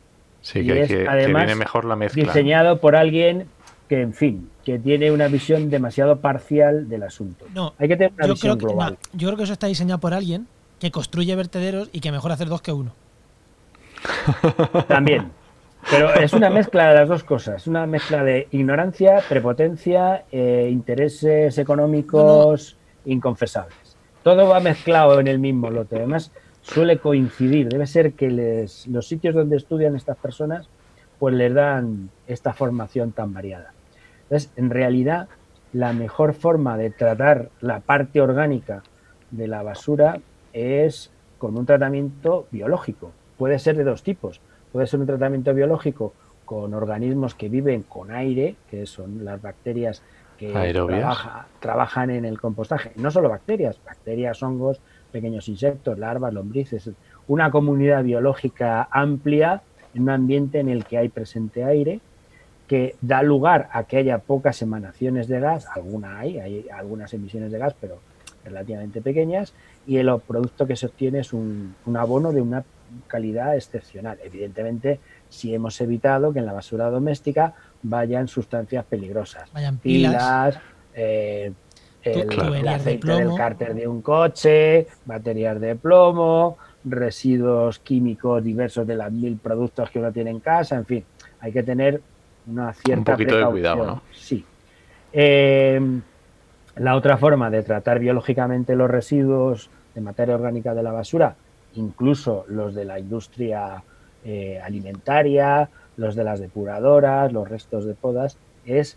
Sí, 0.40 0.60
Y 0.60 0.66
que, 0.66 0.82
es, 0.82 0.88
que, 0.88 1.02
que 1.02 1.08
además, 1.08 1.44
viene 1.44 1.58
mejor 1.58 1.84
la 1.84 1.96
mezcla. 1.96 2.22
Diseñado 2.22 2.80
por 2.80 2.96
alguien 2.96 3.46
que, 3.88 4.00
en 4.00 4.14
fin, 4.14 4.48
que 4.64 4.78
tiene 4.78 5.10
una 5.12 5.28
visión 5.28 5.68
demasiado 5.70 6.20
parcial 6.20 6.88
del 6.88 7.02
asunto. 7.02 7.44
No, 7.54 7.74
Hay 7.78 7.88
que 7.88 7.96
tener 7.96 8.12
una 8.14 8.26
yo 8.26 8.32
visión 8.34 8.56
creo, 8.58 8.68
que, 8.68 8.74
global. 8.74 8.98
no, 9.12 9.18
yo 9.18 9.28
creo 9.28 9.36
que 9.36 9.44
eso 9.44 9.52
está 9.52 9.66
diseñado 9.66 10.00
por 10.00 10.14
alguien 10.14 10.46
que 10.80 10.90
construye 10.90 11.34
vertederos 11.36 11.88
y 11.92 12.00
que 12.00 12.10
mejor 12.10 12.32
hacer 12.32 12.48
dos 12.48 12.62
que 12.62 12.72
uno. 12.72 12.92
También. 14.88 15.30
Pero 15.90 16.14
es 16.14 16.32
una 16.32 16.48
mezcla 16.48 16.88
de 16.88 16.94
las 16.94 17.08
dos 17.08 17.24
cosas. 17.24 17.66
Una 17.66 17.86
mezcla 17.86 18.22
de 18.22 18.46
ignorancia, 18.52 19.20
prepotencia, 19.28 20.24
eh, 20.30 20.68
intereses 20.70 21.58
económicos 21.58 22.76
inconfesables. 23.04 23.96
Todo 24.22 24.48
va 24.48 24.60
mezclado 24.60 25.18
en 25.18 25.26
el 25.26 25.40
mismo 25.40 25.70
lote. 25.70 25.96
Además, 25.96 26.30
suele 26.62 26.98
coincidir. 26.98 27.68
Debe 27.68 27.86
ser 27.88 28.12
que 28.12 28.30
les- 28.30 28.86
los 28.86 29.08
sitios 29.08 29.34
donde 29.34 29.56
estudian 29.56 29.96
estas 29.96 30.16
personas, 30.16 30.68
pues 31.22 31.36
les 31.36 31.54
dan 31.54 32.10
esta 32.26 32.52
formación 32.52 33.12
tan 33.12 33.32
variada. 33.32 33.70
Entonces, 34.24 34.50
en 34.56 34.70
realidad, 34.70 35.28
la 35.72 35.92
mejor 35.92 36.34
forma 36.34 36.76
de 36.76 36.90
tratar 36.90 37.48
la 37.60 37.78
parte 37.78 38.20
orgánica 38.20 38.82
de 39.30 39.46
la 39.46 39.62
basura 39.62 40.18
es 40.52 41.12
con 41.38 41.56
un 41.56 41.64
tratamiento 41.64 42.48
biológico. 42.50 43.12
Puede 43.38 43.60
ser 43.60 43.76
de 43.76 43.84
dos 43.84 44.02
tipos. 44.02 44.40
Puede 44.72 44.88
ser 44.88 44.98
un 44.98 45.06
tratamiento 45.06 45.54
biológico 45.54 46.12
con 46.44 46.74
organismos 46.74 47.36
que 47.36 47.48
viven 47.48 47.84
con 47.84 48.10
aire, 48.10 48.56
que 48.68 48.84
son 48.86 49.24
las 49.24 49.40
bacterias 49.40 50.02
que 50.36 50.52
trabaja- 51.02 51.46
trabajan 51.60 52.10
en 52.10 52.24
el 52.24 52.40
compostaje. 52.40 52.90
No 52.96 53.12
solo 53.12 53.28
bacterias, 53.28 53.78
bacterias, 53.86 54.42
hongos, 54.42 54.80
pequeños 55.12 55.48
insectos, 55.48 56.00
larvas, 56.00 56.34
lombrices. 56.34 56.90
Una 57.28 57.52
comunidad 57.52 58.02
biológica 58.02 58.88
amplia 58.90 59.62
en 59.94 60.02
un 60.02 60.10
ambiente 60.10 60.60
en 60.60 60.68
el 60.68 60.84
que 60.84 60.98
hay 60.98 61.08
presente 61.08 61.64
aire 61.64 62.00
que 62.68 62.96
da 63.00 63.22
lugar 63.22 63.68
a 63.72 63.84
que 63.84 63.98
haya 63.98 64.18
pocas 64.18 64.62
emanaciones 64.62 65.28
de 65.28 65.40
gas, 65.40 65.66
alguna 65.74 66.18
hay, 66.20 66.38
hay 66.38 66.66
algunas 66.72 67.12
emisiones 67.12 67.52
de 67.52 67.58
gas, 67.58 67.74
pero 67.80 67.98
relativamente 68.44 69.02
pequeñas, 69.02 69.52
y 69.86 69.98
el 69.98 70.10
producto 70.26 70.66
que 70.66 70.76
se 70.76 70.86
obtiene 70.86 71.20
es 71.20 71.32
un, 71.32 71.74
un 71.86 71.96
abono 71.96 72.32
de 72.32 72.40
una 72.40 72.64
calidad 73.06 73.56
excepcional. 73.56 74.18
Evidentemente, 74.24 75.00
si 75.28 75.54
hemos 75.54 75.80
evitado 75.80 76.32
que 76.32 76.38
en 76.38 76.46
la 76.46 76.52
basura 76.52 76.88
doméstica 76.90 77.54
vayan 77.82 78.28
sustancias 78.28 78.84
peligrosas, 78.84 79.52
Vayan 79.52 79.78
pilas. 79.78 80.12
pilas, 80.12 80.58
eh, 80.94 81.52
el, 82.02 82.32
el 82.32 82.62
de 82.62 82.68
aceite 82.68 83.12
del 83.12 83.34
cárter 83.34 83.74
de 83.74 83.86
un 83.86 84.02
coche, 84.02 84.86
baterías 85.04 85.60
de 85.60 85.76
plomo, 85.76 86.58
residuos 86.84 87.78
químicos 87.78 88.42
diversos 88.42 88.86
de 88.86 88.96
las 88.96 89.12
mil 89.12 89.36
productos 89.36 89.90
que 89.90 89.98
uno 89.98 90.12
tiene 90.12 90.30
en 90.30 90.40
casa, 90.40 90.76
en 90.76 90.84
fin, 90.86 91.04
hay 91.40 91.52
que 91.52 91.62
tener 91.62 92.00
una 92.46 92.72
cierta 92.72 93.12
poquito 93.12 93.36
de 93.36 93.42
precaución. 93.42 93.52
cuidado, 93.52 93.86
¿no? 93.86 94.02
Sí. 94.12 94.44
Eh, 95.12 95.80
la 96.76 96.96
otra 96.96 97.16
forma 97.18 97.50
de 97.50 97.62
tratar 97.62 97.98
biológicamente 97.98 98.74
los 98.74 98.90
residuos 98.90 99.70
de 99.94 100.00
materia 100.00 100.34
orgánica 100.34 100.74
de 100.74 100.82
la 100.82 100.90
basura, 100.92 101.36
incluso 101.74 102.44
los 102.48 102.74
de 102.74 102.84
la 102.84 102.98
industria 102.98 103.82
eh, 104.24 104.58
alimentaria, 104.62 105.68
los 105.96 106.14
de 106.14 106.24
las 106.24 106.40
depuradoras, 106.40 107.32
los 107.32 107.48
restos 107.48 107.84
de 107.84 107.94
podas, 107.94 108.38
es 108.64 108.96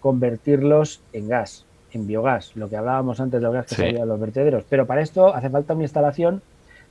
convertirlos 0.00 1.00
en 1.12 1.28
gas, 1.28 1.64
en 1.92 2.06
biogás, 2.06 2.54
lo 2.56 2.68
que 2.68 2.76
hablábamos 2.76 3.20
antes 3.20 3.40
del 3.40 3.52
gas 3.52 3.66
que 3.66 3.74
Sí. 3.76 3.82
salía 3.82 4.00
de 4.00 4.06
los 4.06 4.20
vertederos. 4.20 4.64
Pero 4.68 4.86
para 4.86 5.00
esto 5.00 5.34
hace 5.34 5.48
falta 5.48 5.72
una 5.74 5.84
instalación 5.84 6.42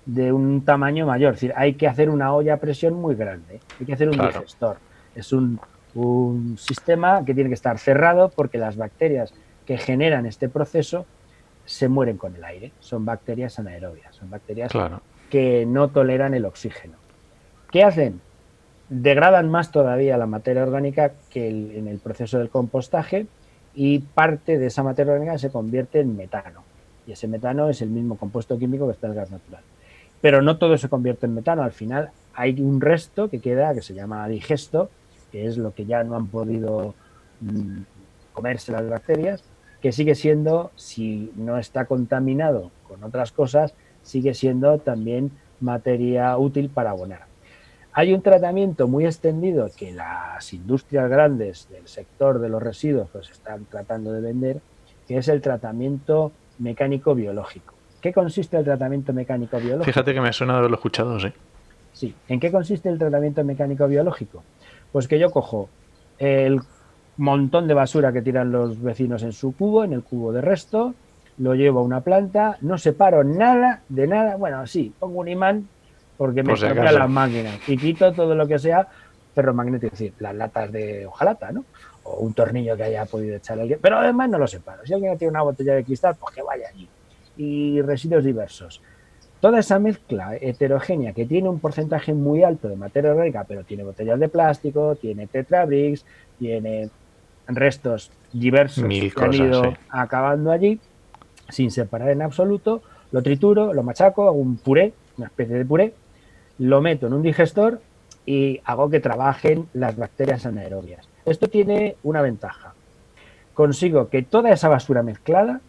de 0.05 0.33
un 0.33 0.65
tamaño 0.65 1.05
mayor, 1.05 1.33
es 1.33 1.41
decir, 1.41 1.53
hay 1.55 1.75
que 1.75 1.87
hacer 1.87 2.09
una 2.09 2.33
olla 2.33 2.55
a 2.55 2.57
presión 2.57 2.93
muy 2.93 3.15
grande, 3.15 3.59
hay 3.79 3.85
que 3.85 3.93
hacer 3.93 4.09
un 4.09 4.15
Claro. 4.15 4.33
digestor. 4.33 4.77
Es 5.15 5.31
un, 5.31 5.59
un 5.95 6.57
sistema 6.57 7.23
que 7.23 7.33
tiene 7.33 7.49
que 7.49 7.53
estar 7.53 7.77
cerrado 7.79 8.29
porque 8.29 8.57
las 8.57 8.75
bacterias 8.75 9.33
que 9.65 9.77
generan 9.77 10.25
este 10.25 10.49
proceso 10.49 11.05
se 11.65 11.87
mueren 11.87 12.17
con 12.17 12.35
el 12.35 12.43
aire. 12.43 12.71
Son 12.79 13.05
bacterias 13.05 13.57
anaerobias, 13.59 14.13
son 14.15 14.29
bacterias 14.29 14.71
Claro. 14.71 15.01
que 15.29 15.65
no 15.65 15.87
toleran 15.89 16.33
el 16.33 16.45
oxígeno. 16.45 16.95
¿Qué 17.71 17.83
hacen? 17.83 18.19
Degradan 18.89 19.49
más 19.49 19.71
todavía 19.71 20.17
la 20.17 20.25
materia 20.25 20.63
orgánica 20.63 21.13
que 21.29 21.47
el- 21.47 21.71
en 21.77 21.87
el 21.87 21.99
proceso 21.99 22.37
del 22.39 22.49
compostaje 22.49 23.27
y 23.73 23.99
parte 23.99 24.57
de 24.59 24.65
esa 24.67 24.83
materia 24.83 25.13
orgánica 25.13 25.37
se 25.37 25.49
convierte 25.49 26.01
en 26.01 26.17
metano. 26.17 26.61
Y 27.07 27.13
ese 27.13 27.27
metano 27.27 27.69
es 27.69 27.81
el 27.81 27.89
mismo 27.89 28.17
compuesto 28.17 28.59
químico 28.59 28.85
que 28.87 28.91
está 28.93 29.07
el 29.07 29.13
gas 29.13 29.31
natural. 29.31 29.61
Pero 30.23 30.41
no 30.41 30.57
todo 30.57 30.77
se 30.77 30.87
convierte 30.87 31.25
en 31.25 31.35
metano. 31.35 31.63
Al 31.63 31.73
final 31.73 32.11
hay 32.33 32.61
un 32.61 32.79
resto 32.79 33.29
que 33.29 33.41
queda, 33.41 33.73
que 33.73 33.81
se 33.81 33.93
llama 33.93 34.25
digesto, 34.29 34.89
que 35.33 35.47
es 35.47 35.57
lo 35.57 35.73
que 35.73 35.85
ya 35.85 36.01
no 36.05 36.15
han 36.15 36.27
podido 36.27 36.95
mm, 37.41 37.81
comerse 38.31 38.71
las 38.71 38.87
bacterias, 38.87 39.43
que 39.81 39.91
sigue 39.91 40.15
siendo, 40.15 40.71
si 40.77 41.29
no 41.35 41.57
está 41.57 41.83
contaminado 41.83 42.71
con 42.87 43.03
otras 43.03 43.33
cosas, 43.33 43.73
sigue 44.01 44.33
siendo 44.33 44.77
también 44.77 45.29
materia 45.59 46.37
útil 46.37 46.69
para 46.69 46.91
abonar. 46.91 47.25
Hay 47.91 48.13
un 48.13 48.21
tratamiento 48.21 48.87
muy 48.87 49.05
extendido 49.05 49.69
que 49.75 49.91
las 49.91 50.53
industrias 50.53 51.09
grandes 51.09 51.67
del 51.69 51.85
sector 51.89 52.39
de 52.39 52.47
los 52.47 52.63
residuos 52.63 53.09
pues 53.11 53.29
están 53.29 53.65
tratando 53.65 54.13
de 54.13 54.21
vender, 54.21 54.61
que 55.05 55.17
es 55.17 55.27
el 55.27 55.41
tratamiento 55.41 56.31
mecánico 56.59 57.13
biológico. 57.13 57.72
¿Qué 58.03 58.11
consiste 58.11 58.57
el 58.57 58.65
tratamiento 58.65 59.13
mecánico 59.13 59.57
biológico? 59.57 59.85
Fíjate 59.85 60.13
que 60.13 60.19
me 60.19 60.33
suena 60.33 60.53
de 60.53 60.59
haberlo 60.59 60.75
escuchado, 60.75 61.17
sí. 61.21 61.31
Sí. 61.93 62.13
¿En 62.27 62.37
qué 62.37 62.51
consiste 62.51 62.89
el 62.89 62.99
tratamiento 62.99 63.45
mecánico 63.45 63.87
biológico? 63.87 64.43
Pues 64.91 65.07
que 65.07 65.17
yo 65.17 65.31
cojo 65.31 65.69
el 66.19 66.59
montón 67.15 67.65
de 67.65 67.73
basura 67.73 68.11
que 68.11 68.21
tiran 68.21 68.51
los 68.51 68.81
vecinos 68.81 69.23
en 69.23 69.31
su 69.31 69.55
cubo, 69.55 69.85
en 69.85 69.93
el 69.93 70.03
cubo 70.03 70.33
de 70.33 70.41
resto, 70.41 70.93
lo 71.37 71.55
llevo 71.55 71.79
a 71.79 71.83
una 71.83 72.01
planta, 72.01 72.57
no 72.59 72.77
separo 72.77 73.23
nada 73.23 73.83
de 73.87 74.05
nada, 74.05 74.35
bueno, 74.35 74.67
sí, 74.67 74.93
pongo 74.99 75.21
un 75.21 75.29
imán 75.29 75.65
porque 76.17 76.43
me 76.43 76.57
si 76.57 76.65
acaso. 76.65 76.99
las 76.99 77.09
máquinas 77.09 77.57
y 77.69 77.77
quito 77.77 78.11
todo 78.11 78.35
lo 78.35 78.45
que 78.45 78.59
sea 78.59 78.85
ferromagnético, 79.33 79.93
es 79.93 79.99
decir, 79.99 80.13
las 80.19 80.35
latas 80.35 80.69
de 80.73 81.05
hojalata, 81.05 81.53
¿no? 81.53 81.63
O 82.03 82.17
un 82.17 82.33
tornillo 82.33 82.75
que 82.75 82.83
haya 82.83 83.05
podido 83.05 83.37
echar 83.37 83.57
alguien, 83.61 83.79
pero 83.81 83.99
además 83.99 84.29
no 84.29 84.39
lo 84.39 84.45
separo. 84.45 84.85
Si 84.85 84.93
alguien 84.93 85.17
tiene 85.17 85.31
una 85.31 85.43
botella 85.43 85.75
de 85.75 85.85
cristal, 85.85 86.17
pues 86.19 86.35
que 86.35 86.41
vaya 86.41 86.67
allí. 86.67 86.89
Y 87.37 87.81
residuos 87.81 88.23
diversos. 88.23 88.81
Toda 89.39 89.59
esa 89.59 89.77
mezcla 89.77 90.37
heterogénea 90.39 91.13
que 91.13 91.25
tiene 91.25 91.49
un 91.49 91.59
porcentaje 91.59 92.13
muy 92.13 92.43
alto 92.43 92.69
de 92.69 92.77
materia 92.77 93.11
orgánica, 93.11 93.43
pero 93.45 93.63
tiene 93.63 93.83
botellas 93.83 94.19
de 94.19 94.29
plástico, 94.29 94.95
tiene 94.95 95.27
tetrabricks, 95.27 96.05
tiene 96.39 96.89
restos 97.47 98.11
diversos 98.31 98.85
Mil 98.85 99.13
que 99.13 99.23
han 99.23 99.33
ido 99.33 99.63
sí. 99.63 99.69
acabando 99.89 100.51
allí, 100.51 100.79
sin 101.49 101.71
separar 101.71 102.09
en 102.09 102.21
absoluto, 102.21 102.81
lo 103.11 103.21
trituro, 103.21 103.73
lo 103.73 103.83
machaco, 103.83 104.23
hago 104.23 104.37
un 104.37 104.57
puré, 104.57 104.93
una 105.17 105.27
especie 105.27 105.55
de 105.55 105.65
puré, 105.65 105.93
lo 106.57 106.81
meto 106.81 107.07
en 107.07 107.13
un 107.13 107.21
digestor 107.21 107.81
y 108.25 108.61
hago 108.63 108.89
que 108.89 108.99
trabajen 108.99 109.67
las 109.73 109.97
bacterias 109.97 110.45
anaerobias. 110.45 111.07
Esto 111.25 111.47
tiene 111.47 111.95
una 112.03 112.21
ventaja. 112.21 112.73
Consigo 113.53 114.09
que 114.09 114.23
toda 114.23 114.51
esa 114.51 114.69
basura 114.69 115.03
mezclada 115.03 115.61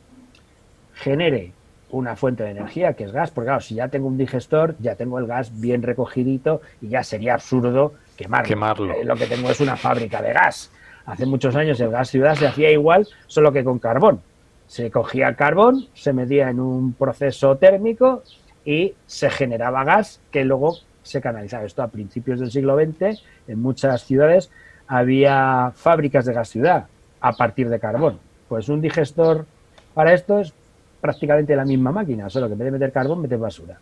genere 0.95 1.53
una 1.91 2.17
fuente 2.17 2.43
de 2.43 2.51
energía 2.51 2.95
que 2.95 3.05
es 3.05 3.13
gas, 3.13 3.31
porque 3.31 3.47
claro, 3.47 3.61
si 3.61 3.77
ya 3.77 3.89
tengo 3.89 4.09
un 4.09 4.19
digestor, 4.19 4.75
ya 4.81 4.97
tengo 4.97 5.19
el 5.19 5.27
gas 5.27 5.61
bien 5.61 5.83
recogidito 5.83 6.61
y 6.81 6.89
ya 6.89 7.05
sería 7.05 7.35
absurdo 7.35 7.95
quemarlo. 8.17 8.49
Quemarlo. 8.49 8.95
Eh, 8.95 9.05
lo 9.05 9.15
que 9.15 9.27
tengo 9.27 9.51
es 9.51 9.61
una 9.61 9.77
fábrica 9.77 10.21
de 10.21 10.33
gas. 10.33 10.71
Hace 11.07 11.27
muchos 11.27 11.55
años 11.55 11.79
el 11.81 11.91
gas 11.91 12.11
ciudad 12.11 12.35
se 12.35 12.47
hacía 12.47 12.71
igual, 12.71 13.07
solo 13.27 13.53
que 13.53 13.63
con 13.63 13.79
carbón. 13.79 14.21
Se 14.67 14.91
cogía 14.91 15.29
el 15.29 15.37
carbón, 15.37 15.87
se 15.95 16.13
metía 16.13 16.49
en 16.49 16.59
un 16.59 16.95
proceso 16.95 17.57
térmico 17.59 18.23
y 18.65 18.95
se 19.07 19.31
generaba 19.31 19.85
gas 19.85 20.21
que 20.31 20.45
luego 20.45 20.79
se 21.03 21.21
canalizaba. 21.21 21.65
Esto 21.65 21.83
a 21.83 21.89
principios 21.89 22.41
del 22.41 22.51
siglo 22.51 22.77
XX, 22.77 23.23
en 23.47 23.63
muchas 23.63 24.05
ciudades 24.05 24.51
había 24.89 25.73
fábricas 25.77 26.25
de 26.25 26.33
gas 26.33 26.49
ciudad 26.49 26.87
a 27.21 27.33
partir 27.35 27.69
de 27.69 27.79
carbón. 27.79 28.19
Pues 28.49 28.69
un 28.69 28.81
digestor 28.81 29.47
para 29.95 30.13
esto 30.13 30.41
es 30.41 30.53
prácticamente 31.05 31.55
la 31.55 31.67
misma 31.67 31.93
máquina, 31.93 32.31
solo 32.31 32.47
que 32.47 32.55
en 32.55 32.59
vez 32.61 32.65
de 32.65 32.73
meter 32.73 32.91
carbón, 32.91 33.21
metes 33.21 33.39
basura. 33.39 33.79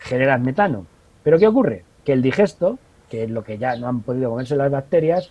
Generas 0.00 0.40
metano. 0.40 0.86
Pero 1.22 1.38
¿qué 1.38 1.46
ocurre? 1.46 1.84
Que 2.04 2.12
el 2.14 2.20
digesto, 2.20 2.80
que 3.08 3.22
es 3.22 3.30
lo 3.30 3.44
que 3.44 3.58
ya 3.58 3.76
no 3.76 3.86
han 3.86 4.00
podido 4.02 4.30
comerse 4.30 4.56
las 4.56 4.68
bacterias, 4.68 5.30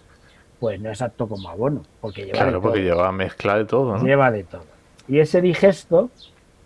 pues 0.61 0.79
no 0.79 0.89
es 0.89 1.01
apto 1.01 1.27
como 1.27 1.49
abono. 1.49 1.83
Porque 1.99 2.21
lleva 2.21 2.37
Claro, 2.37 2.51
de 2.53 2.59
porque 2.61 2.79
todo. 2.79 2.87
lleva 2.87 3.11
mezcla 3.11 3.57
de 3.57 3.65
todo, 3.65 3.97
¿no? 3.97 4.05
Lleva 4.05 4.31
de 4.31 4.45
todo. 4.45 4.63
Y 5.09 5.19
ese 5.19 5.41
digesto, 5.41 6.09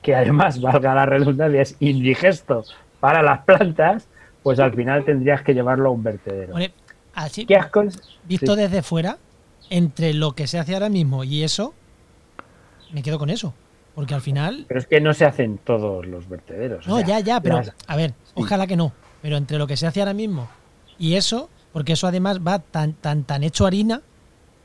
que 0.03 0.13
además, 0.13 0.61
valga 0.61 0.93
la 0.93 1.07
redundancia, 1.07 1.61
es 1.63 1.75
indigesto 1.79 2.63
para 2.99 3.23
las 3.23 3.39
plantas, 3.45 4.07
pues 4.43 4.59
al 4.59 4.75
final 4.75 5.03
tendrías 5.05 5.41
que 5.41 5.55
llevarlo 5.55 5.89
a 5.89 5.91
un 5.91 6.03
vertedero. 6.03 6.53
Así, 7.15 7.47
¿Qué 7.47 7.55
es? 7.55 7.67
visto 8.27 8.53
Sí. 8.53 8.61
desde 8.61 8.83
fuera, 8.83 9.17
entre 9.71 10.13
lo 10.13 10.33
que 10.33 10.45
se 10.45 10.59
hace 10.59 10.75
ahora 10.75 10.89
mismo 10.89 11.23
y 11.23 11.41
eso, 11.41 11.73
me 12.93 13.01
quedo 13.01 13.17
con 13.17 13.31
eso. 13.31 13.55
Porque 13.95 14.13
al 14.13 14.21
final. 14.21 14.65
Pero 14.67 14.79
es 14.79 14.87
que 14.87 15.01
no 15.01 15.13
se 15.13 15.25
hacen 15.25 15.57
todos 15.57 16.05
los 16.05 16.27
vertederos. 16.29 16.87
o 16.87 16.89
No, 16.91 16.97
sea, 16.97 17.05
ya, 17.07 17.19
ya, 17.19 17.41
pero 17.41 17.57
las- 17.57 17.73
a 17.87 17.95
ver, 17.95 18.13
ojalá 18.35 18.65
que 18.67 18.77
no. 18.77 18.93
Pero 19.21 19.37
entre 19.37 19.57
lo 19.57 19.67
que 19.67 19.77
se 19.77 19.85
hace 19.87 19.99
ahora 19.99 20.13
mismo 20.13 20.47
y 20.97 21.15
eso, 21.15 21.49
porque 21.73 21.93
eso 21.93 22.07
además 22.07 22.39
va 22.45 22.59
tan, 22.59 22.93
tan, 22.93 23.23
tan 23.23 23.43
hecho 23.43 23.65
harina 23.65 24.01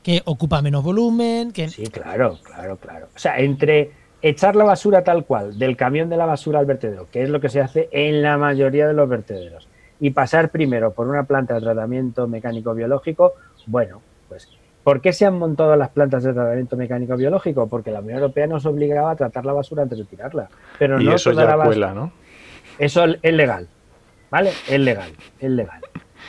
que 0.03 0.21
ocupa 0.25 0.61
menos 0.61 0.83
volumen, 0.83 1.51
que. 1.51 1.67
Sí, 1.69 1.83
claro, 1.87 2.39
claro, 2.43 2.77
claro. 2.77 3.07
O 3.15 3.19
sea, 3.19 3.37
entre 3.39 3.91
echar 4.21 4.55
la 4.55 4.63
basura 4.63 5.03
tal 5.03 5.25
cual, 5.25 5.59
del 5.59 5.75
camión 5.77 6.09
de 6.09 6.17
la 6.17 6.25
basura 6.25 6.59
al 6.59 6.65
vertedero, 6.65 7.07
que 7.11 7.21
es 7.23 7.29
lo 7.29 7.39
que 7.41 7.49
se 7.49 7.59
hace 7.61 7.89
en 7.91 8.21
la 8.23 8.37
mayoría 8.37 8.87
de 8.87 8.93
los 8.93 9.07
vertederos, 9.09 9.67
y 9.99 10.11
pasar 10.11 10.49
primero 10.49 10.93
por 10.93 11.07
una 11.07 11.23
planta 11.23 11.53
de 11.55 11.61
tratamiento 11.61 12.27
mecánico-biológico, 12.27 13.33
bueno, 13.67 14.01
pues, 14.29 14.47
¿por 14.87 15.01
qué 15.01 15.11
se 15.11 15.25
han 15.25 15.37
montado 15.37 15.75
las 15.75 15.89
plantas 15.89 16.23
de 16.23 16.31
tratamiento 16.31 16.77
mecánico-biológico? 16.77 17.67
Porque 17.67 17.91
la 17.91 17.99
Unión 17.99 18.19
Europea 18.19 18.47
nos 18.47 18.65
obligaba 18.65 19.11
a 19.11 19.15
tratar 19.17 19.45
la 19.45 19.51
basura 19.51 19.83
antes 19.83 19.97
de 19.97 20.05
tirarla. 20.05 20.47
Pero 20.79 20.97
Y 21.01 21.03
no 21.03 21.15
eso 21.15 21.31
toda 21.31 21.43
la 21.43 21.49
ya 21.51 21.57
bas- 21.57 21.65
cuela, 21.65 21.93
¿no? 21.93 22.13
Eso 22.79 23.03
es 23.03 23.33
legal, 23.33 23.67
¿vale? 24.31 24.51
Es 24.65 24.79
legal, 24.79 25.09
es 25.41 25.49
legal. 25.51 25.81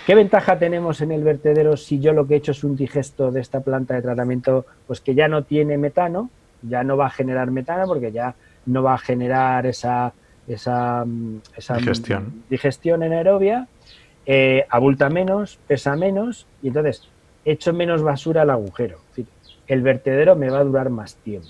¿Qué 0.04 0.16
ventaja 0.16 0.58
tenemos 0.58 1.00
en 1.02 1.12
el 1.12 1.22
vertedero 1.22 1.76
si 1.76 2.00
yo 2.00 2.12
lo 2.12 2.26
que 2.26 2.34
he 2.34 2.36
hecho 2.38 2.50
es 2.50 2.64
un 2.64 2.74
digesto 2.74 3.30
de 3.30 3.40
esta 3.42 3.60
planta 3.60 3.94
de 3.94 4.02
tratamiento, 4.02 4.66
pues 4.88 5.00
que 5.00 5.14
ya 5.14 5.28
no 5.28 5.44
tiene 5.44 5.78
metano, 5.78 6.28
ya 6.62 6.82
no 6.82 6.96
va 6.96 7.06
a 7.06 7.10
generar 7.10 7.52
metano 7.52 7.86
porque 7.86 8.10
ya 8.10 8.34
no 8.66 8.82
va 8.82 8.94
a 8.94 8.98
generar 8.98 9.66
esa, 9.66 10.12
esa, 10.48 11.04
mm, 11.06 11.42
esa 11.56 11.74
mm, 11.74 11.78
Digestión. 11.78 12.42
digestión 12.50 13.02
anaerobia, 13.04 13.68
eh, 14.26 14.66
abulta 14.68 15.08
menos, 15.10 15.60
pesa 15.68 15.94
menos 15.94 16.48
y 16.60 16.66
entonces 16.68 17.08
echo 17.50 17.72
menos 17.72 18.02
basura 18.02 18.42
al 18.42 18.50
agujero. 18.50 18.98
El 19.66 19.82
vertedero 19.82 20.36
me 20.36 20.50
va 20.50 20.60
a 20.60 20.64
durar 20.64 20.90
más 20.90 21.16
tiempo. 21.16 21.48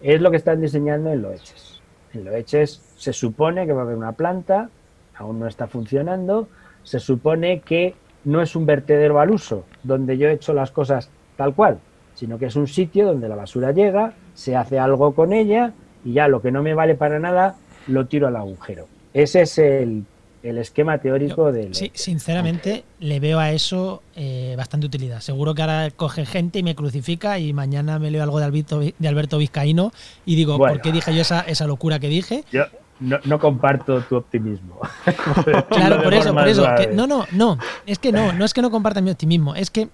Es 0.00 0.20
lo 0.20 0.30
que 0.30 0.36
están 0.36 0.60
diseñando 0.60 1.10
en 1.10 1.22
Loeches. 1.22 1.80
En 2.14 2.24
Loeches 2.24 2.80
se 2.96 3.12
supone 3.12 3.66
que 3.66 3.72
va 3.72 3.82
a 3.82 3.84
haber 3.84 3.96
una 3.96 4.12
planta, 4.12 4.70
aún 5.16 5.38
no 5.38 5.46
está 5.46 5.66
funcionando, 5.66 6.48
se 6.82 6.98
supone 6.98 7.60
que 7.60 7.94
no 8.24 8.42
es 8.42 8.56
un 8.56 8.66
vertedero 8.66 9.20
al 9.20 9.30
uso, 9.30 9.64
donde 9.82 10.18
yo 10.18 10.28
he 10.28 10.32
hecho 10.32 10.52
las 10.52 10.70
cosas 10.70 11.10
tal 11.36 11.54
cual, 11.54 11.78
sino 12.14 12.38
que 12.38 12.46
es 12.46 12.56
un 12.56 12.66
sitio 12.66 13.06
donde 13.06 13.28
la 13.28 13.36
basura 13.36 13.72
llega, 13.72 14.14
se 14.34 14.56
hace 14.56 14.78
algo 14.78 15.14
con 15.14 15.32
ella 15.32 15.72
y 16.04 16.14
ya 16.14 16.28
lo 16.28 16.42
que 16.42 16.50
no 16.50 16.62
me 16.62 16.74
vale 16.74 16.94
para 16.94 17.18
nada 17.18 17.56
lo 17.86 18.06
tiro 18.06 18.26
al 18.26 18.36
agujero. 18.36 18.86
Ese 19.12 19.42
es 19.42 19.58
el, 19.58 20.04
el 20.42 20.58
esquema 20.58 20.98
teórico 20.98 21.46
Yo, 21.48 21.52
del... 21.52 21.74
sí, 21.74 21.90
sinceramente, 21.94 22.84
le 22.98 23.20
veo 23.20 23.38
a 23.38 23.50
eso 23.50 24.02
eh, 24.16 24.54
bastante 24.56 24.86
utilidad. 24.86 25.20
Seguro 25.20 25.54
que 25.54 25.62
ahora 25.62 25.90
coge 25.90 26.24
gente 26.24 26.60
y 26.60 26.62
me 26.62 26.74
crucifica 26.74 27.38
y 27.38 27.52
mañana 27.52 27.98
me 27.98 28.10
leo 28.10 28.22
algo 28.22 28.38
de 28.38 28.46
Alberto, 28.46 28.80
de 28.80 29.08
Alberto 29.08 29.36
Vizcaíno 29.38 29.92
y 30.24 30.36
digo, 30.36 30.56
Bueno. 30.56 30.72
¿por 30.74 30.82
qué 30.82 30.92
dije 30.92 31.14
yo 31.14 31.20
esa, 31.22 31.40
esa 31.42 31.66
locura 31.66 31.98
que 31.98 32.08
dije? 32.08 32.44
Yo 32.52 32.64
no, 33.00 33.18
no 33.24 33.38
comparto 33.38 34.00
tu 34.02 34.16
optimismo. 34.16 34.78
Claro, 35.70 36.02
por 36.02 36.14
eso, 36.14 36.32
por 36.34 36.48
eso. 36.48 36.66
que- 36.76 36.88
no, 36.88 37.06
no, 37.06 37.26
no. 37.32 37.58
Es 37.86 37.98
que 37.98 38.12
no, 38.12 38.32
no 38.32 38.44
es 38.44 38.54
que 38.54 38.62
no 38.62 38.70
comparta 38.70 39.00
mi 39.00 39.10
optimismo, 39.10 39.54
es 39.54 39.70
que 39.70 39.88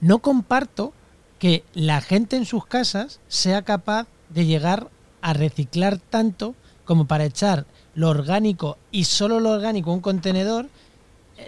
no 0.00 0.18
comparto 0.18 0.92
que 1.38 1.64
la 1.74 2.00
gente 2.00 2.36
en 2.36 2.44
sus 2.46 2.66
casas 2.66 3.20
sea 3.28 3.62
capaz 3.62 4.06
de 4.28 4.46
llegar 4.46 4.88
a 5.22 5.32
reciclar 5.32 5.98
tanto 5.98 6.54
como 6.84 7.06
para 7.06 7.24
echar 7.24 7.64
lo 7.94 8.08
orgánico 8.10 8.78
y 8.90 9.04
solo 9.04 9.40
lo 9.40 9.50
orgánico 9.50 9.90
a 9.90 9.94
un 9.94 10.00
contenedor, 10.00 10.66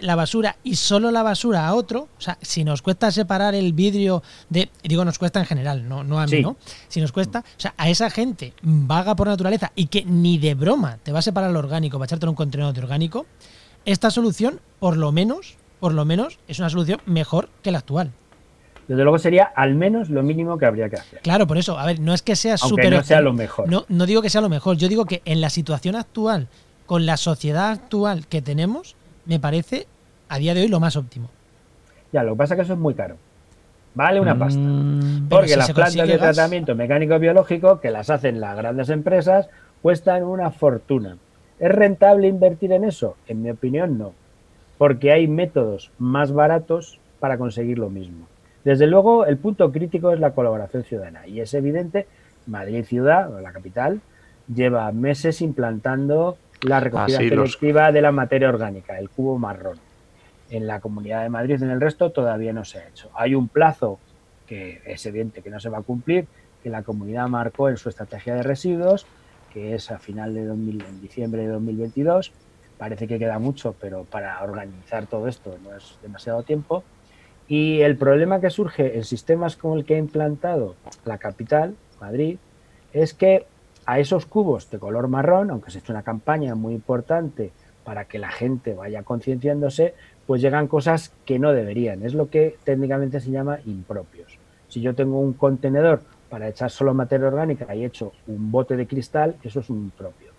la 0.01 0.15
basura 0.15 0.57
y 0.63 0.75
solo 0.75 1.11
la 1.11 1.23
basura 1.23 1.67
a 1.67 1.73
otro. 1.73 2.09
O 2.17 2.21
sea, 2.21 2.37
si 2.41 2.63
nos 2.63 2.81
cuesta 2.81 3.09
separar 3.11 3.55
el 3.55 3.73
vidrio 3.73 4.21
de. 4.49 4.69
Digo, 4.83 5.05
nos 5.05 5.17
cuesta 5.17 5.39
en 5.39 5.45
general, 5.45 5.87
no, 5.87 6.03
no 6.03 6.19
a 6.19 6.25
mí, 6.25 6.31
Sí. 6.31 6.41
¿no? 6.41 6.57
Si 6.89 6.99
nos 7.01 7.11
cuesta. 7.11 7.39
O 7.39 7.59
sea, 7.59 7.73
a 7.77 7.89
esa 7.89 8.09
gente 8.09 8.53
vaga 8.61 9.15
por 9.15 9.27
naturaleza 9.27 9.71
y 9.75 9.87
que 9.87 10.03
ni 10.03 10.37
de 10.37 10.55
broma 10.55 10.97
te 11.03 11.11
va 11.11 11.19
a 11.19 11.21
separar 11.21 11.51
lo 11.51 11.59
orgánico 11.59 11.97
para 11.97 12.05
echártelo 12.07 12.29
en 12.29 12.33
un 12.33 12.35
contenedor 12.35 12.73
de 12.73 12.81
orgánico, 12.81 13.25
esta 13.85 14.11
solución, 14.11 14.59
por 14.79 14.97
lo 14.97 15.11
menos, 15.13 15.55
por 15.79 15.93
lo 15.93 16.03
menos, 16.03 16.39
es 16.49 16.59
una 16.59 16.69
solución 16.69 17.01
mejor 17.05 17.49
que 17.61 17.71
la 17.71 17.77
actual. 17.77 18.11
Desde 18.87 19.03
luego 19.03 19.19
sería 19.19 19.43
al 19.43 19.75
menos 19.75 20.09
lo 20.09 20.23
mínimo 20.23 20.57
que 20.57 20.65
habría 20.65 20.89
que 20.89 20.95
hacer. 20.95 21.19
Claro, 21.19 21.45
por 21.45 21.57
eso, 21.57 21.77
a 21.77 21.85
ver, 21.85 21.99
no 21.99 22.13
es 22.13 22.21
que 22.21 22.35
sea 22.37 22.53
Aunque 22.61 22.83
súper. 22.83 22.91
no 22.93 23.03
sea 23.03 23.19
lo 23.21 23.33
mejor. 23.33 23.69
No, 23.69 23.85
no 23.89 24.05
digo 24.05 24.21
que 24.21 24.29
sea 24.29 24.39
lo 24.41 24.47
mejor, 24.49 24.77
yo 24.77 24.87
digo 24.87 25.05
que 25.05 25.21
en 25.25 25.41
la 25.41 25.49
situación 25.49 25.95
actual, 25.95 26.47
con 26.85 27.05
la 27.05 27.17
sociedad 27.17 27.69
actual 27.71 28.27
que 28.27 28.41
tenemos, 28.41 28.95
me 29.25 29.39
parece 29.39 29.87
a 30.29 30.37
día 30.37 30.53
de 30.53 30.61
hoy 30.61 30.67
lo 30.69 30.79
más 30.79 30.95
óptimo. 30.95 31.29
Ya, 32.13 32.23
lo 32.23 32.31
que 32.33 32.37
pasa 32.37 32.53
es 32.53 32.57
que 32.59 32.63
eso 32.63 32.73
es 32.73 32.79
muy 32.79 32.93
caro. 32.93 33.17
Vale 33.93 34.21
una 34.21 34.37
pasta. 34.37 34.59
Mm, 34.59 35.27
Porque 35.27 35.49
si 35.49 35.55
las 35.57 35.71
plantas 35.73 36.07
de 36.07 36.17
gas- 36.17 36.35
tratamiento 36.35 36.75
mecánico-biológico, 36.75 37.81
que 37.81 37.91
las 37.91 38.09
hacen 38.09 38.39
las 38.39 38.55
grandes 38.55 38.89
empresas, 38.89 39.49
cuestan 39.81 40.23
una 40.23 40.51
fortuna. 40.51 41.17
¿Es 41.59 41.71
rentable 41.71 42.27
invertir 42.27 42.71
en 42.71 42.83
eso? 42.83 43.17
En 43.27 43.41
mi 43.41 43.49
opinión, 43.49 43.97
no. 43.97 44.13
Porque 44.77 45.11
hay 45.11 45.27
métodos 45.27 45.89
más 45.97 46.31
baratos 46.31 46.99
para 47.19 47.37
conseguir 47.39 47.79
lo 47.79 47.89
mismo. 47.89 48.27
Desde 48.67 48.85
luego, 48.85 49.25
el 49.25 49.37
punto 49.37 49.71
crítico 49.71 50.11
es 50.11 50.19
la 50.19 50.31
colaboración 50.31 50.83
ciudadana. 50.83 51.25
Y 51.25 51.39
es 51.39 51.53
evidente, 51.53 52.05
Madrid 52.47 52.83
ciudad, 52.83 53.33
o 53.33 53.39
la 53.39 53.53
capital, 53.53 54.01
lleva 54.53 54.91
meses 54.91 55.41
implantando 55.41 56.37
la 56.63 56.81
recogida 56.81 57.15
Ah, 57.19 57.21
sí, 57.21 57.29
los- 57.29 57.53
selectiva 57.53 57.93
de 57.93 58.01
la 58.01 58.11
materia 58.11 58.49
orgánica, 58.49 58.99
el 58.99 59.09
cubo 59.09 59.39
marrón. 59.39 59.77
En 60.49 60.67
la 60.67 60.81
Comunidad 60.81 61.23
de 61.23 61.29
Madrid, 61.29 61.63
en 61.63 61.69
el 61.69 61.79
resto, 61.79 62.11
todavía 62.11 62.51
no 62.51 62.65
se 62.65 62.79
ha 62.79 62.89
hecho. 62.89 63.09
Hay 63.15 63.35
un 63.35 63.47
plazo 63.47 63.99
que 64.45 64.81
es 64.85 65.05
evidente 65.05 65.41
que 65.41 65.49
no 65.49 65.61
se 65.61 65.69
va 65.69 65.77
a 65.77 65.81
cumplir, 65.83 66.27
que 66.61 66.69
la 66.69 66.83
comunidad 66.83 67.29
marcó 67.29 67.69
en 67.69 67.77
su 67.77 67.87
estrategia 67.87 68.35
de 68.35 68.43
residuos, 68.43 69.05
que 69.53 69.75
es 69.75 69.91
a 69.91 69.97
final 69.97 70.33
de 70.33 70.43
2000, 70.45 70.83
en 70.83 70.99
diciembre 71.01 71.43
de 71.43 71.47
2022. 71.53 72.33
Parece 72.77 73.07
que 73.07 73.17
queda 73.17 73.39
mucho, 73.39 73.77
pero 73.79 74.03
para 74.03 74.43
organizar 74.43 75.07
todo 75.07 75.29
esto 75.29 75.55
no 75.63 75.73
es 75.73 75.97
demasiado 76.01 76.43
tiempo. 76.43 76.83
Y 77.47 77.81
el 77.81 77.95
problema 77.97 78.41
que 78.41 78.49
surge 78.49 78.97
en 78.97 79.05
sistemas 79.05 79.55
como 79.55 79.75
el 79.75 79.85
que 79.85 79.95
ha 79.95 79.99
implantado 79.99 80.75
la 81.05 81.17
capital, 81.17 81.75
Madrid, 82.01 82.37
es 82.93 83.13
que 83.13 83.45
a 83.85 83.99
esos 83.99 84.25
cubos 84.25 84.69
de 84.69 84.79
color 84.79 85.07
marrón, 85.07 85.49
aunque 85.49 85.71
se 85.71 85.77
ha 85.77 85.81
hecho 85.81 85.93
una 85.93 86.03
campaña 86.03 86.55
muy 86.55 86.73
importante 86.73 87.51
para 87.85 88.03
que 88.05 88.19
la 88.19 88.29
gente 88.29 88.73
vaya 88.73 89.03
concienciándose, 89.03 89.93
pues 90.25 90.41
llegan 90.41 90.67
cosas 90.67 91.13
que 91.25 91.39
no 91.39 91.53
deberían. 91.53 92.03
Es 92.03 92.13
lo 92.13 92.29
que 92.29 92.57
técnicamente 92.65 93.21
se 93.21 93.31
llama 93.31 93.59
impropios. 93.65 94.37
Si 94.67 94.81
yo 94.81 94.93
tengo 94.93 95.21
un 95.21 95.31
contenedor 95.31 96.01
para 96.29 96.49
echar 96.49 96.69
solo 96.69 96.93
materia 96.93 97.27
orgánica 97.27 97.73
y 97.73 97.83
he 97.83 97.85
hecho 97.85 98.11
un 98.27 98.51
bote 98.51 98.75
de 98.75 98.87
cristal, 98.87 99.37
eso 99.41 99.61
es 99.61 99.69
un 99.69 99.77
impropio. 99.77 100.31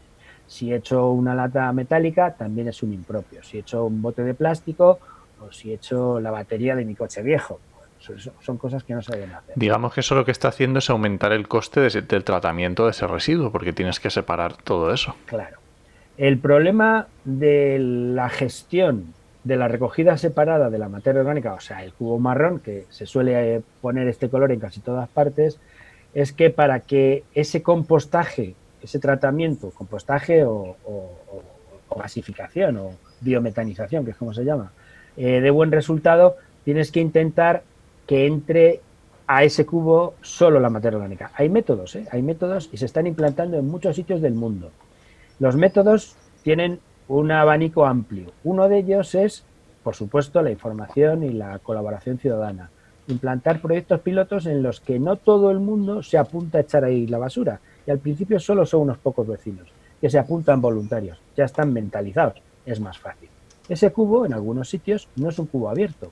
Si 0.46 0.70
he 0.72 0.76
hecho 0.76 1.10
una 1.10 1.34
lata 1.34 1.72
metálica, 1.72 2.34
también 2.34 2.68
es 2.68 2.82
un 2.82 2.92
impropio. 2.92 3.42
Si 3.42 3.56
he 3.56 3.60
hecho 3.60 3.86
un 3.86 4.02
bote 4.02 4.22
de 4.24 4.34
plástico 4.34 4.98
o 5.40 5.52
si 5.52 5.70
he 5.70 5.74
hecho 5.74 6.20
la 6.20 6.30
batería 6.30 6.74
de 6.76 6.84
mi 6.84 6.94
coche 6.94 7.22
viejo, 7.22 7.60
son, 7.98 8.16
son 8.40 8.58
cosas 8.58 8.84
que 8.84 8.94
no 8.94 9.02
se 9.02 9.12
deben 9.16 9.32
hacer. 9.32 9.54
Digamos 9.56 9.92
que 9.92 10.00
eso 10.00 10.14
lo 10.14 10.24
que 10.24 10.30
está 10.30 10.48
haciendo 10.48 10.78
es 10.78 10.88
aumentar 10.90 11.32
el 11.32 11.48
coste 11.48 11.80
de 11.80 11.88
ese- 11.88 12.02
del 12.02 12.24
tratamiento 12.24 12.84
de 12.84 12.92
ese 12.92 13.06
residuo, 13.06 13.50
porque 13.50 13.72
tienes 13.72 13.98
que 14.00 14.10
separar 14.10 14.56
todo 14.56 14.92
eso. 14.92 15.14
Claro. 15.26 15.58
El 16.16 16.38
problema 16.38 17.06
de 17.24 17.78
la 17.80 18.28
gestión 18.28 19.14
de 19.44 19.56
la 19.56 19.68
recogida 19.68 20.16
separada 20.18 20.68
de 20.70 20.78
la 20.78 20.88
materia 20.88 21.20
orgánica, 21.20 21.54
o 21.54 21.60
sea, 21.60 21.82
el 21.84 21.92
cubo 21.92 22.18
marrón, 22.18 22.58
que 22.60 22.86
se 22.90 23.06
suele 23.06 23.56
eh, 23.56 23.62
poner 23.80 24.06
este 24.08 24.28
color 24.28 24.52
en 24.52 24.60
casi 24.60 24.80
todas 24.80 25.08
partes, 25.08 25.58
es 26.14 26.32
que 26.32 26.50
para 26.50 26.80
que 26.80 27.22
ese 27.34 27.62
compostaje, 27.62 28.54
ese 28.82 28.98
tratamiento, 28.98 29.70
compostaje 29.70 30.44
o, 30.44 30.52
o- 30.52 30.76
o- 30.84 31.42
o 31.88 31.98
gasificación 31.98 32.76
o 32.78 32.90
biometanización, 33.20 34.04
que 34.04 34.10
es 34.10 34.16
como 34.16 34.34
se 34.34 34.44
llama, 34.44 34.72
eh, 35.18 35.40
de 35.40 35.50
buen 35.50 35.72
resultado, 35.72 36.36
tienes 36.64 36.92
que 36.92 37.00
intentar 37.00 37.64
que 38.06 38.26
entre 38.26 38.80
a 39.26 39.44
ese 39.44 39.66
cubo 39.66 40.14
solo 40.22 40.60
la 40.60 40.70
materia 40.70 40.96
orgánica. 40.96 41.32
Hay 41.34 41.48
métodos, 41.48 41.96
¿eh? 41.96 42.06
hay 42.10 42.22
métodos 42.22 42.70
y 42.72 42.78
se 42.78 42.86
están 42.86 43.06
implantando 43.06 43.58
en 43.58 43.68
muchos 43.68 43.96
sitios 43.96 44.22
del 44.22 44.34
mundo. 44.34 44.70
Los 45.40 45.56
métodos 45.56 46.16
tienen 46.42 46.78
un 47.08 47.32
abanico 47.32 47.84
amplio. 47.84 48.32
Uno 48.44 48.68
de 48.68 48.78
ellos 48.78 49.14
es, 49.14 49.44
por 49.82 49.96
supuesto, 49.96 50.40
la 50.40 50.50
información 50.50 51.24
y 51.24 51.30
la 51.30 51.58
colaboración 51.58 52.18
ciudadana. 52.18 52.70
Implantar 53.08 53.60
proyectos 53.60 54.00
pilotos 54.00 54.46
en 54.46 54.62
los 54.62 54.80
que 54.80 54.98
no 54.98 55.16
todo 55.16 55.50
el 55.50 55.58
mundo 55.58 56.02
se 56.02 56.16
apunta 56.16 56.58
a 56.58 56.60
echar 56.62 56.84
ahí 56.84 57.06
la 57.06 57.18
basura. 57.18 57.60
Y 57.86 57.90
al 57.90 57.98
principio 57.98 58.38
solo 58.38 58.64
son 58.64 58.82
unos 58.82 58.98
pocos 58.98 59.26
vecinos 59.26 59.66
que 60.00 60.10
se 60.10 60.18
apuntan 60.18 60.60
voluntarios. 60.60 61.18
Ya 61.36 61.44
están 61.44 61.72
mentalizados. 61.72 62.40
Es 62.64 62.80
más 62.80 62.98
fácil. 62.98 63.28
Ese 63.68 63.90
cubo, 63.90 64.24
en 64.24 64.32
algunos 64.32 64.68
sitios, 64.68 65.08
no 65.16 65.28
es 65.28 65.38
un 65.38 65.46
cubo 65.46 65.68
abierto. 65.68 66.10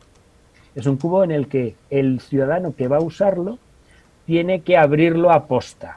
Es 0.75 0.87
un 0.87 0.97
cubo 0.97 1.25
en 1.25 1.31
el 1.31 1.49
que 1.49 1.75
el 1.89 2.21
ciudadano 2.21 2.75
que 2.77 2.89
va 2.89 2.99
a 2.99 3.03
usarlo 3.03 3.59
tiene 4.27 4.61
que 4.61 4.77
abrirlo 4.77 5.31
a 5.31 5.47
posta. 5.47 5.97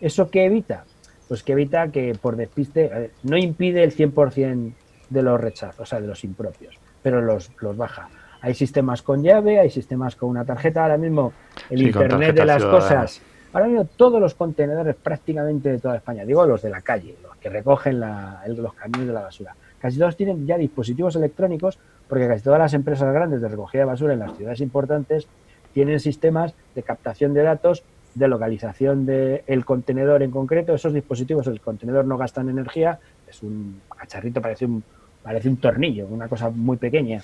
¿Eso 0.00 0.30
qué 0.30 0.46
evita? 0.46 0.84
Pues 1.28 1.42
que 1.42 1.52
evita 1.52 1.88
que 1.88 2.16
por 2.20 2.36
despiste, 2.36 3.12
no 3.22 3.36
impide 3.36 3.84
el 3.84 3.94
100% 3.94 4.72
de 5.10 5.22
los 5.22 5.40
rechazos, 5.40 5.80
o 5.80 5.86
sea, 5.86 6.00
de 6.00 6.06
los 6.06 6.24
impropios, 6.24 6.76
pero 7.02 7.20
los, 7.20 7.50
los 7.60 7.76
baja. 7.76 8.08
Hay 8.40 8.54
sistemas 8.54 9.02
con 9.02 9.22
llave, 9.22 9.60
hay 9.60 9.70
sistemas 9.70 10.16
con 10.16 10.28
una 10.28 10.44
tarjeta. 10.44 10.82
Ahora 10.82 10.98
mismo 10.98 11.32
el 11.70 11.82
Internet 11.82 12.34
de 12.34 12.44
las 12.44 12.64
cosas, 12.64 13.20
ahora 13.52 13.66
mismo 13.66 13.84
todos 13.96 14.20
los 14.20 14.34
contenedores 14.34 14.96
prácticamente 14.96 15.70
de 15.70 15.78
toda 15.78 15.96
España, 15.96 16.24
digo 16.24 16.44
los 16.46 16.62
de 16.62 16.70
la 16.70 16.82
calle, 16.82 17.16
que 17.46 17.50
recogen 17.50 18.00
los 18.00 18.74
camiones 18.74 19.06
de 19.06 19.12
la 19.12 19.20
basura, 19.20 19.54
casi 19.78 20.00
todos 20.00 20.16
tienen 20.16 20.46
ya 20.48 20.58
dispositivos 20.58 21.14
electrónicos 21.14 21.78
porque 22.08 22.26
casi 22.26 22.42
todas 22.42 22.58
las 22.58 22.74
empresas 22.74 23.14
grandes 23.14 23.40
de 23.40 23.46
recogida 23.48 23.82
de 23.82 23.86
basura 23.86 24.14
en 24.14 24.18
las 24.18 24.36
ciudades 24.36 24.60
importantes 24.60 25.28
tienen 25.72 26.00
sistemas 26.00 26.54
de 26.74 26.82
captación 26.82 27.34
de 27.34 27.42
datos 27.42 27.84
de 28.16 28.26
localización 28.26 29.06
del 29.06 29.64
contenedor 29.64 30.24
en 30.24 30.32
concreto. 30.32 30.74
Esos 30.74 30.92
dispositivos, 30.92 31.46
el 31.46 31.60
contenedor 31.60 32.04
no 32.04 32.16
gastan 32.16 32.48
energía, 32.48 32.98
es 33.28 33.42
un 33.44 33.80
cacharrito, 33.96 34.40
parece 34.40 34.64
un, 34.64 34.82
parece 35.22 35.48
un 35.48 35.58
tornillo, 35.58 36.08
una 36.08 36.26
cosa 36.26 36.50
muy 36.50 36.78
pequeña, 36.78 37.22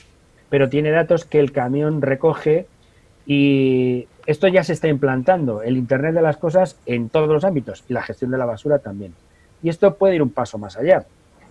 pero 0.48 0.68
tiene 0.68 0.92
datos 0.92 1.24
que 1.24 1.40
el 1.40 1.50
camión 1.50 2.00
recoge 2.00 2.66
y 3.26 4.06
esto 4.26 4.46
ya 4.46 4.62
se 4.62 4.74
está 4.74 4.86
implantando, 4.86 5.62
el 5.62 5.76
Internet 5.76 6.14
de 6.14 6.22
las 6.22 6.36
Cosas 6.36 6.78
en 6.86 7.08
todos 7.08 7.28
los 7.28 7.42
ámbitos 7.42 7.82
y 7.88 7.92
la 7.92 8.02
gestión 8.02 8.30
de 8.30 8.38
la 8.38 8.44
basura 8.44 8.78
también. 8.78 9.14
Y 9.62 9.68
esto 9.68 9.94
puede 9.94 10.16
ir 10.16 10.22
un 10.22 10.30
paso 10.30 10.58
más 10.58 10.76
allá. 10.76 11.06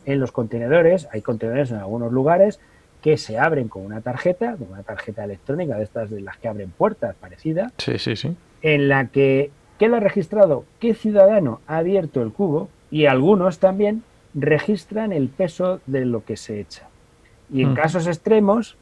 En 0.06 0.20
los 0.20 0.32
contenedores, 0.32 1.08
hay 1.12 1.22
contenedores 1.22 1.72
en 1.72 1.78
algunos 1.78 2.12
lugares 2.12 2.60
que 3.02 3.18
se 3.18 3.38
abren 3.38 3.68
con 3.68 3.86
una 3.86 4.02
tarjeta, 4.02 4.56
con 4.58 4.72
una 4.72 4.84
tarjeta 4.84 5.24
electrónica 5.24 5.78
de 5.78 5.84
estas 5.84 6.10
de 6.10 6.22
las 6.22 6.38
que 6.38 6.48
abren 6.48 6.70
puertas, 6.72 7.16
parecida. 7.16 7.72
Sí, 7.78 7.98
sí, 7.98 8.16
sí 8.16 8.36
en 8.62 8.90
la 8.90 9.08
que 9.08 9.52
queda 9.80 10.00
registrado 10.00 10.66
qué 10.80 10.94
ciudadano 10.94 11.62
ha 11.68 11.78
abierto 11.78 12.22
el 12.22 12.32
cubo 12.32 12.70
y 12.90 13.06
algunos 13.06 13.60
también 13.60 14.04
registran 14.34 15.12
el 15.12 15.28
peso 15.30 15.82
de 15.88 16.06
lo 16.06 16.24
que 16.24 16.38
se 16.38 16.60
echa. 16.60 16.88
Y 17.52 17.64
en 17.64 17.72
mm. 17.72 17.76
casos 17.76 18.08
extremos 18.08 18.78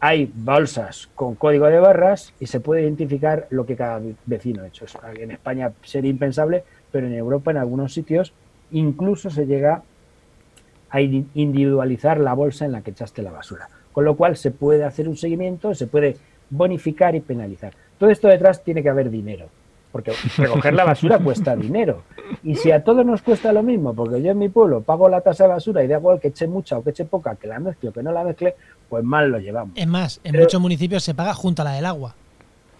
hay 0.00 0.30
bolsas 0.32 1.08
con 1.14 1.34
código 1.34 1.66
de 1.66 1.80
barras 1.80 2.32
y 2.38 2.46
se 2.46 2.60
puede 2.60 2.82
identificar 2.82 3.46
lo 3.50 3.66
que 3.66 3.76
cada 3.76 4.00
vecino 4.26 4.62
ha 4.62 4.68
hecho. 4.68 4.86
En 5.14 5.30
España 5.30 5.72
sería 5.82 6.10
impensable, 6.10 6.64
pero 6.90 7.06
en 7.06 7.14
Europa, 7.14 7.50
en 7.50 7.58
algunos 7.58 7.92
sitios, 7.92 8.32
incluso 8.70 9.30
se 9.30 9.46
llega 9.46 9.82
a 10.90 11.00
individualizar 11.00 12.18
la 12.18 12.34
bolsa 12.34 12.64
en 12.64 12.72
la 12.72 12.82
que 12.82 12.90
echaste 12.90 13.22
la 13.22 13.30
basura. 13.30 13.68
Con 13.92 14.04
lo 14.04 14.16
cual 14.16 14.36
se 14.36 14.50
puede 14.50 14.84
hacer 14.84 15.08
un 15.08 15.16
seguimiento, 15.16 15.74
se 15.74 15.86
puede 15.86 16.16
bonificar 16.50 17.14
y 17.14 17.20
penalizar. 17.20 17.74
Todo 17.98 18.10
esto 18.10 18.28
detrás 18.28 18.62
tiene 18.62 18.82
que 18.82 18.88
haber 18.88 19.10
dinero, 19.10 19.48
porque 19.92 20.12
recoger 20.36 20.74
la 20.74 20.84
basura 20.84 21.18
cuesta 21.24 21.56
dinero. 21.56 22.02
Y 22.42 22.54
si 22.54 22.70
a 22.70 22.84
todos 22.84 23.04
nos 23.04 23.22
cuesta 23.22 23.52
lo 23.52 23.62
mismo, 23.62 23.92
porque 23.92 24.22
yo 24.22 24.30
en 24.30 24.38
mi 24.38 24.48
pueblo 24.48 24.82
pago 24.82 25.08
la 25.08 25.20
tasa 25.20 25.44
de 25.44 25.50
basura 25.50 25.84
y 25.84 25.88
da 25.88 25.98
igual 25.98 26.20
que 26.20 26.28
eche 26.28 26.46
mucha 26.46 26.78
o 26.78 26.84
que 26.84 26.90
eche 26.90 27.04
poca, 27.04 27.36
que 27.36 27.48
la 27.48 27.58
mezcle 27.58 27.90
o 27.90 27.92
que 27.92 28.02
no 28.02 28.12
la 28.12 28.24
mezcle, 28.24 28.54
pues 28.88 29.04
mal 29.04 29.30
lo 29.30 29.38
llevamos. 29.38 29.76
Es 29.76 29.86
más, 29.86 30.20
en 30.24 30.38
muchos 30.38 30.60
municipios 30.60 31.02
se 31.02 31.14
paga 31.14 31.34
junto 31.34 31.62
a 31.62 31.66
la 31.66 31.72
del 31.72 31.86
agua. 31.86 32.14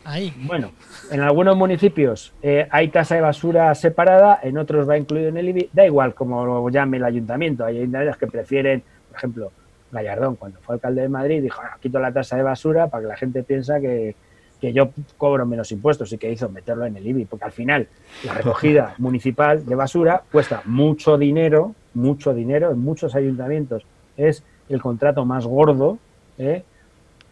Ahí. 0.09 0.33
Bueno, 0.47 0.73
en 1.11 1.21
algunos 1.21 1.55
municipios 1.55 2.33
eh, 2.41 2.67
hay 2.71 2.89
tasa 2.89 3.15
de 3.15 3.21
basura 3.21 3.75
separada, 3.75 4.41
en 4.43 4.57
otros 4.57 4.89
va 4.89 4.97
incluido 4.97 5.29
en 5.29 5.37
el 5.37 5.51
IBI, 5.51 5.69
da 5.71 5.85
igual 5.85 6.15
como 6.15 6.47
lo 6.47 6.67
llame 6.71 6.97
el 6.97 7.05
ayuntamiento. 7.05 7.63
Hay 7.63 7.77
ayuntamientos 7.77 8.17
que 8.17 8.27
prefieren, 8.27 8.83
por 9.11 9.19
ejemplo, 9.19 9.53
Gallardón, 9.93 10.37
cuando 10.37 10.61
fue 10.61 10.77
alcalde 10.77 11.03
de 11.03 11.11
Madrid, 11.11 11.43
dijo, 11.43 11.61
ah, 11.63 11.77
quito 11.79 11.99
la 11.99 12.11
tasa 12.11 12.39
de 12.39 12.43
basura 12.43 12.89
para 12.89 13.03
que 13.03 13.09
la 13.09 13.17
gente 13.19 13.43
piensa 13.43 13.81
que, 13.81 14.17
que 14.59 14.73
yo 14.73 14.93
cobro 15.19 15.45
menos 15.45 15.71
impuestos 15.73 16.11
y 16.11 16.17
que 16.17 16.33
hizo 16.33 16.49
meterlo 16.49 16.87
en 16.87 16.97
el 16.97 17.07
IBI, 17.07 17.27
porque 17.27 17.45
al 17.45 17.53
final 17.53 17.87
la 18.25 18.33
recogida 18.33 18.95
municipal 18.97 19.67
de 19.67 19.75
basura 19.75 20.23
cuesta 20.33 20.63
mucho 20.65 21.19
dinero, 21.19 21.75
mucho 21.93 22.33
dinero 22.33 22.71
en 22.71 22.79
muchos 22.79 23.15
ayuntamientos. 23.15 23.85
Es 24.17 24.43
el 24.71 24.81
contrato 24.81 25.27
más 25.27 25.45
gordo. 25.45 25.99
¿eh? 26.39 26.63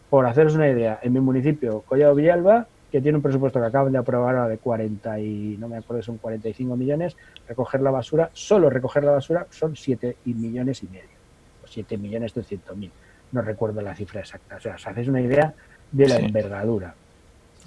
Por 0.09 0.25
haceros 0.25 0.55
una 0.55 0.69
idea, 0.69 0.99
en 1.01 1.13
mi 1.13 1.19
municipio, 1.19 1.81
Collado 1.81 2.15
Villalba, 2.15 2.67
que 2.91 3.01
tiene 3.01 3.17
un 3.17 3.21
presupuesto 3.21 3.59
que 3.59 3.65
acaban 3.65 3.91
de 3.91 3.97
aprobar 3.97 4.35
ahora 4.35 4.47
de 4.47 4.57
40 4.57 5.19
y 5.19 5.57
no 5.59 5.67
me 5.67 5.77
acuerdo, 5.77 6.01
son 6.03 6.17
45 6.17 6.77
millones, 6.77 7.17
recoger 7.47 7.81
la 7.81 7.91
basura, 7.91 8.29
solo 8.33 8.69
recoger 8.69 9.03
la 9.03 9.11
basura 9.11 9.45
son 9.49 9.75
7 9.75 10.17
millones 10.25 10.83
y 10.83 10.87
medio, 10.87 11.09
o 11.63 11.67
7 11.67 11.97
millones 11.97 12.33
300 12.33 12.77
mil. 12.77 12.91
No 13.33 13.41
recuerdo 13.41 13.81
la 13.81 13.93
cifra 13.93 14.21
exacta. 14.21 14.55
O 14.55 14.59
sea, 14.61 14.75
os 14.75 14.87
hacéis 14.87 15.09
una 15.09 15.19
idea 15.19 15.53
de 15.91 16.07
la 16.07 16.17
envergadura. 16.17 16.95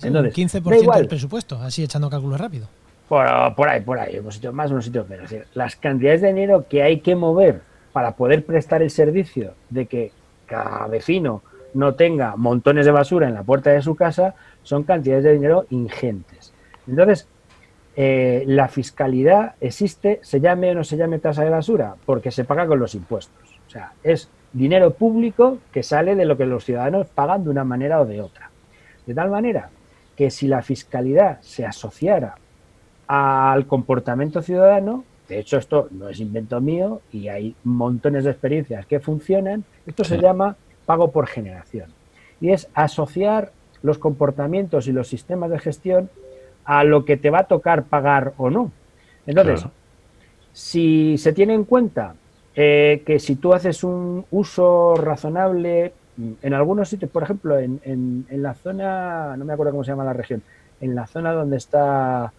Entonces, 0.02 0.34
15% 0.34 0.96
del 0.96 1.08
presupuesto, 1.08 1.56
así 1.56 1.84
echando 1.84 2.08
cálculos 2.08 2.40
rápido. 2.40 2.66
Por, 3.08 3.68
ahí, 3.68 3.80
por 3.80 3.98
ahí, 3.98 4.18
unos 4.18 4.36
sitios 4.36 4.54
más, 4.54 4.70
unos 4.70 4.84
sitios 4.84 5.08
menos. 5.08 5.34
Las 5.54 5.74
cantidades 5.76 6.20
de 6.20 6.28
dinero 6.28 6.64
que 6.68 6.82
hay 6.82 7.00
que 7.00 7.16
mover 7.16 7.60
para 7.92 8.12
poder 8.12 8.46
prestar 8.46 8.82
el 8.82 8.90
servicio 8.90 9.54
de 9.68 9.86
que 9.86 10.12
cada 10.46 10.86
vecino 10.86 11.42
no 11.74 11.94
tenga 11.94 12.36
montones 12.36 12.86
de 12.86 12.92
basura 12.92 13.28
en 13.28 13.34
la 13.34 13.42
puerta 13.42 13.70
de 13.70 13.82
su 13.82 13.94
casa 13.94 14.34
son 14.62 14.82
cantidades 14.84 15.24
de 15.24 15.32
dinero 15.32 15.66
ingentes. 15.70 16.52
Entonces, 16.86 17.28
eh, 17.96 18.44
la 18.46 18.68
fiscalidad 18.68 19.54
existe, 19.60 20.20
se 20.22 20.40
llame 20.40 20.70
o 20.70 20.74
no 20.74 20.84
se 20.84 20.96
llame 20.96 21.18
tasa 21.18 21.44
de 21.44 21.50
basura, 21.50 21.96
porque 22.06 22.30
se 22.30 22.44
paga 22.44 22.66
con 22.66 22.78
los 22.78 22.94
impuestos. 22.94 23.58
O 23.66 23.70
sea, 23.70 23.92
es 24.02 24.28
dinero 24.52 24.92
público 24.92 25.58
que 25.72 25.82
sale 25.82 26.14
de 26.16 26.24
lo 26.24 26.36
que 26.36 26.46
los 26.46 26.64
ciudadanos 26.64 27.06
pagan 27.08 27.44
de 27.44 27.50
una 27.50 27.64
manera 27.64 28.00
o 28.00 28.06
de 28.06 28.20
otra. 28.20 28.50
De 29.06 29.14
tal 29.14 29.30
manera 29.30 29.70
que 30.16 30.30
si 30.30 30.48
la 30.48 30.62
fiscalidad 30.62 31.40
se 31.40 31.64
asociara 31.64 32.36
al 33.06 33.66
comportamiento 33.66 34.42
ciudadano, 34.42 35.04
de 35.28 35.38
hecho 35.38 35.58
esto 35.58 35.88
no 35.90 36.08
es 36.08 36.20
invento 36.20 36.60
mío 36.60 37.00
y 37.12 37.28
hay 37.28 37.54
montones 37.64 38.24
de 38.24 38.30
experiencias 38.30 38.86
que 38.86 39.00
funcionan, 39.00 39.64
esto 39.86 40.04
se 40.04 40.18
llama 40.18 40.56
pago 40.86 41.10
por 41.10 41.26
generación. 41.26 41.90
Y 42.40 42.50
es 42.50 42.68
asociar 42.74 43.52
los 43.82 43.98
comportamientos 43.98 44.86
y 44.86 44.92
los 44.92 45.08
sistemas 45.08 45.50
de 45.50 45.58
gestión 45.58 46.10
a 46.64 46.84
lo 46.84 47.04
que 47.04 47.16
te 47.16 47.30
va 47.30 47.40
a 47.40 47.44
tocar 47.44 47.84
pagar 47.84 48.34
o 48.36 48.50
no. 48.50 48.72
Entonces, 49.26 49.66
si 50.52 51.16
se 51.18 51.32
tiene 51.32 51.54
en 51.54 51.64
cuenta 51.64 52.14
eh, 52.54 53.02
que 53.06 53.18
si 53.18 53.36
tú 53.36 53.54
haces 53.54 53.84
un 53.84 54.24
uso 54.30 54.94
razonable 54.96 55.92
en 56.42 56.54
algunos 56.54 56.88
sitios, 56.88 57.10
por 57.10 57.22
ejemplo, 57.22 57.58
en, 57.58 57.80
en, 57.84 58.42
la 58.42 58.54
zona, 58.54 59.36
no 59.36 59.44
me 59.44 59.52
acuerdo 59.52 59.72
cómo 59.72 59.84
se 59.84 59.92
llama 59.92 60.04
la 60.04 60.12
región, 60.12 60.42
en 60.80 60.94
la 60.94 61.06
zona 61.06 61.32
donde 61.32 61.56
está 61.56 62.32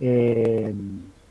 eh, 0.00 0.72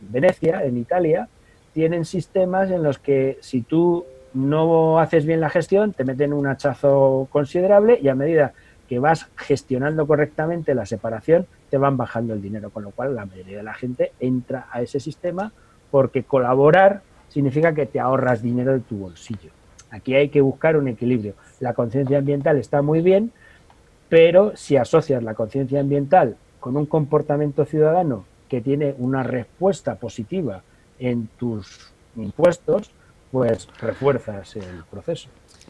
Venecia, 0.02 0.64
en 0.66 0.78
Italia, 0.78 1.30
tienen 1.74 2.06
sistemas 2.06 2.70
en 2.72 2.84
los 2.84 3.00
que 3.00 3.38
si 3.42 3.62
tú 3.62 4.06
no 4.34 5.00
haces 5.00 5.26
bien 5.26 5.40
la 5.40 5.50
gestión, 5.50 5.94
te 5.94 6.04
meten 6.04 6.34
un 6.34 6.48
hachazo 6.48 7.28
considerable 7.32 8.00
y 8.02 8.10
a 8.10 8.16
medida 8.16 8.54
que 8.88 9.00
vas 9.00 9.28
gestionando 9.36 10.06
correctamente 10.08 10.76
la 10.76 10.86
separación, 10.86 11.48
te 11.70 11.78
van 11.78 11.98
bajando 11.98 12.34
el 12.34 12.42
dinero, 12.42 12.70
con 12.70 12.84
lo 12.84 12.92
cual 12.92 13.16
la 13.16 13.26
mayoría 13.26 13.58
de 13.58 13.64
la 13.64 13.74
gente 13.74 14.12
entra 14.20 14.68
a 14.72 14.82
ese 14.82 15.00
sistema 15.00 15.52
porque 15.90 16.24
colaborar 16.24 17.02
significa 17.30 17.74
que 17.74 17.86
te 17.86 18.00
ahorras 18.00 18.42
dinero 18.42 18.74
de 18.74 18.80
tu 18.80 18.98
bolsillo. 18.98 19.52
Aquí 19.90 20.16
hay 20.16 20.30
que 20.30 20.42
buscar 20.42 20.76
un 20.76 20.88
equilibrio. 20.88 21.36
La 21.60 21.74
conciencia 21.74 22.18
ambiental 22.18 22.58
está 22.58 22.82
muy 22.82 23.02
bien, 23.02 23.32
pero 24.10 24.56
si 24.56 24.76
asocias 24.78 25.24
la 25.24 25.34
conciencia 25.34 25.80
ambiental 25.80 26.36
con 26.60 26.78
un 26.78 26.86
comportamiento 26.86 27.66
ciudadano 27.66 28.26
que 28.50 28.62
tiene 28.62 28.96
una 28.98 29.24
respuesta 29.24 29.96
positiva 29.96 30.62
en 31.00 31.28
tus 31.38 31.92
impuestos, 32.16 32.92
pues 33.34 33.68
refuerzas 33.82 34.56
el 34.58 34.84
proceso. 34.92 35.28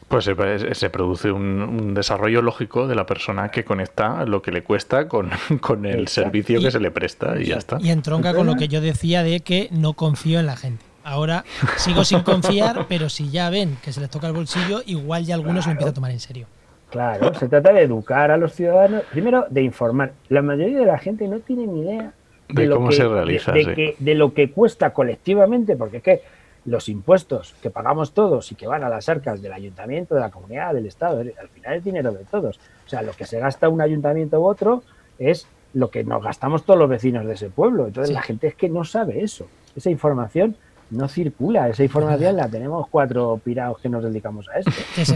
Pues 0.10 0.26
se, 0.26 0.90
produce 0.90 1.32
un, 1.32 1.94
desarrollo 1.94 2.42
lógico 2.42 2.88
de 2.88 2.96
la 2.96 3.06
persona 3.06 3.52
que 3.52 3.64
conecta 3.64 4.26
lo 4.26 4.42
que 4.42 4.52
le 4.52 4.64
cuesta 4.64 5.08
con, 5.08 5.32
el 5.86 6.10
servicio 6.10 6.60
que 6.60 6.72
se 6.72 6.82
le 6.82 6.92
presta 6.92 7.40
y 7.40 7.46
ya 7.46 7.56
está. 7.56 7.78
Y 7.80 7.90
entronca 7.90 8.34
con 8.34 8.48
lo 8.48 8.56
que 8.56 8.68
yo 8.68 8.82
decía 8.82 9.24
de 9.24 9.40
que 9.40 9.70
no 9.72 9.94
confío 9.94 10.42
en 10.42 10.46
la 10.46 10.58
gente. 10.58 10.84
Ahora 11.06 11.46
sigo 11.78 12.04
sin 12.04 12.20
confiar, 12.24 12.86
pero 12.90 13.08
si 13.08 13.32
ya 13.32 13.50
ven 13.50 13.78
que 13.82 13.94
se 13.94 14.02
les 14.02 14.10
toca 14.10 14.28
el 14.28 14.34
bolsillo, 14.34 14.82
igual 14.86 15.24
ya 15.24 15.36
algunos 15.36 15.66
lo 15.66 15.72
empiezan 15.72 15.92
a 15.92 15.96
tomar 15.96 16.12
en 16.12 16.20
serio. 16.20 16.48
Claro, 16.90 17.34
se 17.34 17.48
trata 17.48 17.72
de 17.72 17.84
educar 17.84 18.30
a 18.30 18.36
los 18.36 18.52
ciudadanos, 18.52 19.04
primero 19.10 19.46
de 19.50 19.62
informar. 19.62 20.12
La 20.28 20.42
mayoría 20.42 20.80
de 20.80 20.86
la 20.86 20.98
gente 20.98 21.30
no 21.30 21.40
tiene 21.40 21.66
ni 21.66 21.84
idea 21.84 22.12
de, 22.50 22.70
cómo 22.70 22.92
se 22.92 23.08
realiza, 23.08 23.54
de, 23.54 23.96
de, 23.98 24.16
lo 24.16 24.34
que 24.34 24.52
cuesta 24.52 24.92
colectivamente, 24.92 25.78
porque 25.78 25.98
es 25.98 26.04
que 26.04 26.22
los 26.66 26.90
impuestos 26.90 27.56
que 27.62 27.70
pagamos 27.70 28.14
todos 28.14 28.52
y 28.52 28.56
que 28.56 28.68
van 28.68 28.84
a 28.84 28.90
las 28.90 29.10
arcas 29.10 29.42
del 29.42 29.54
ayuntamiento, 29.54 30.16
de 30.16 30.22
la 30.22 30.32
comunidad, 30.32 30.74
del 30.74 30.86
Estado, 30.86 31.20
al 31.20 31.50
final 31.50 31.74
es 31.74 31.84
dinero 31.84 32.12
de 32.12 32.24
todos. 32.24 32.60
O 32.86 32.90
sea, 32.90 33.02
lo 33.02 33.12
que 33.14 33.26
se 33.26 33.40
gasta 33.40 33.70
un 33.70 33.82
ayuntamiento 33.82 34.40
u 34.40 34.46
otro 34.46 34.84
es 35.20 35.48
lo 35.74 35.90
que 35.90 36.04
nos 36.04 36.24
gastamos 36.24 36.64
todos 36.64 36.80
los 36.80 36.90
vecinos 36.90 37.26
de 37.26 37.34
ese 37.34 37.50
pueblo. 37.50 37.88
Entonces 37.88 38.14
la 38.14 38.22
gente 38.22 38.48
es 38.48 38.56
que 38.56 38.70
no 38.70 38.84
sabe 38.86 39.24
eso. 39.24 39.48
Esa 39.76 39.90
información 39.90 40.56
no 40.92 41.08
circula. 41.08 41.70
Esa 41.70 41.84
información 41.84 42.36
la 42.38 42.48
tenemos 42.48 42.88
cuatro 42.90 43.40
pirados 43.44 43.80
que 43.80 43.90
nos 43.90 44.04
dedicamos 44.04 44.48
a 44.50 44.60
esto. 44.60 44.72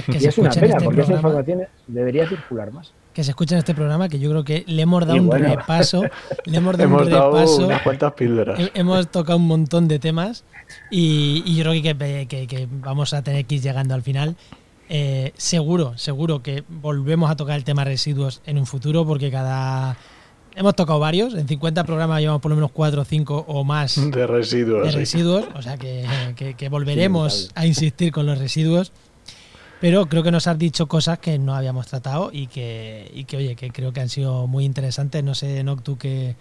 y 0.07 0.25
es 0.25 0.37
una 0.37 0.49
pena, 0.49 0.75
este 0.77 0.85
porque 0.85 1.01
esa 1.01 1.13
información 1.13 1.63
debería 1.87 2.27
circular 2.27 2.71
más. 2.71 2.91
Que 3.17 3.23
se 3.23 3.31
escucha 3.31 3.55
en 3.55 3.59
este 3.59 3.73
programa, 3.73 4.09
que 4.09 4.19
yo 4.19 4.29
creo 4.29 4.43
que 4.43 4.63
le 4.67 4.83
hemos 4.83 5.03
dado 5.03 5.19
un 5.19 5.31
repaso. 5.31 6.03
Le 6.45 6.57
hemos 6.57 6.77
dado 6.77 6.97
un 6.97 7.03
repaso. 7.03 7.65
unas 7.65 7.81
cuantas 7.81 8.13
píldoras. 8.13 8.69
Hemos 8.75 9.07
tocado 9.07 9.39
un 9.39 9.47
montón 9.47 9.87
de 9.87 9.97
temas 9.97 10.43
y, 10.91 11.55
yo 11.55 11.63
creo 11.63 11.81
que, 11.81 12.67
vamos 12.73 13.15
a 13.15 13.23
tener 13.23 13.45
que 13.45 13.55
ir 13.55 13.61
llegando 13.61 13.95
al 13.95 14.03
final. 14.03 14.35
Eh, 14.87 15.33
seguro, 15.35 15.97
seguro 15.97 16.43
que 16.43 16.63
volvemos 16.69 17.31
a 17.31 17.35
tocar 17.35 17.55
el 17.55 17.63
tema 17.63 17.83
residuos 17.83 18.43
en 18.45 18.59
un 18.59 18.67
futuro, 18.67 19.03
porque 19.03 19.31
cada 19.31 19.97
Hemos 20.57 20.75
tocado 20.75 20.99
varios, 20.99 21.33
en 21.33 21.47
50 21.47 21.83
programas 21.85 22.19
llevamos 22.19 22.41
por 22.41 22.49
lo 22.49 22.55
menos 22.55 22.71
4 22.71 23.01
o 23.01 23.05
5 23.05 23.45
o 23.47 23.63
más 23.63 23.95
de 24.11 24.27
residuos. 24.27 24.85
De 24.85 24.91
residuos, 24.91 25.45
o 25.55 25.61
sea 25.63 25.77
que, 25.77 26.69
volveremos 26.69 27.49
a 27.55 27.65
insistir 27.65 28.11
con 28.11 28.27
los 28.27 28.37
residuos. 28.37 28.91
Pero 29.79 30.07
creo 30.07 30.23
que 30.23 30.31
nos 30.31 30.47
has 30.47 30.57
dicho 30.57 30.87
cosas 30.87 31.19
que 31.19 31.37
no 31.37 31.55
habíamos 31.55 31.87
tratado 31.87 32.29
y 32.33 32.47
que, 32.47 33.11
y 33.13 33.25
que 33.25 33.37
oye, 33.37 33.55
que 33.55 33.69
creo 33.69 33.93
que 33.93 34.01
han 34.01 34.09
sido 34.09 34.47
muy 34.47 34.65
interesantes. 34.65 35.23
No 35.23 35.35
sé, 35.35 35.63
Noc, 35.63 35.83
tú 35.83 35.97
qué, 35.97 36.35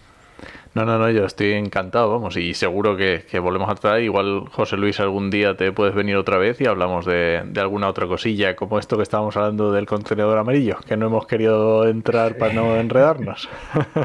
no, 0.74 0.84
no, 0.84 0.98
no, 0.98 1.10
yo 1.10 1.24
estoy 1.24 1.52
encantado, 1.52 2.10
vamos, 2.10 2.36
y 2.36 2.52
seguro 2.52 2.96
que, 2.96 3.24
volvemos 3.40 3.70
a 3.70 3.74
traer. 3.74 4.04
Igual, 4.04 4.44
José 4.50 4.76
Luis, 4.76 5.00
algún 5.00 5.30
día 5.30 5.56
te 5.56 5.72
puedes 5.72 5.94
venir 5.94 6.16
otra 6.16 6.36
vez 6.36 6.60
y 6.60 6.66
hablamos 6.66 7.06
de, 7.06 7.42
alguna 7.56 7.88
otra 7.88 8.06
cosilla, 8.06 8.54
como 8.54 8.78
esto 8.78 8.96
que 8.96 9.02
estábamos 9.02 9.36
hablando 9.36 9.72
del 9.72 9.86
contenedor 9.86 10.36
amarillo, 10.36 10.76
que 10.86 10.96
no 10.96 11.06
hemos 11.06 11.26
querido 11.26 11.88
entrar 11.88 12.36
para 12.36 12.52
no 12.52 12.76
enredarnos. 12.76 13.48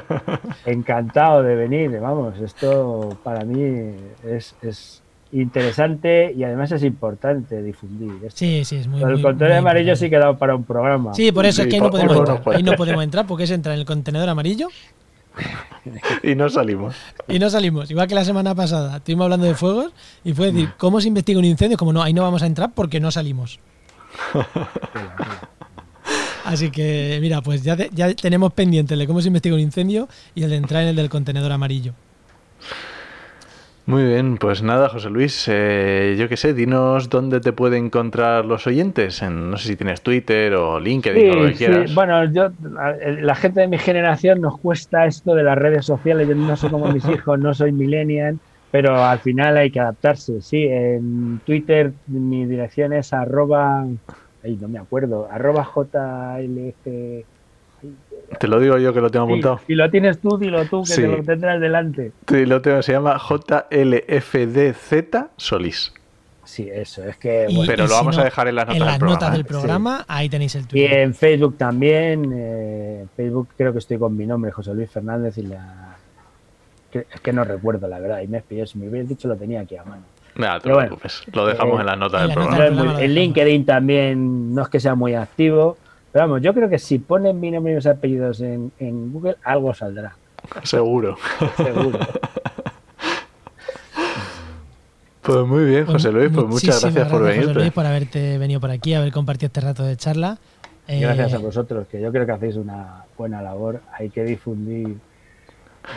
Encantado 0.65 1.43
de 1.43 1.55
venir, 1.55 1.99
vamos, 1.99 2.39
esto 2.39 3.17
para 3.21 3.43
mí 3.43 3.93
es, 4.23 5.03
interesante 5.31 6.33
y 6.35 6.43
además 6.43 6.71
es 6.71 6.83
importante 6.83 7.61
difundir. 7.61 8.31
Sí, 8.33 8.63
sí, 8.65 8.77
es 8.77 8.87
muy 8.87 9.01
El 9.01 9.21
contenedor 9.21 9.57
amarillo 9.57 9.95
sí 9.95 10.09
quedado 10.09 10.37
para 10.37 10.55
un 10.55 10.63
programa. 10.63 11.13
Sí, 11.13 11.31
por 11.31 11.45
eso 11.45 11.61
es 11.61 11.67
que 11.67 11.75
ahí 11.75 11.81
no, 11.81 11.89
podemos 11.89 12.17
entrar. 12.17 12.55
ahí 12.55 12.63
no 12.63 12.73
podemos 12.73 13.03
entrar 13.03 13.27
porque 13.27 13.45
es 13.45 13.51
entrar 13.51 13.73
en 13.73 13.79
el 13.79 13.85
contenedor 13.85 14.29
amarillo 14.29 14.67
y 16.23 16.35
no 16.35 16.49
salimos. 16.49 16.95
Y 17.27 17.39
no 17.39 17.49
salimos. 17.49 17.89
Igual 17.89 18.07
que 18.07 18.15
la 18.15 18.25
semana 18.25 18.53
pasada, 18.55 18.97
estuvimos 18.97 19.25
hablando 19.25 19.45
de 19.45 19.55
fuegos 19.55 19.93
y 20.23 20.33
fue 20.33 20.51
decir, 20.51 20.69
¿cómo 20.77 21.01
se 21.01 21.07
investiga 21.07 21.39
un 21.39 21.45
incendio? 21.45 21.77
Como 21.77 21.93
no, 21.93 22.03
ahí 22.03 22.13
no 22.13 22.21
vamos 22.21 22.43
a 22.43 22.45
entrar 22.45 22.71
porque 22.73 22.99
no 22.99 23.11
salimos. 23.11 23.59
Así 26.43 26.71
que, 26.71 27.19
mira, 27.21 27.41
pues 27.41 27.63
ya, 27.63 27.77
ya 27.91 28.13
tenemos 28.13 28.51
pendiente 28.53 28.95
el 28.95 28.99
de 28.99 29.07
cómo 29.07 29.21
se 29.21 29.27
investiga 29.27 29.55
un 29.55 29.61
incendio 29.61 30.09
y 30.35 30.43
el 30.43 30.49
de 30.49 30.57
entrar 30.57 30.83
en 30.83 30.89
el 30.89 30.95
del 30.95 31.09
contenedor 31.09 31.51
amarillo. 31.51 31.93
Muy 33.91 34.05
bien, 34.05 34.37
pues 34.37 34.63
nada, 34.63 34.87
José 34.87 35.09
Luis, 35.09 35.49
eh, 35.49 36.15
yo 36.17 36.29
qué 36.29 36.37
sé, 36.37 36.53
dinos 36.53 37.09
dónde 37.09 37.41
te 37.41 37.51
pueden 37.51 37.87
encontrar 37.87 38.45
los 38.45 38.65
oyentes. 38.65 39.21
En, 39.21 39.51
no 39.51 39.57
sé 39.57 39.67
si 39.67 39.75
tienes 39.75 40.01
Twitter 40.01 40.53
o 40.53 40.79
LinkedIn 40.79 41.29
o 41.29 41.35
lo 41.35 41.49
que 41.49 41.55
quieras. 41.55 41.93
Bueno, 41.93 42.23
yo, 42.31 42.51
la 42.61 43.35
gente 43.35 43.59
de 43.59 43.67
mi 43.67 43.77
generación 43.77 44.39
nos 44.39 44.57
cuesta 44.59 45.07
esto 45.07 45.35
de 45.35 45.43
las 45.43 45.57
redes 45.57 45.85
sociales. 45.85 46.25
Yo 46.25 46.35
no 46.35 46.55
soy 46.55 46.69
como 46.69 46.89
mis 46.89 47.03
hijos, 47.09 47.37
no 47.37 47.53
soy 47.53 47.73
millennial, 47.73 48.39
pero 48.71 48.95
al 49.03 49.19
final 49.19 49.57
hay 49.57 49.71
que 49.71 49.81
adaptarse. 49.81 50.41
Sí, 50.41 50.63
en 50.63 51.41
Twitter 51.45 51.91
mi 52.07 52.45
dirección 52.45 52.93
es 52.93 53.11
arroba, 53.11 53.85
ay, 54.41 54.55
no 54.55 54.69
me 54.69 54.79
acuerdo, 54.79 55.27
arroba 55.29 55.65
JLF 55.65 57.25
te 58.39 58.47
lo 58.47 58.59
digo 58.59 58.77
yo 58.77 58.93
que 58.93 59.01
lo 59.01 59.09
tengo 59.09 59.25
apuntado. 59.25 59.59
Si 59.67 59.75
lo 59.75 59.89
tienes 59.89 60.19
tú, 60.19 60.37
dilo 60.37 60.65
tú, 60.65 60.83
que 60.83 60.95
te 60.95 61.07
lo 61.07 61.23
tendrás 61.23 61.59
delante. 61.59 62.11
Sí, 62.27 62.45
lo 62.45 62.61
tengo, 62.61 62.81
se 62.81 62.93
llama 62.93 63.17
JLFDZ 63.17 64.93
Solís. 65.37 65.93
Sí, 66.43 66.67
eso, 66.69 67.03
es 67.05 67.17
que... 67.17 67.47
pero 67.67 67.87
lo 67.87 67.93
vamos 67.93 68.17
a 68.17 68.23
dejar 68.23 68.47
en 68.47 68.55
las 68.55 68.67
notas, 68.67 68.81
en 68.81 68.85
las 68.85 68.91
del, 68.93 68.99
programa, 68.99 69.13
notas 69.13 69.33
del 69.33 69.45
programa. 69.45 70.05
ahí 70.07 70.27
tenéis 70.27 70.55
el 70.55 70.67
Twitter. 70.67 70.91
Y 70.91 70.93
en 71.01 71.13
Facebook 71.13 71.57
también, 71.57 72.31
eh, 72.35 73.05
Facebook 73.15 73.49
creo 73.55 73.71
que 73.71 73.79
estoy 73.79 73.97
con 73.97 74.17
mi 74.17 74.25
nombre, 74.25 74.51
José 74.51 74.73
Luis 74.73 74.89
Fernández, 74.89 75.37
y 75.37 75.43
la... 75.43 75.95
es 76.91 77.21
que 77.21 77.31
no 77.31 77.43
recuerdo, 77.43 77.87
la 77.87 77.99
verdad, 77.99 78.21
y 78.21 78.27
me 78.27 78.41
pidió, 78.41 78.65
si 78.65 78.79
me 78.79 78.89
hubieras 78.89 79.07
dicho 79.07 79.27
lo 79.27 79.35
tenía 79.35 79.61
aquí 79.61 79.77
a 79.77 79.83
mano. 79.83 80.03
Nada, 80.35 80.59
te 80.59 80.73
preocupes, 80.73 81.23
lo 81.31 81.45
dejamos 81.45 81.77
eh, 81.77 81.81
en 81.81 81.85
las 81.85 81.97
notas 81.97 82.21
del 82.23 82.33
programa. 82.33 83.01
En 83.01 83.13
LinkedIn 83.13 83.65
también 83.65 84.53
no 84.53 84.63
es 84.63 84.69
que 84.69 84.79
sea 84.79 84.95
muy 84.95 85.13
activo, 85.13 85.77
pero 86.11 86.27
vamos, 86.27 86.41
yo 86.41 86.53
creo 86.53 86.69
que 86.69 86.79
si 86.79 86.99
ponen 86.99 87.39
mi 87.39 87.51
nombre 87.51 87.73
y 87.73 87.75
mis 87.75 87.85
apellidos 87.85 88.41
en, 88.41 88.71
Google, 89.11 89.37
algo 89.43 89.73
saldrá. 89.73 90.15
Seguro. 90.63 91.17
Seguro. 91.57 91.99
Pues 95.21 95.45
muy 95.45 95.65
bien, 95.65 95.85
José 95.85 96.11
Luis, 96.11 96.31
pues 96.33 96.47
muchas 96.47 96.81
gracias, 96.81 97.07
por 97.07 97.21
venir. 97.21 97.43
José 97.43 97.53
Luis, 97.53 97.71
por 97.71 97.85
haberte 97.85 98.39
venido 98.39 98.59
por 98.59 98.71
aquí, 98.71 98.95
haber 98.95 99.11
compartido 99.11 99.47
este 99.47 99.61
rato 99.61 99.83
de 99.83 99.95
charla. 99.95 100.39
Gracias 100.87 101.33
a 101.33 101.37
eh, 101.37 101.39
vosotros, 101.39 101.87
que 101.87 102.01
yo 102.01 102.11
creo 102.11 102.25
que 102.25 102.31
hacéis 102.31 102.55
una 102.55 103.05
buena 103.15 103.39
labor. 103.43 103.81
Hay 103.93 104.09
que 104.09 104.23
difundir 104.23 104.97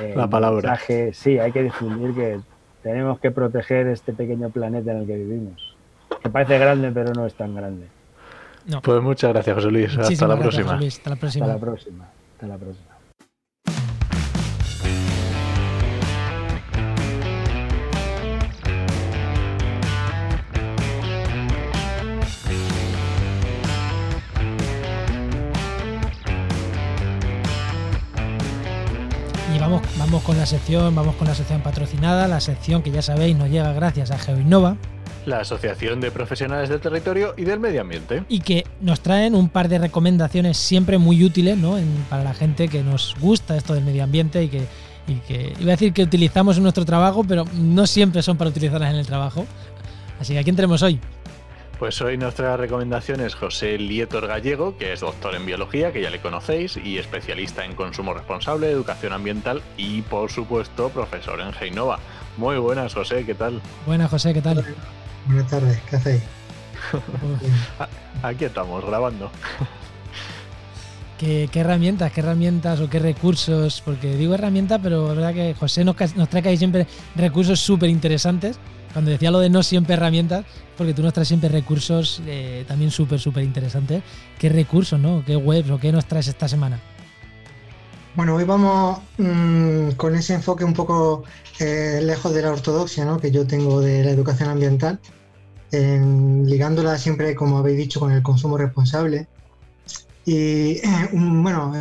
eh, 0.02 0.12
la 0.14 0.28
palabra. 0.28 0.78
Sí, 1.12 1.38
hay 1.38 1.52
que 1.52 1.62
difundir 1.62 2.14
que 2.14 2.40
tenemos 2.82 3.18
que 3.18 3.30
proteger 3.30 3.86
este 3.86 4.12
pequeño 4.12 4.50
planeta 4.50 4.92
en 4.92 4.98
el 4.98 5.06
que 5.06 5.16
vivimos. 5.16 5.74
Que 6.22 6.28
parece 6.28 6.58
grande, 6.58 6.92
pero 6.92 7.14
no 7.14 7.24
es 7.26 7.34
tan 7.34 7.54
grande. 7.54 7.86
Pues 8.82 9.02
muchas 9.02 9.32
gracias, 9.32 9.56
José 9.56 9.70
Luis. 9.70 9.98
Hasta 9.98 10.26
la, 10.26 10.38
próxima. 10.38 10.78
Hasta 10.78 11.10
la 11.10 11.16
próxima. 11.16 11.46
Hasta 11.46 11.54
la 11.54 11.60
próxima. 11.60 12.04
Hasta 12.34 12.46
la 12.46 12.56
próxima. 12.56 12.94
Y 29.54 29.58
vamos, 29.58 29.82
vamos 29.98 30.22
con 30.22 30.38
la 30.38 30.46
sección, 30.46 30.94
vamos 30.94 31.16
con 31.16 31.28
la 31.28 31.34
sección 31.34 31.60
patrocinada, 31.60 32.26
la 32.28 32.40
sección 32.40 32.82
que 32.82 32.90
ya 32.90 33.02
sabéis 33.02 33.36
nos 33.36 33.50
llega 33.50 33.72
gracias 33.74 34.10
a 34.10 34.18
GeoInnova 34.18 34.78
la 35.26 35.40
Asociación 35.40 36.00
de 36.00 36.10
Profesionales 36.10 36.68
del 36.68 36.80
Territorio 36.80 37.34
y 37.36 37.44
del 37.44 37.60
Medio 37.60 37.80
Ambiente. 37.80 38.24
Y 38.28 38.40
que 38.40 38.64
nos 38.80 39.00
traen 39.00 39.34
un 39.34 39.48
par 39.48 39.68
de 39.68 39.78
recomendaciones 39.78 40.56
siempre 40.56 40.98
muy 40.98 41.24
útiles 41.24 41.56
¿no? 41.56 41.78
para 42.08 42.24
la 42.24 42.34
gente 42.34 42.68
que 42.68 42.82
nos 42.82 43.16
gusta 43.20 43.56
esto 43.56 43.74
del 43.74 43.84
medio 43.84 44.04
ambiente 44.04 44.42
y 44.42 44.48
que, 44.48 44.66
y 45.06 45.14
que 45.26 45.54
iba 45.58 45.72
a 45.72 45.76
decir 45.76 45.92
que 45.92 46.02
utilizamos 46.02 46.56
en 46.56 46.62
nuestro 46.62 46.84
trabajo, 46.84 47.24
pero 47.24 47.44
no 47.54 47.86
siempre 47.86 48.22
son 48.22 48.36
para 48.36 48.50
utilizarlas 48.50 48.90
en 48.90 48.96
el 48.96 49.06
trabajo. 49.06 49.46
Así 50.20 50.34
que 50.34 50.38
¿a 50.38 50.42
quién 50.42 50.56
tenemos 50.56 50.82
hoy? 50.82 51.00
Pues 51.78 52.00
hoy 52.00 52.16
nuestra 52.16 52.56
recomendación 52.56 53.20
es 53.20 53.34
José 53.34 53.76
Lietor 53.78 54.28
Gallego, 54.28 54.78
que 54.78 54.92
es 54.92 55.00
doctor 55.00 55.34
en 55.34 55.44
biología, 55.44 55.92
que 55.92 56.00
ya 56.00 56.08
le 56.08 56.20
conocéis, 56.20 56.76
y 56.76 56.98
especialista 56.98 57.64
en 57.64 57.74
consumo 57.74 58.14
responsable, 58.14 58.70
educación 58.70 59.12
ambiental 59.12 59.60
y, 59.76 60.02
por 60.02 60.30
supuesto, 60.30 60.88
profesor 60.90 61.40
en 61.40 61.52
Geinova. 61.52 61.98
Muy 62.36 62.58
buenas, 62.58 62.94
José, 62.94 63.24
¿qué 63.26 63.34
tal? 63.34 63.60
Buenas, 63.86 64.08
José, 64.08 64.32
¿qué 64.32 64.40
tal? 64.40 64.64
Buenas 65.26 65.50
tardes, 65.50 65.80
¿qué 65.88 65.96
hacéis? 65.96 66.22
Aquí 68.22 68.44
estamos, 68.44 68.84
grabando. 68.84 69.30
¿Qué, 71.18 71.48
herramientas, 71.54 72.12
qué 72.12 72.20
herramientas 72.20 72.80
o 72.80 72.90
qué 72.90 72.98
recursos? 72.98 73.80
Porque 73.82 74.16
digo 74.16 74.34
herramientas, 74.34 74.80
pero 74.82 75.10
es 75.10 75.16
verdad 75.16 75.32
que 75.32 75.54
José 75.54 75.84
nos, 75.84 75.96
nos 76.16 76.28
trae 76.28 76.48
ahí 76.48 76.56
siempre 76.56 76.86
recursos 77.16 77.60
súper 77.60 77.88
interesantes. 77.88 78.58
Cuando 78.92 79.10
decía 79.10 79.30
lo 79.30 79.40
de 79.40 79.48
no 79.48 79.62
siempre 79.62 79.94
herramientas, 79.94 80.44
porque 80.76 80.92
tú 80.92 81.02
nos 81.02 81.12
traes 81.12 81.28
siempre 81.28 81.48
recursos 81.48 82.20
eh, 82.26 82.64
también 82.68 82.90
súper, 82.90 83.18
súper 83.18 83.42
interesantes. 83.42 84.02
¿Qué 84.38 84.48
recursos, 84.48 85.00
no? 85.00 85.24
¿Qué 85.24 85.36
webs 85.36 85.70
o 85.70 85.78
qué 85.78 85.90
nos 85.90 86.06
traes 86.06 86.28
esta 86.28 86.46
semana? 86.46 86.78
Bueno, 88.16 88.36
hoy 88.36 88.44
vamos 88.44 89.00
mm, 89.18 89.90
con 89.96 90.14
ese 90.14 90.34
enfoque 90.34 90.62
un 90.64 90.72
poco 90.72 91.24
eh, 91.58 91.98
lejos 92.00 92.32
de 92.32 92.42
la 92.42 92.52
ortodoxia 92.52 93.04
¿no? 93.04 93.18
que 93.18 93.32
yo 93.32 93.44
tengo 93.44 93.80
de 93.80 94.04
la 94.04 94.10
educación 94.10 94.50
ambiental, 94.50 95.00
ligándola 95.72 96.96
siempre, 96.96 97.34
como 97.34 97.58
habéis 97.58 97.76
dicho, 97.78 97.98
con 97.98 98.12
el 98.12 98.22
consumo 98.22 98.56
responsable. 98.56 99.26
Y 100.24 100.80
bueno, 101.12 101.72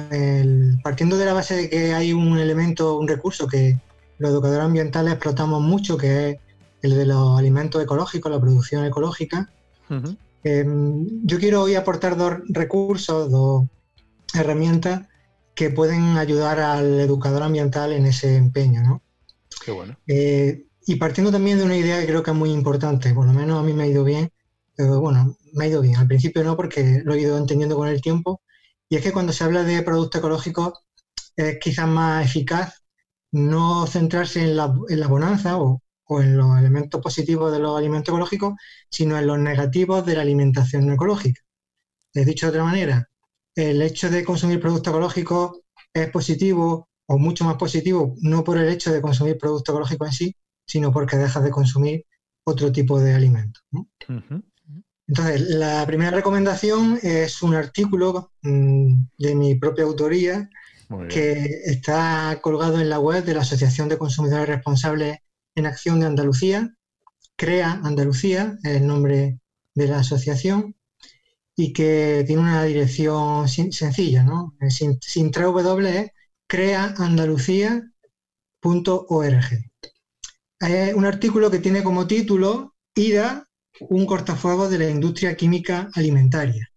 partiendo 0.83 1.17
de 1.17 1.25
la 1.25 1.33
base 1.33 1.55
de 1.55 1.69
que 1.69 1.93
hay 1.93 2.11
un 2.13 2.39
elemento, 2.39 2.97
un 2.97 3.07
recurso 3.07 3.47
que 3.47 3.77
los 4.17 4.31
educadores 4.31 4.65
ambientales 4.65 5.13
explotamos 5.13 5.61
mucho, 5.61 5.97
que 5.97 6.29
es 6.29 6.37
el 6.81 6.95
de 6.95 7.05
los 7.05 7.37
alimentos 7.37 7.83
ecológicos, 7.83 8.31
la 8.31 8.41
producción 8.41 8.83
ecológica. 8.83 9.51
Em, 10.43 11.07
yo 11.23 11.37
quiero 11.37 11.61
hoy 11.61 11.75
aportar 11.75 12.17
dos 12.17 12.39
recursos, 12.49 13.29
dos 13.29 13.65
herramientas 14.33 15.03
que 15.55 15.69
pueden 15.69 16.17
ayudar 16.17 16.59
al 16.59 16.99
educador 16.99 17.43
ambiental 17.43 17.91
en 17.91 18.05
ese 18.05 18.35
empeño. 18.35 18.81
¿no? 18.81 19.03
Qué 19.63 19.71
bueno. 19.71 19.97
Eh, 20.07 20.65
y 20.85 20.95
partiendo 20.95 21.31
también 21.31 21.57
de 21.57 21.63
una 21.63 21.77
idea 21.77 21.99
que 21.99 22.07
creo 22.07 22.23
que 22.23 22.31
es 22.31 22.37
muy 22.37 22.51
importante, 22.51 23.13
por 23.13 23.25
lo 23.25 23.33
menos 23.33 23.59
a 23.59 23.63
mí 23.63 23.73
me 23.73 23.83
ha 23.83 23.87
ido 23.87 24.03
bien, 24.03 24.31
pero 24.75 24.99
bueno, 24.99 25.37
me 25.53 25.65
ha 25.65 25.67
ido 25.67 25.81
bien, 25.81 25.95
al 25.95 26.07
principio 26.07 26.43
no 26.43 26.57
porque 26.57 27.01
lo 27.05 27.13
he 27.13 27.21
ido 27.21 27.37
entendiendo 27.37 27.75
con 27.75 27.87
el 27.87 28.01
tiempo, 28.01 28.41
y 28.89 28.97
es 28.97 29.01
que 29.01 29.13
cuando 29.13 29.31
se 29.31 29.43
habla 29.43 29.63
de 29.63 29.81
productos 29.81 30.19
ecológicos 30.19 30.73
es 31.35 31.57
quizás 31.59 31.87
más 31.87 32.25
eficaz 32.25 32.83
no 33.31 33.87
centrarse 33.87 34.43
en 34.43 34.55
la, 34.55 34.73
en 34.89 34.99
la 34.99 35.07
bonanza 35.07 35.57
o, 35.57 35.81
o, 36.05 36.21
en 36.21 36.37
los 36.37 36.57
elementos 36.59 37.01
positivos 37.01 37.51
de 37.51 37.59
los 37.59 37.77
alimentos 37.77 38.09
ecológicos, 38.09 38.53
sino 38.89 39.17
en 39.17 39.25
los 39.27 39.39
negativos 39.39 40.05
de 40.05 40.15
la 40.15 40.21
alimentación 40.21 40.85
no 40.85 40.93
ecológica. 40.93 41.41
He 42.13 42.25
dicho 42.25 42.45
de 42.45 42.51
otra 42.51 42.63
manera, 42.65 43.09
el 43.55 43.81
hecho 43.81 44.09
de 44.09 44.23
consumir 44.23 44.59
productos 44.59 44.91
ecológicos 44.91 45.59
es 45.93 46.09
positivo 46.09 46.89
o 47.05 47.17
mucho 47.17 47.43
más 47.43 47.55
positivo, 47.55 48.15
no 48.21 48.43
por 48.43 48.57
el 48.57 48.69
hecho 48.69 48.91
de 48.91 49.01
consumir 49.01 49.37
productos 49.37 49.73
ecológicos 49.73 50.07
en 50.07 50.13
sí, 50.13 50.35
sino 50.65 50.91
porque 50.91 51.17
dejas 51.17 51.43
de 51.43 51.51
consumir 51.51 52.05
otro 52.45 52.71
tipo 52.71 52.99
de 52.99 53.13
alimentos. 53.13 53.63
¿no? 53.71 53.87
Uh 54.09 54.13
-huh. 54.13 54.43
Entonces, 55.07 55.41
la 55.41 55.85
primera 55.85 56.11
recomendación 56.11 56.97
es 57.03 57.43
un 57.43 57.55
artículo 57.55 58.31
mmm, 58.41 59.03
de 59.17 59.35
mi 59.35 59.55
propia 59.55 59.83
autoría 59.83 60.49
que 61.09 61.61
está 61.65 62.39
colgado 62.41 62.79
en 62.79 62.89
la 62.89 62.99
web 62.99 63.23
de 63.25 63.33
la 63.33 63.41
Asociación 63.41 63.89
de 63.89 63.97
Consumidores 63.97 64.47
Responsables 64.47 65.17
en 65.55 65.65
Acción 65.65 65.99
de 65.99 66.05
Andalucía, 66.05 66.75
CREA 67.35 67.81
Andalucía, 67.83 68.57
es 68.63 68.77
el 68.77 68.87
nombre 68.87 69.39
de 69.73 69.87
la 69.87 69.99
asociación, 69.99 70.75
y 71.55 71.73
que 71.73 72.23
tiene 72.25 72.41
una 72.41 72.63
dirección 72.63 73.47
sencilla, 73.47 74.23
¿no? 74.23 74.55
Sin, 74.69 74.99
sin 75.01 75.31
W 75.31 75.99
es 75.99 76.11
creaandalucía.org. 76.47 79.45
Es 80.59 80.93
un 80.93 81.05
artículo 81.05 81.51
que 81.51 81.59
tiene 81.59 81.83
como 81.83 82.07
título 82.07 82.75
IDA, 82.95 83.47
un 83.81 84.05
cortafuegos 84.05 84.71
de 84.71 84.79
la 84.79 84.89
industria 84.89 85.35
química 85.35 85.89
alimentaria. 85.93 86.69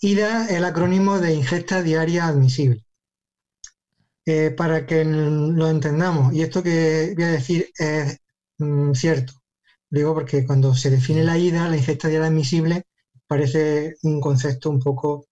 IDA 0.00 0.46
es 0.46 0.52
el 0.52 0.64
acrónimo 0.64 1.20
de 1.20 1.34
ingesta 1.34 1.82
diaria 1.82 2.26
admisible. 2.26 2.86
Eh, 4.28 4.50
para 4.50 4.86
que 4.86 5.04
lo 5.04 5.70
entendamos, 5.70 6.34
y 6.34 6.42
esto 6.42 6.60
que 6.62 7.12
voy 7.14 7.24
a 7.24 7.28
decir 7.28 7.70
es 7.78 8.18
mm, 8.58 8.92
cierto, 8.92 9.34
digo 9.88 10.14
porque 10.14 10.44
cuando 10.44 10.74
se 10.74 10.90
define 10.90 11.22
la 11.22 11.38
IDA, 11.38 11.68
la 11.68 11.76
ingesta 11.76 12.08
diaria 12.08 12.26
admisible, 12.26 12.82
parece 13.26 13.96
un 14.02 14.20
concepto 14.20 14.70
un 14.70 14.80
poco 14.80 15.26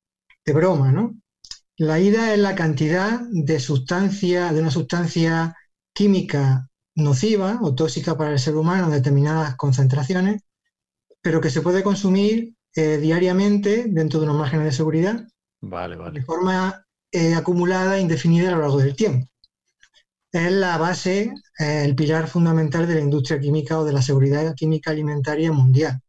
de 0.45 0.53
broma, 0.53 0.93
¿no? 0.93 1.15
La 1.77 1.99
IDA 1.99 2.33
es 2.33 2.39
la 2.39 2.55
cantidad 2.55 3.21
de 3.31 3.59
sustancia, 3.59 4.53
de 4.53 4.61
una 4.61 4.71
sustancia 4.71 5.57
química 5.93 6.69
nociva 6.95 7.59
o 7.63 7.75
tóxica 7.75 8.17
para 8.17 8.33
el 8.33 8.39
ser 8.39 8.57
humano 8.57 8.87
en 8.87 8.93
determinadas 8.93 9.57
concentraciones, 9.57 10.43
pero 11.21 11.41
que 11.41 11.51
se 11.51 11.63
puede 11.63 11.83
consumir 11.83 12.55
eh, 12.77 12.99
diariamente 12.99 13.87
dentro 13.89 14.21
de 14.21 14.27
unos 14.27 14.39
márgenes 14.39 14.67
de 14.67 14.73
seguridad 14.73 15.27
vale, 15.61 15.97
vale. 15.97 16.21
de 16.21 16.25
forma 16.25 16.85
eh, 17.11 17.35
acumulada 17.35 17.97
e 17.97 18.01
indefinida 18.01 18.49
a 18.49 18.53
lo 18.53 18.61
largo 18.61 18.79
del 18.79 18.95
tiempo. 18.95 19.27
Es 20.33 20.51
la 20.51 20.77
base, 20.79 21.33
eh, 21.59 21.85
el 21.85 21.95
pilar 21.95 22.27
fundamental 22.27 22.87
de 22.87 22.95
la 22.95 23.01
industria 23.01 23.39
química 23.41 23.79
o 23.79 23.85
de 23.85 23.93
la 23.93 24.03
seguridad 24.03 24.55
química 24.55 24.91
alimentaria 24.91 25.53
mundial. 25.53 26.01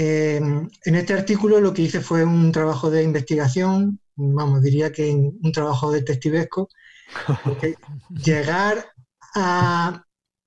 Eh, 0.00 0.36
en 0.36 0.94
este 0.94 1.12
artículo 1.12 1.60
lo 1.60 1.74
que 1.74 1.82
hice 1.82 2.00
fue 2.00 2.24
un 2.24 2.52
trabajo 2.52 2.88
de 2.88 3.02
investigación, 3.02 3.98
vamos, 4.14 4.62
diría 4.62 4.92
que 4.92 5.10
un 5.10 5.50
trabajo 5.52 5.90
detectivesco, 5.90 6.68
llegar 8.10 8.92
a 9.34 10.04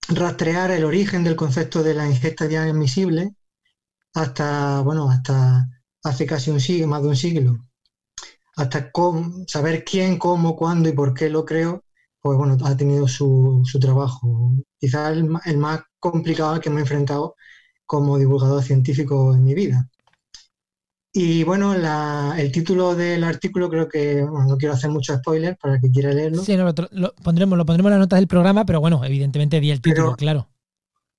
rastrear 0.08 0.72
el 0.72 0.86
origen 0.86 1.26
del 1.26 1.36
concepto 1.36 1.84
de 1.84 1.93
la 1.93 2.08
ingesta 2.08 2.47
diaria 2.47 2.72
admisible 2.72 3.36
hasta, 4.14 4.80
bueno, 4.84 5.10
hasta 5.10 5.68
hace 6.02 6.26
casi 6.26 6.49
un 6.49 6.62
siglo, 6.62 6.88
más 6.88 7.02
de 7.02 7.10
un 7.10 7.18
siglo, 7.18 7.58
hasta 8.56 8.89
saber 9.47 9.84
quién, 9.84 10.18
cómo, 10.18 10.56
cuándo 10.56 10.88
y 10.88 10.93
por 10.93 11.14
qué 11.14 11.30
lo 11.30 11.43
creo, 11.43 11.84
pues 12.22 12.38
bueno, 12.38 12.58
ha 12.64 12.78
tenido 12.78 13.06
su, 13.06 13.64
su 13.66 13.80
trabajo. 13.82 14.54
Quizás 14.80 15.12
el, 15.12 15.30
el, 15.43 15.58
más 15.58 15.82
complicado 15.99 16.52
al 16.54 16.62
que 16.62 16.70
me 16.70 16.78
he 16.78 16.82
enfrentado 16.84 17.36
como 17.92 18.18
divulgador 18.18 18.64
científico 18.64 19.36
en 19.36 19.44
mi 19.44 19.54
vida. 19.54 19.89
Y 21.12 21.44
bueno, 21.44 21.76
la, 21.76 22.36
el 22.38 22.50
título 22.50 22.96
del 22.96 23.22
artículo 23.26 23.70
creo 23.70 23.89
que, 23.89 24.24
bueno, 24.24 24.48
no 24.48 24.56
quiero 24.56 24.76
hacer 24.76 24.89
mucho 24.89 25.14
spoiler 25.18 25.58
para 25.58 25.76
el 25.76 25.82
que 25.82 25.92
quiera 25.92 26.14
leerlo. 26.14 26.42
Sí, 26.42 26.56
no, 26.56 26.64
lo, 26.64 26.74
lo, 26.92 27.14
pondremos, 27.16 27.58
lo 27.58 27.66
pondremos 27.66 27.89
en 27.89 28.00
las 28.00 28.06
notas 28.06 28.20
del 28.20 28.30
programa, 28.30 28.66
pero 28.66 28.80
bueno, 28.80 29.04
evidentemente 29.04 29.60
di 29.60 29.72
el 29.72 29.82
título, 29.82 30.06
pero 30.06 30.16
claro. 30.16 30.48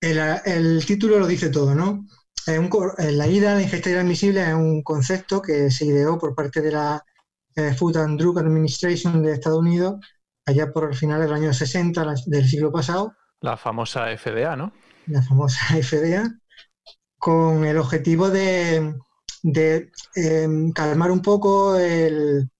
El, 0.00 0.18
el, 0.46 0.86
título 0.86 1.18
lo 1.18 1.26
dice 1.26 1.50
todo, 1.50 1.74
¿no? 1.74 2.06
Un, 2.46 2.70
la 3.18 3.26
IDA, 3.26 3.54
la 3.56 3.62
ingesta 3.62 3.90
admisible, 3.90 4.42
es 4.42 4.54
un 4.54 4.82
concepto 4.82 5.42
que 5.42 5.70
se 5.70 5.84
ideó 5.84 6.18
por 6.18 6.34
parte 6.34 6.62
de 6.62 6.72
la 6.72 7.04
eh, 7.54 7.74
Food 7.74 7.98
and 7.98 8.18
Drug 8.18 8.38
Administration 8.38 9.22
de 9.22 9.32
Estados 9.34 9.58
Unidos 9.58 10.00
allá 10.46 10.72
por 10.72 10.88
el 10.88 10.96
final 10.96 11.20
del 11.20 11.34
año 11.34 11.52
60 11.52 12.14
del 12.28 12.48
siglo 12.48 12.72
pasado. 12.72 13.14
La 13.42 13.58
famosa 13.58 14.06
FDA, 14.16 14.56
¿no? 14.56 14.72
La 15.06 15.20
famosa 15.20 15.58
FDA, 15.82 16.32
con 17.22 17.64
el 17.64 17.78
objetivo 17.78 18.30
de, 18.30 18.96
eh, 19.44 20.48
calmar 20.74 21.12
un 21.12 21.22
poco 21.22 21.76
el, 21.76 22.50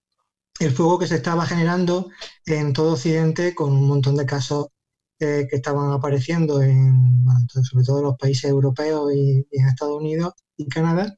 fuego 0.76 1.00
que 1.00 1.08
se 1.08 1.16
estaba 1.16 1.44
generando 1.46 2.08
en 2.46 2.72
todo 2.72 2.92
Occidente 2.92 3.56
con 3.56 3.72
un 3.72 3.88
montón 3.88 4.14
de 4.16 4.24
casos 4.24 4.68
eh, 5.18 5.48
que 5.50 5.56
estaban 5.56 5.90
apareciendo 5.90 6.62
en, 6.62 7.24
sobre 7.48 7.84
todo 7.84 7.98
en 7.98 8.04
los 8.04 8.16
países 8.16 8.44
europeos 8.44 9.12
y, 9.12 9.44
y 9.50 9.60
en 9.60 9.66
Estados 9.66 9.96
Unidos 9.96 10.34
y 10.56 10.68
Canadá, 10.68 11.12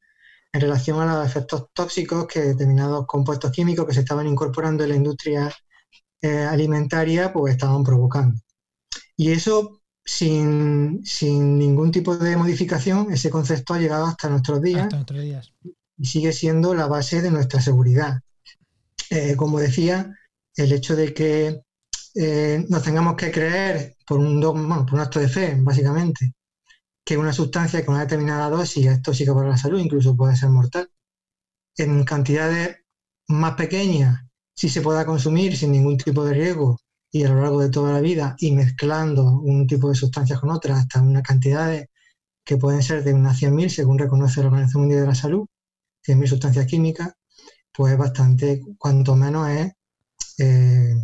en 0.51 0.61
relación 0.62 1.01
a 1.01 1.14
los 1.14 1.26
efectos 1.26 1.66
tóxicos 1.74 2.26
que 2.26 2.40
determinados 2.40 3.07
compuestos 3.07 3.51
químicos 3.51 3.86
que 3.86 3.92
se 3.92 4.01
estaban 4.01 4.26
incorporando 4.26 4.84
en 4.84 4.90
la 4.90 4.97
industria 4.97 5.53
eh, 6.22 6.45
alimentaria 6.45 7.30
pues 7.30 7.53
estaban 7.53 7.84
provocando. 7.84 8.40
Y 9.18 9.32
eso 9.32 9.82
sin, 10.05 11.05
sin, 11.05 11.59
ningún 11.59 11.90
tipo 11.90 12.16
de 12.16 12.36
modificación, 12.36 13.11
ese 13.12 13.30
concepto 13.30 13.74
ha 13.74 13.78
llegado 13.78 14.07
hasta 14.07 14.28
nuestros 14.28 14.61
días, 14.61 14.82
hasta 14.82 14.96
nuestros 14.96 15.22
días. 15.22 15.52
y 15.96 16.05
sigue 16.05 16.32
siendo 16.32 16.74
la 16.74 16.86
base 16.86 17.22
de 17.22 17.30
nuestra 17.30 17.61
seguridad. 17.61 18.20
Eh, 19.11 19.34
como 19.36 19.59
decía, 19.61 20.14
el 20.57 20.72
hecho 20.72 20.94
de 20.96 21.14
que 21.14 21.62
eh, 22.14 22.64
nos 22.68 22.82
tengamos 22.82 23.16
que 23.16 23.30
creer 23.30 23.96
por 24.07 24.18
un 24.18 24.40
dogma, 24.40 24.84
por 24.84 24.94
un 24.94 25.00
acto 25.00 25.20
de 25.20 25.28
fe, 25.28 25.57
básicamente, 25.59 26.34
que 27.05 27.16
una 27.16 27.32
sustancia 27.32 27.84
con 27.84 27.94
una 27.94 28.05
determinada 28.05 28.50
dosis 28.50 28.86
es 28.86 29.02
tóxica 29.02 29.34
para 29.34 29.48
la 29.48 29.57
salud, 29.57 29.78
incluso 29.78 30.16
puede 30.16 30.36
ser 30.36 30.50
mortal. 30.50 30.88
En 31.76 32.05
cantidades 32.05 32.76
más 33.28 33.55
pequeñas, 33.55 34.22
si 34.55 34.68
se 34.68 34.80
pueda 34.80 35.05
consumir 35.05 35.57
sin 35.57 35.72
ningún 35.72 35.96
tipo 35.98 36.24
de 36.24 36.34
riesgo 36.34 36.78
y 37.14 37.22
a 37.22 37.28
lo 37.28 37.40
largo 37.40 37.60
de 37.60 37.70
toda 37.70 37.92
la 37.92 38.00
vida 38.00 38.34
y 38.40 38.50
mezclando 38.50 39.22
un 39.38 39.68
tipo 39.68 39.88
de 39.88 39.94
sustancias 39.94 40.40
con 40.40 40.50
otras 40.50 40.80
hasta 40.80 41.00
una 41.00 41.22
cantidad 41.22 41.86
que 42.44 42.56
pueden 42.56 42.82
ser 42.82 43.04
de 43.04 43.14
unas 43.14 43.40
100.000, 43.40 43.68
según 43.68 44.00
reconoce 44.00 44.40
la 44.40 44.48
Organización 44.48 44.82
Mundial 44.82 45.02
de 45.02 45.06
la 45.06 45.14
Salud, 45.14 45.46
100.000 46.04 46.26
sustancias 46.26 46.66
químicas, 46.66 47.12
pues 47.72 47.96
bastante, 47.96 48.62
cuanto 48.76 49.14
menos 49.14 49.48
es... 49.48 49.72
Eh, 50.38 50.96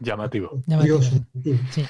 llamativo. 0.00 0.62
llamativo. 0.66 1.00
Sí. 1.02 1.84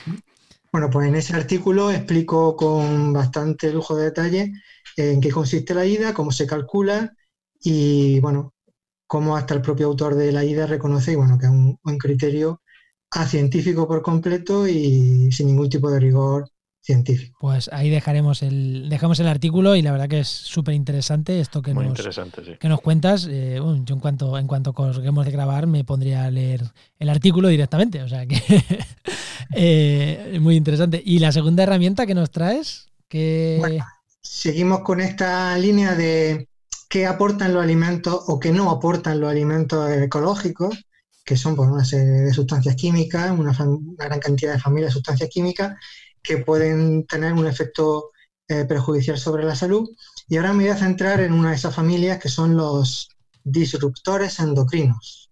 Bueno, 0.73 0.91
pues 0.91 1.07
en 1.07 1.15
ese 1.15 1.37
artículo 1.37 1.93
explico 1.93 2.57
con 2.57 3.13
bastante 3.13 3.73
lujo 3.73 3.95
de 3.95 4.07
detalle 4.07 4.53
en 4.97 5.21
qué 5.21 5.31
consiste 5.31 5.75
la 5.75 5.87
IDA, 5.87 6.13
cómo 6.13 6.33
se 6.33 6.45
calcula 6.45 7.15
y, 7.61 8.19
bueno, 8.19 8.53
cómo 9.07 9.37
hasta 9.37 9.55
el 9.55 9.63
propio 9.63 9.87
autor 9.87 10.17
de 10.17 10.33
la 10.33 10.45
IDA 10.45 10.67
reconoce 10.67 11.15
bueno, 11.15 11.39
que 11.39 11.47
es 11.47 11.53
un, 11.53 11.79
un 11.81 11.99
criterio 11.99 12.63
científico 13.27 13.87
por 13.89 14.03
completo 14.03 14.69
y 14.69 15.31
sin 15.33 15.49
ningún 15.49 15.69
tipo 15.69 15.91
de 15.91 16.01
rigor 16.01 16.51
científico. 16.81 17.37
Pues 17.41 17.69
ahí 17.73 17.91
dejaremos 17.91 18.43
el, 18.43 18.89
dejamos 18.89 19.21
el 19.21 19.27
artículo 19.27 19.77
y 19.77 19.83
la 19.83 19.93
verdad 19.93 20.09
que 20.09 20.21
es 20.21 20.29
súper 20.29 20.75
interesante 20.75 21.41
esto 21.41 21.61
que 21.61 21.75
Muy 21.75 21.85
nos, 21.85 21.99
interesante, 21.99 22.45
sí. 22.45 22.53
que 22.59 22.69
nos 22.69 22.81
cuentas. 22.81 23.27
Eh, 23.31 23.59
bueno, 23.61 23.85
yo 23.85 23.95
en 23.95 24.01
cuanto, 24.01 24.39
en 24.39 24.47
cuanto 24.47 24.73
colguemos 24.73 25.27
de 25.27 25.33
grabar 25.33 25.67
me 25.67 25.85
pondría 25.85 26.25
a 26.25 26.31
leer 26.31 26.63
el 26.99 27.09
artículo 27.09 27.49
directamente, 27.49 28.03
o 28.03 28.09
sea 28.09 28.27
que 28.27 28.43
eh, 29.55 30.39
muy 30.41 30.57
interesante. 30.57 31.03
¿Y 31.05 31.19
la 31.19 31.33
segunda 31.33 31.63
herramienta 31.63 32.07
que 32.07 32.15
nos 32.15 32.31
traes? 32.31 32.89
Que... 33.09 33.57
Bueno, 33.61 33.85
seguimos 34.23 34.81
con 34.81 35.01
esta 35.01 35.59
línea 35.59 35.95
de 35.95 36.49
qué 36.89 37.07
aportan 37.07 37.53
los 37.53 37.63
alimentos 37.63 38.25
o 38.29 38.41
qué 38.41 38.53
no 38.53 38.71
aportan 38.71 39.21
los 39.21 39.31
alimentos 39.31 39.91
ecológicos, 39.91 40.87
que 41.29 41.37
son 41.37 41.55
pues, 41.55 41.69
una 41.69 41.85
serie 41.85 42.23
de 42.23 42.33
sustancias 42.33 42.75
químicas, 42.75 43.39
una, 43.39 43.55
gran 43.99 44.19
cantidad 44.19 44.55
de 44.55 44.59
familias 44.59 44.93
de 44.93 44.95
sustancias 44.95 45.29
químicas 45.29 45.77
que 46.23 46.39
pueden 46.39 47.07
tener 47.07 47.35
un 47.35 47.47
efecto 47.47 48.13
eh, 48.49 48.65
perjudicial 48.65 49.19
sobre 49.19 49.45
la 49.45 49.55
salud. 49.55 49.91
Y 50.27 50.39
ahora 50.39 50.55
me 50.55 50.65
voy 50.65 50.73
a 50.73 50.77
centrar 50.79 51.21
en 51.21 51.35
una 51.35 51.51
de 51.51 51.57
esas 51.57 51.75
familias 51.75 52.19
que 52.19 52.31
son 52.31 52.57
los 52.57 53.11
disruptores 53.45 54.39
endocrinos. 54.41 55.29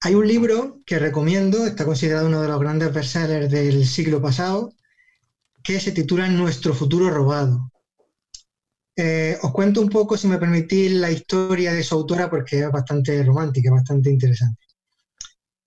hay 0.00 0.14
un 0.14 0.26
libro 0.26 0.80
que 0.86 0.98
recomiendo, 0.98 1.66
está 1.66 1.84
considerado 1.84 2.28
uno 2.28 2.40
de 2.40 2.48
los 2.48 2.58
grandes 2.58 2.90
bestsellers 2.90 3.50
del 3.50 3.86
siglo 3.86 4.22
pasado, 4.22 4.72
que 5.62 5.80
se 5.80 5.92
titula 5.92 6.28
Nuestro 6.28 6.72
futuro 6.72 7.10
robado. 7.10 7.70
Eh, 8.96 9.36
os 9.42 9.52
cuento 9.52 9.82
un 9.82 9.90
poco, 9.90 10.16
si 10.16 10.28
me 10.28 10.38
permitís, 10.38 10.92
la 10.92 11.10
historia 11.10 11.74
de 11.74 11.84
su 11.84 11.94
autora 11.94 12.30
porque 12.30 12.60
es 12.60 12.70
bastante 12.70 13.22
romántica, 13.22 13.70
bastante 13.70 14.08
interesante. 14.08 14.67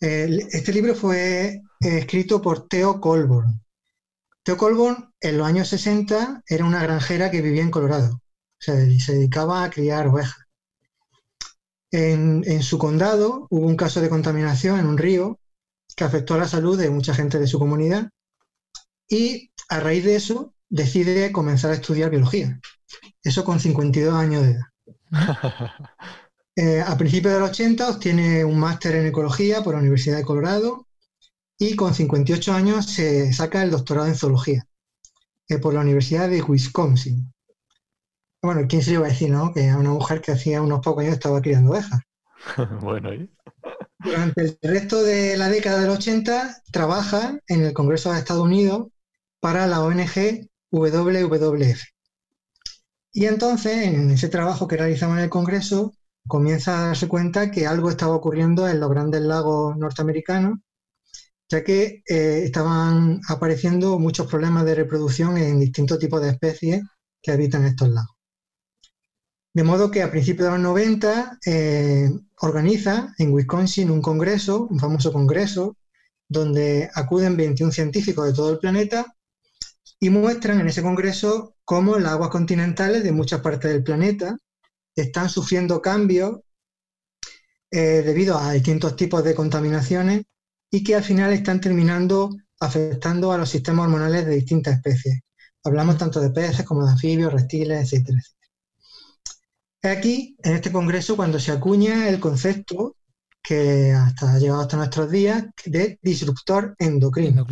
Este 0.02 0.74
libro 0.74 0.95
fue 0.95 1.62
escrito 1.80 2.41
por 2.41 2.68
Theo 2.68 2.99
Colborn. 2.99 3.62
Theo 4.43 4.58
Colborn 4.58 5.14
en 5.20 5.38
los 5.38 5.47
años 5.47 5.68
60 5.70 6.43
era 6.47 6.66
una 6.66 6.82
granjera 6.82 7.30
que 7.30 7.41
vivía 7.41 7.62
en 7.62 7.72
Colorado. 7.72 8.20
Se, 8.60 8.99
se 8.99 9.14
dedicaba 9.14 9.64
a 9.64 9.70
criar 9.70 10.08
ovejas. 10.08 10.38
En, 11.91 12.43
en, 12.45 12.64
su 12.64 12.78
condado 12.78 13.47
hubo 13.49 13.68
un 13.68 13.76
caso 13.76 14.02
de 14.02 14.10
contaminación 14.10 14.80
en 14.80 14.88
un 14.88 14.97
río 14.97 15.39
que 15.95 16.04
afectó 16.04 16.34
a 16.34 16.38
la 16.38 16.47
salud 16.47 16.80
de 16.80 16.89
mucha 16.89 17.14
gente 17.14 17.38
de 17.38 17.47
su 17.47 17.60
comunidad 17.60 18.10
y 19.10 19.52
a 19.68 19.82
raíz 19.82 20.06
de 20.06 20.16
eso 20.16 20.56
decide 20.70 21.32
comenzar 21.34 21.72
a 21.72 21.76
estudiar 21.76 22.10
biología. 22.10 22.60
Eso 23.22 23.43
con 23.43 23.60
52 23.60 24.14
años 24.14 24.43
de 24.43 24.52
edad. 24.52 24.66
Eh, 26.64 26.80
a 26.80 26.95
principios 26.95 27.34
de 27.34 27.39
los 27.39 27.49
80 27.49 27.89
obtiene 27.89 28.45
un 28.45 28.59
máster 28.59 28.93
en 28.93 29.07
ecología 29.07 29.64
por 29.64 29.74
la 29.74 29.80
Universidad 29.80 30.18
de 30.18 30.24
Colorado 30.24 30.86
y 31.57 31.76
con 31.76 31.95
58 31.95 32.53
años 32.53 32.86
se 32.86 33.34
saca 33.34 33.64
el 33.64 33.72
doctorado 33.72 34.05
en 34.05 34.14
zoología 34.14 34.68
eh, 35.49 35.57
por 35.57 35.74
la 35.74 35.80
Universidad 35.80 36.30
de 36.30 36.43
Wisconsin. 36.43 37.34
Bueno, 38.43 38.68
¿quién 38.70 38.84
se 38.84 38.91
iba 38.91 39.07
a 39.07 39.09
decir, 39.09 39.32
no? 39.32 39.51
Que 39.51 39.72
a 39.72 39.78
una 39.78 39.89
mujer 39.89 40.22
que 40.22 40.34
hacía 40.34 40.62
unos 40.62 40.82
pocos 40.82 41.01
años 41.01 41.16
estaba 41.16 41.41
criando 41.41 41.72
ovejas. 41.72 41.99
bueno, 42.82 43.12
¿y? 43.12 43.28
Durante 43.97 44.41
el 44.43 44.59
resto 44.62 45.01
de 45.01 45.38
la 45.38 45.49
década 45.49 45.82
del 45.82 45.89
80 45.89 46.62
trabaja 46.72 47.39
en 47.47 47.66
el 47.66 47.74
Congreso 47.74 48.14
de 48.14 48.20
Estados 48.20 48.43
Unidos 48.43 48.89
para 49.39 49.66
la 49.66 49.82
ONG 49.82 50.47
WWF. 50.70 51.82
Y 53.14 53.26
entonces, 53.26 53.88
en 53.88 54.12
ese 54.12 54.30
trabajo 54.30 54.68
que 54.68 54.78
realizaba 54.78 55.14
en 55.14 55.24
el 55.24 55.30
Congreso, 55.32 55.95
comienza 56.28 56.78
a 56.78 56.88
darse 56.88 57.07
cuenta 57.07 57.51
que 57.51 57.67
algo 57.67 57.89
estaba 57.89 58.15
ocurriendo 58.15 58.67
en 58.67 58.80
los 58.80 58.89
grandes 58.89 59.22
lagos 59.22 59.78
norteamericanos, 59.78 60.59
ya 61.49 61.63
que 61.63 62.03
eh, 62.07 62.43
estaban 62.45 63.22
apareciendo 63.28 63.99
muchos 63.99 64.28
problemas 64.28 64.65
de 64.65 64.76
reproducción 64.76 65.38
en 65.38 65.59
distintos 65.59 65.99
tipos 65.99 66.22
de 66.22 66.30
especies 66.30 66.84
que 67.22 67.32
habitan 67.32 67.65
estos 67.65 67.89
lagos. 67.89 68.15
De 69.53 69.63
modo 69.63 69.91
que 69.91 70.01
a 70.01 70.09
principios 70.09 70.45
de 70.45 70.51
los 70.53 70.61
90 70.61 71.39
eh, 71.45 72.09
organiza 72.39 73.13
en 73.17 73.34
Wisconsin 73.34 73.91
un 73.91 74.01
congreso, 74.01 74.67
un 74.69 74.80
famoso 74.80 75.11
congreso, 75.11 75.76
donde 76.30 76.89
acuden 76.95 77.36
21 77.36 77.74
científicos 77.74 78.26
de 78.26 78.34
todo 78.34 78.51
el 78.51 78.59
planeta 78.59 79.05
y 79.99 80.09
muestran 80.09 80.61
en 80.61 80.67
ese 80.67 80.82
congreso 80.82 81.55
cómo 81.65 81.99
las 81.99 82.13
aguas 82.13 82.30
continentales 82.30 83.03
de 83.03 83.11
muchas 83.11 83.41
partes 83.41 83.72
del 83.72 83.84
planeta 83.84 84.38
están 84.96 85.30
sufriendo 85.30 85.82
cambios 85.82 86.39
eh, 87.70 88.02
debido 88.06 88.38
a 88.38 88.52
distintos 88.52 88.96
tipos 88.96 89.24
de 89.24 89.34
contaminaciones 89.34 90.24
y 90.70 90.84
que 90.84 90.96
al 90.96 91.04
final 91.04 91.32
están 91.34 91.62
terminando 91.62 92.30
afectando 92.60 93.32
a 93.32 93.38
los 93.38 93.50
sistemas 93.50 93.86
hormonales 93.86 94.26
de 94.26 94.36
distintas 94.36 94.76
especies. 94.76 95.22
Hablamos 95.64 95.98
tanto 95.98 96.20
de 96.20 96.32
peces 96.32 96.66
como 96.66 96.86
de 96.86 96.92
anfibios, 96.92 97.34
reptiles, 97.34 97.82
etcétera, 97.82 98.20
etcétera. 98.20 98.42
Aquí, 99.84 100.38
en 100.44 100.56
este 100.56 100.72
congreso, 100.72 101.16
cuando 101.16 101.39
se 101.39 101.52
acuña 101.52 102.08
el 102.08 102.20
concepto 102.20 102.96
que 103.42 103.92
hasta 103.92 104.34
ha 104.34 104.39
llegado 104.39 104.62
hasta 104.62 104.78
nuestros 104.78 105.10
días 105.10 105.46
de 105.66 105.98
disruptor 106.02 106.76
endocrino. 106.78 107.46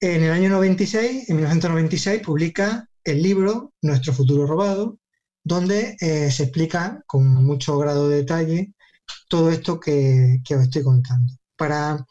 En 0.00 0.22
el 0.22 0.30
año 0.30 0.50
96, 0.50 1.28
en 1.28 1.36
1996, 1.36 2.22
publica 2.22 2.88
el 3.02 3.22
libro 3.22 3.72
Nuestro 3.82 4.12
futuro 4.12 4.46
robado, 4.46 4.98
donde 5.44 5.96
eh, 6.00 6.30
se 6.30 6.44
explica 6.44 7.02
con 7.06 7.44
mucho 7.44 7.78
grado 7.78 8.08
de 8.08 8.16
detalle 8.16 8.72
todo 9.28 9.50
esto 9.50 9.78
que, 9.78 10.40
os 10.50 10.62
estoy 10.62 10.82
contando. 10.82 11.34
Para 11.56 12.04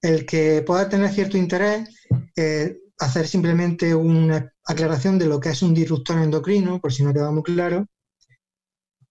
el 0.00 0.24
que 0.26 0.62
pueda 0.62 0.88
tener 0.88 1.10
cierto 1.10 1.36
interés, 1.36 1.88
eh, 2.36 2.78
hacer 2.98 3.28
simplemente 3.28 3.94
una 3.94 4.52
aclaración 4.64 5.18
de 5.18 5.26
lo 5.26 5.38
que 5.38 5.50
es 5.50 5.62
un 5.62 5.74
disruptor 5.74 6.18
endocrino, 6.18 6.80
por 6.80 6.92
si 6.92 7.02
no 7.02 7.12
queda 7.12 7.30
muy 7.30 7.42
claro. 7.42 7.86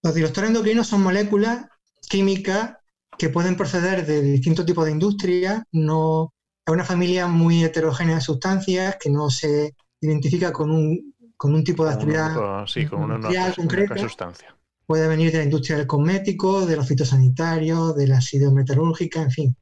Los 0.02 0.14
disruptores 0.14 0.50
endocrinos 0.50 0.88
son 0.88 1.02
moléculas 1.02 1.66
químicas 2.08 2.76
que 3.16 3.28
pueden 3.28 3.56
proceder 3.56 4.06
de 4.06 4.22
distintos 4.22 4.66
tipos 4.66 4.84
de 4.86 4.92
industrias, 4.92 5.62
no 5.72 6.32
es 6.66 6.72
una 6.72 6.84
familia 6.84 7.26
muy 7.26 7.62
heterogénea 7.62 8.16
de 8.16 8.20
sustancias 8.20 8.96
que 8.98 9.10
no 9.10 9.30
se 9.30 9.74
identifica 10.00 10.52
con 10.52 10.70
un, 10.70 11.14
con 11.40 11.54
un 11.54 11.64
tipo 11.64 11.86
de 11.86 11.94
actividad 11.94 12.66
sí, 12.66 12.84
con 12.84 13.04
una, 13.04 13.54
concreta. 13.56 13.96
sustancia. 13.96 14.54
Puede 14.84 15.08
venir 15.08 15.32
de 15.32 15.38
la 15.38 15.44
industria 15.44 15.78
del 15.78 15.86
cosmético, 15.86 16.66
de 16.66 16.76
los 16.76 16.86
fitosanitarios, 16.86 17.96
de 17.96 18.08
la 18.08 18.18
ácido 18.18 18.52
metalúrgica, 18.52 19.22
en 19.22 19.30
fin. 19.30 19.56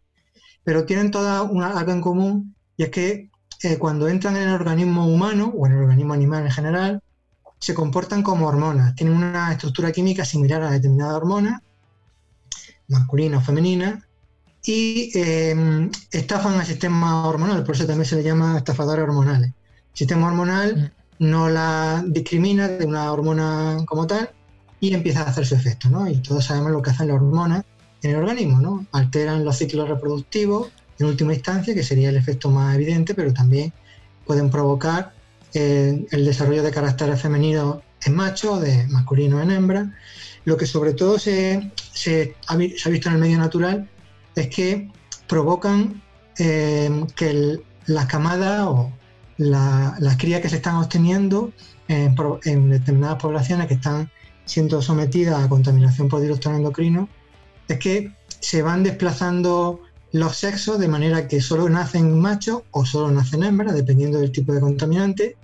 Pero 0.64 0.84
tienen 0.84 1.12
todas 1.12 1.48
una, 1.48 1.78
algo 1.78 1.92
en 1.92 2.00
común 2.00 2.56
y 2.76 2.82
es 2.82 2.90
que 2.90 3.30
eh, 3.62 3.78
cuando 3.78 4.08
entran 4.08 4.36
en 4.36 4.48
el 4.48 4.54
organismo 4.54 5.06
humano 5.06 5.52
o 5.56 5.68
en 5.68 5.74
el 5.74 5.78
organismo 5.78 6.14
animal 6.14 6.46
en 6.46 6.50
general, 6.50 7.02
se 7.60 7.74
comportan 7.74 8.24
como 8.24 8.48
hormonas. 8.48 8.96
Tienen 8.96 9.14
una 9.14 9.52
estructura 9.52 9.92
química 9.92 10.24
similar 10.24 10.60
a 10.64 10.72
determinada 10.72 11.16
hormona, 11.16 11.62
masculina 12.88 13.38
o 13.38 13.40
femenina, 13.40 14.04
y 14.64 15.12
em, 15.16 15.92
estafan 16.10 16.54
al 16.54 16.66
sistema 16.66 17.28
hormonal, 17.28 17.62
por 17.62 17.76
eso 17.76 17.86
también 17.86 18.06
se 18.06 18.16
le 18.16 18.24
llama 18.24 18.58
estafadores 18.58 19.04
hormonales. 19.04 19.50
El 19.50 19.96
sistema 19.96 20.26
hormonal 20.26 20.76
mm. 20.76 20.98
No 21.18 21.48
la 21.48 22.04
discrimina 22.06 22.68
de 22.68 22.86
una 22.86 23.12
hormona 23.12 23.78
como 23.86 24.06
tal 24.06 24.30
y 24.80 24.94
empieza 24.94 25.22
a 25.22 25.28
hacer 25.28 25.46
su 25.46 25.54
efecto, 25.54 25.88
¿no? 25.88 26.08
Y 26.08 26.16
todos 26.18 26.44
sabemos 26.44 26.72
lo 26.72 26.82
que 26.82 26.90
hacen 26.90 27.08
las 27.08 27.16
hormonas 27.16 27.64
en 28.02 28.10
el 28.10 28.16
organismo, 28.16 28.60
¿no? 28.60 28.86
Alteran 28.92 29.44
los 29.44 29.56
ciclos 29.56 29.88
reproductivos 29.88 30.68
en 30.98 31.06
última 31.06 31.34
instancia, 31.34 31.74
que 31.74 31.82
sería 31.82 32.10
el 32.10 32.16
efecto 32.16 32.50
más 32.50 32.74
evidente, 32.74 33.14
pero 33.14 33.32
también 33.32 33.72
pueden 34.26 34.50
provocar 34.50 35.12
eh, 35.54 36.06
el 36.10 36.24
desarrollo 36.24 36.62
de 36.62 36.70
caracteres 36.70 37.20
femeninos 37.20 37.78
en 38.04 38.14
macho, 38.14 38.60
de 38.60 38.86
masculino 38.88 39.40
en 39.40 39.50
hembra. 39.50 39.94
Lo 40.44 40.56
que 40.56 40.66
sobre 40.66 40.94
todo 40.94 41.18
se, 41.18 41.70
se 41.92 42.36
ha 42.46 42.56
visto 42.56 43.08
en 43.08 43.14
el 43.14 43.20
medio 43.20 43.38
natural 43.38 43.88
es 44.34 44.48
que 44.48 44.90
provocan 45.26 46.00
eh, 46.38 47.04
que 47.16 47.58
las 47.86 48.06
camadas 48.06 48.66
o 48.66 48.92
las 49.38 50.16
crías 50.16 50.40
que 50.40 50.48
se 50.48 50.56
están 50.56 50.76
obteniendo 50.76 51.52
en, 51.88 52.70
determinadas 52.70 53.20
poblaciones 53.20 53.66
que 53.66 53.74
están 53.74 54.10
siendo 54.44 54.82
sometidas 54.82 55.42
a 55.42 55.48
contaminación 55.48 56.08
por 56.08 56.20
director 56.20 56.54
endocrino, 56.54 57.08
es 57.68 57.78
que 57.78 58.12
se 58.40 58.62
van 58.62 58.82
desplazando 58.82 59.80
los 60.12 60.36
sexos 60.36 60.78
de 60.78 60.88
manera 60.88 61.28
que 61.28 61.40
solo 61.40 61.68
nacen 61.68 62.18
machos 62.18 62.62
o 62.70 62.84
solo 62.84 63.10
nacen 63.10 63.42
hembras, 63.42 63.74
dependiendo 63.74 64.18
del 64.18 64.32
tipo 64.32 64.52
de 64.52 64.60
contaminante. 64.60 65.36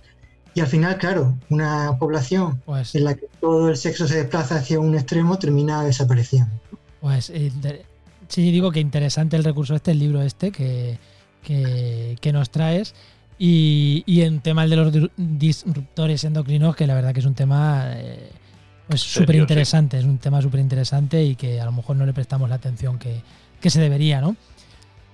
Y 0.55 0.61
al 0.61 0.69
final, 0.69 0.99
claro, 0.99 1.37
una 1.51 1.99
población 1.99 2.63
pues 2.65 2.95
en 2.95 3.05
la 3.05 3.15
que 3.15 3.27
todo 3.41 3.69
el 3.69 3.77
sexo 3.77 4.07
se 4.07 4.17
desplaza 4.17 4.57
hacia 4.57 4.79
un 4.81 4.95
extremo 4.95 5.39
termina 5.39 5.83
desapareciendo. 5.83 6.53
Pues 7.01 7.29
eh, 7.31 7.51
Sí, 8.29 8.51
digo 8.51 8.71
que 8.73 8.81
interesante 8.81 9.37
el 9.37 9.45
recurso 9.45 9.75
este, 9.75 9.93
el 9.93 9.99
libro 9.99 10.23
este 10.23 10.51
que, 10.51 10.99
nos 12.33 12.51
traes. 12.51 12.95
Y, 13.39 14.05
y, 14.07 14.23
en 14.23 14.41
tema 14.41 14.67
de 14.67 14.77
los 14.77 15.11
disruptores 15.17 16.23
endocrinos, 16.23 16.77
que 16.77 16.87
la 16.87 16.95
verdad 16.95 17.13
que 17.13 17.21
es 17.21 17.27
un 17.27 17.35
tema 17.35 17.85
eh, 17.95 18.31
pues 18.89 19.01
súper 19.01 19.37
interesante, 19.37 19.99
es 19.99 20.05
un 20.05 20.19
tema 20.19 20.43
súper 20.43 20.61
interesante 20.61 21.23
y 21.23 21.37
que 21.37 21.61
a 21.61 21.65
lo 21.65 21.73
mejor 21.73 21.97
no 21.97 22.05
le 22.05 22.13
prestamos 22.13 22.49
la 22.49 22.57
atención 22.57 22.99
que, 22.99 23.23
se 23.69 23.81
debería, 23.81 24.21
¿no? 24.21 24.37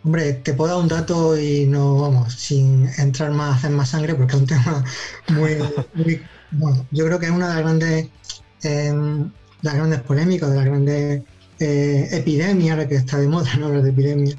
Hombre, 0.04 0.32
te 0.32 0.54
puedo 0.54 0.72
dar 0.74 0.82
un 0.82 0.88
dato 0.88 1.38
y 1.38 1.66
no, 1.66 2.00
vamos, 2.00 2.34
sin 2.34 2.88
entrar 2.98 3.30
más, 3.30 3.58
hacer 3.58 3.70
más 3.70 3.90
sangre, 3.90 4.14
porque 4.14 4.34
es 4.34 4.40
un 4.40 4.46
tema 4.48 4.84
muy, 5.28 5.56
bueno, 6.50 6.84
yo 6.90 7.06
creo 7.06 7.18
que 7.20 7.26
es 7.26 7.32
una 7.32 7.48
de 7.48 7.54
las 7.54 7.62
grandes, 7.62 8.08
em, 8.62 9.30
las 9.62 9.74
grandes 9.74 10.00
polémicas, 10.00 10.50
de 10.50 10.56
las 10.56 10.64
grandes 10.64 11.22
eh, 11.60 12.08
epidemia, 12.10 12.72
ahora 12.72 12.88
que 12.88 12.96
está 12.96 13.18
de 13.18 13.28
moda 13.28 13.54
no 13.56 13.66
hablar 13.66 13.82
de 13.82 13.90
epidemia, 13.90 14.34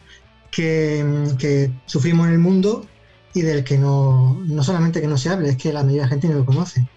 que, 0.50 1.72
sufrimos 1.86 2.28
en 2.28 2.34
el 2.34 2.40
mundo 2.40 2.86
y 3.34 3.42
del 3.42 3.64
que 3.64 3.78
no, 3.78 4.40
no 4.46 4.64
solamente 4.64 5.02
que 5.02 5.08
no 5.08 5.18
se 5.18 5.30
hable, 5.30 5.50
es 5.50 5.58
que 5.58 5.74
la 5.74 5.84
mayoría 5.84 6.04
de 6.04 6.08
la 6.08 6.12
gente 6.12 6.28
no 6.28 6.36
lo 6.36 6.46
conoce. 6.46 6.88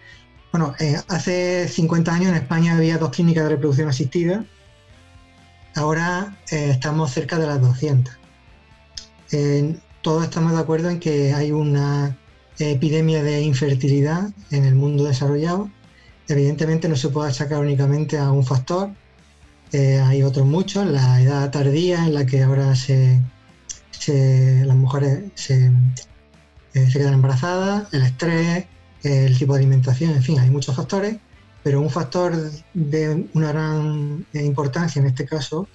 Bueno, 0.52 0.74
eh, 0.78 0.96
hace 1.08 1.68
50 1.68 2.14
años 2.14 2.28
en 2.30 2.36
España 2.36 2.76
había 2.76 2.98
dos 2.98 3.10
clínicas 3.10 3.44
de 3.44 3.50
reproducción 3.50 3.88
asistida, 3.88 4.44
ahora 5.74 6.36
eh, 6.50 6.70
estamos 6.70 7.10
cerca 7.12 7.38
de 7.38 7.46
las 7.46 7.60
200. 7.60 8.18
todos 10.02 10.24
estamos 10.24 10.52
de 10.52 10.58
acuerdo 10.58 10.90
en 10.90 11.00
que 11.00 11.32
hay 11.32 11.50
una 11.50 12.16
epidemia 12.58 13.22
de 13.22 13.40
infertilidad 13.42 14.30
en 14.50 14.64
el 14.64 14.74
mundo 14.74 15.04
desarrollado. 15.04 15.70
Evidentemente 16.28 16.88
no 16.88 16.96
se 16.96 17.08
puede 17.08 17.30
achacar 17.30 17.58
únicamente 17.60 18.16
a 18.18 18.30
un 18.30 18.44
factor, 18.44 18.90
eh, 19.74 19.98
hay 19.98 20.22
otros 20.22 20.46
muchos, 20.46 20.86
la 20.86 21.20
edad 21.20 21.50
tardía 21.50 22.06
en 22.06 22.14
la 22.14 22.24
que 22.24 22.44
ahora 22.44 22.76
se, 22.76 23.20
las 24.06 24.76
mujeres 24.76 25.32
se, 25.34 25.72
eh, 26.74 26.90
se 26.90 26.98
quedan 26.98 27.14
embarazadas, 27.14 27.92
el 27.92 28.02
estrés, 28.02 28.66
el 29.02 29.38
tipo 29.38 29.54
de 29.54 29.60
alimentación, 29.60 30.12
en 30.12 30.22
fin, 30.22 30.38
hay 30.38 30.50
muchos 30.50 30.74
factores, 30.74 31.16
pero 31.62 31.80
un 31.80 31.90
factor 31.90 32.34
de 32.74 33.28
una 33.34 33.52
gran 33.52 34.26
importancia 34.32 35.00
en 35.00 35.06
este 35.06 35.26
caso 35.26 35.68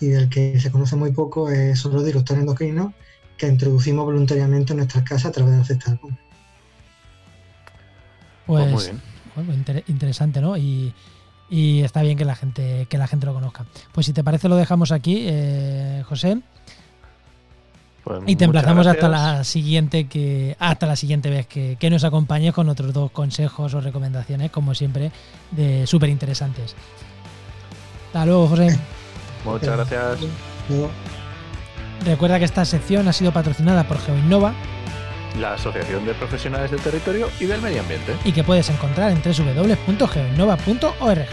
y 0.00 0.08
del 0.08 0.28
que 0.28 0.60
se 0.60 0.70
conoce 0.70 0.96
muy 0.96 1.12
poco 1.12 1.48
son 1.74 1.94
los 1.94 2.04
disruptores 2.04 2.42
endocrinos 2.42 2.92
que 3.42 3.48
introducimos 3.48 4.04
voluntariamente 4.04 4.72
en 4.72 4.78
nuestras 4.78 5.02
casas 5.02 5.26
a 5.26 5.32
través 5.32 5.56
del 5.56 5.64
cesta 5.64 5.98
Pues, 8.46 8.92
pues 9.34 9.82
interesante, 9.88 10.40
¿no? 10.40 10.56
Y, 10.56 10.94
está 11.50 12.02
bien 12.02 12.16
que 12.16 12.24
la 12.24 12.36
gente 12.36 12.86
que 12.88 12.96
la 12.98 13.06
gente 13.06 13.26
lo 13.26 13.34
conozca. 13.34 13.66
Pues 13.92 14.06
si 14.06 14.12
te 14.12 14.22
parece 14.22 14.48
lo 14.48 14.56
dejamos 14.56 14.92
aquí, 14.92 15.24
eh, 15.28 16.02
José. 16.06 16.38
Pues 18.04 18.20
y 18.26 18.36
te 18.36 18.44
emplazamos 18.44 18.86
hasta 18.86 19.08
la 19.08 19.44
siguiente 19.44 20.08
que 20.08 20.56
hasta 20.58 20.86
la 20.86 20.96
siguiente 20.96 21.30
vez 21.30 21.46
que, 21.46 21.90
nos 21.90 22.04
acompañes 22.04 22.52
con 22.52 22.68
otros 22.68 22.92
dos 22.92 23.10
consejos 23.12 23.72
o 23.74 23.80
recomendaciones, 23.80 24.50
como 24.50 24.74
siempre, 24.74 25.12
de 25.50 25.86
súper 25.86 26.08
interesantes. 26.08 26.74
Hasta 28.08 28.26
luego, 28.26 28.48
José. 28.48 28.78
Muchas 29.44 29.76
gracias. 29.76 30.18
Recuerda 32.04 32.38
que 32.38 32.44
esta 32.44 32.64
sección 32.64 33.06
ha 33.06 33.12
sido 33.12 33.32
patrocinada 33.32 33.84
por 33.84 33.98
GeoInnova, 33.98 34.54
la 35.40 35.54
Asociación 35.54 36.04
de 36.04 36.14
Profesionales 36.14 36.70
del 36.70 36.80
Territorio 36.80 37.28
y 37.38 37.46
del 37.46 37.62
Medio 37.62 37.82
Ambiente, 37.82 38.16
y 38.24 38.32
que 38.32 38.42
puedes 38.42 38.68
encontrar 38.70 39.12
en 39.12 39.22
www.geoinnova.org. 39.22 41.28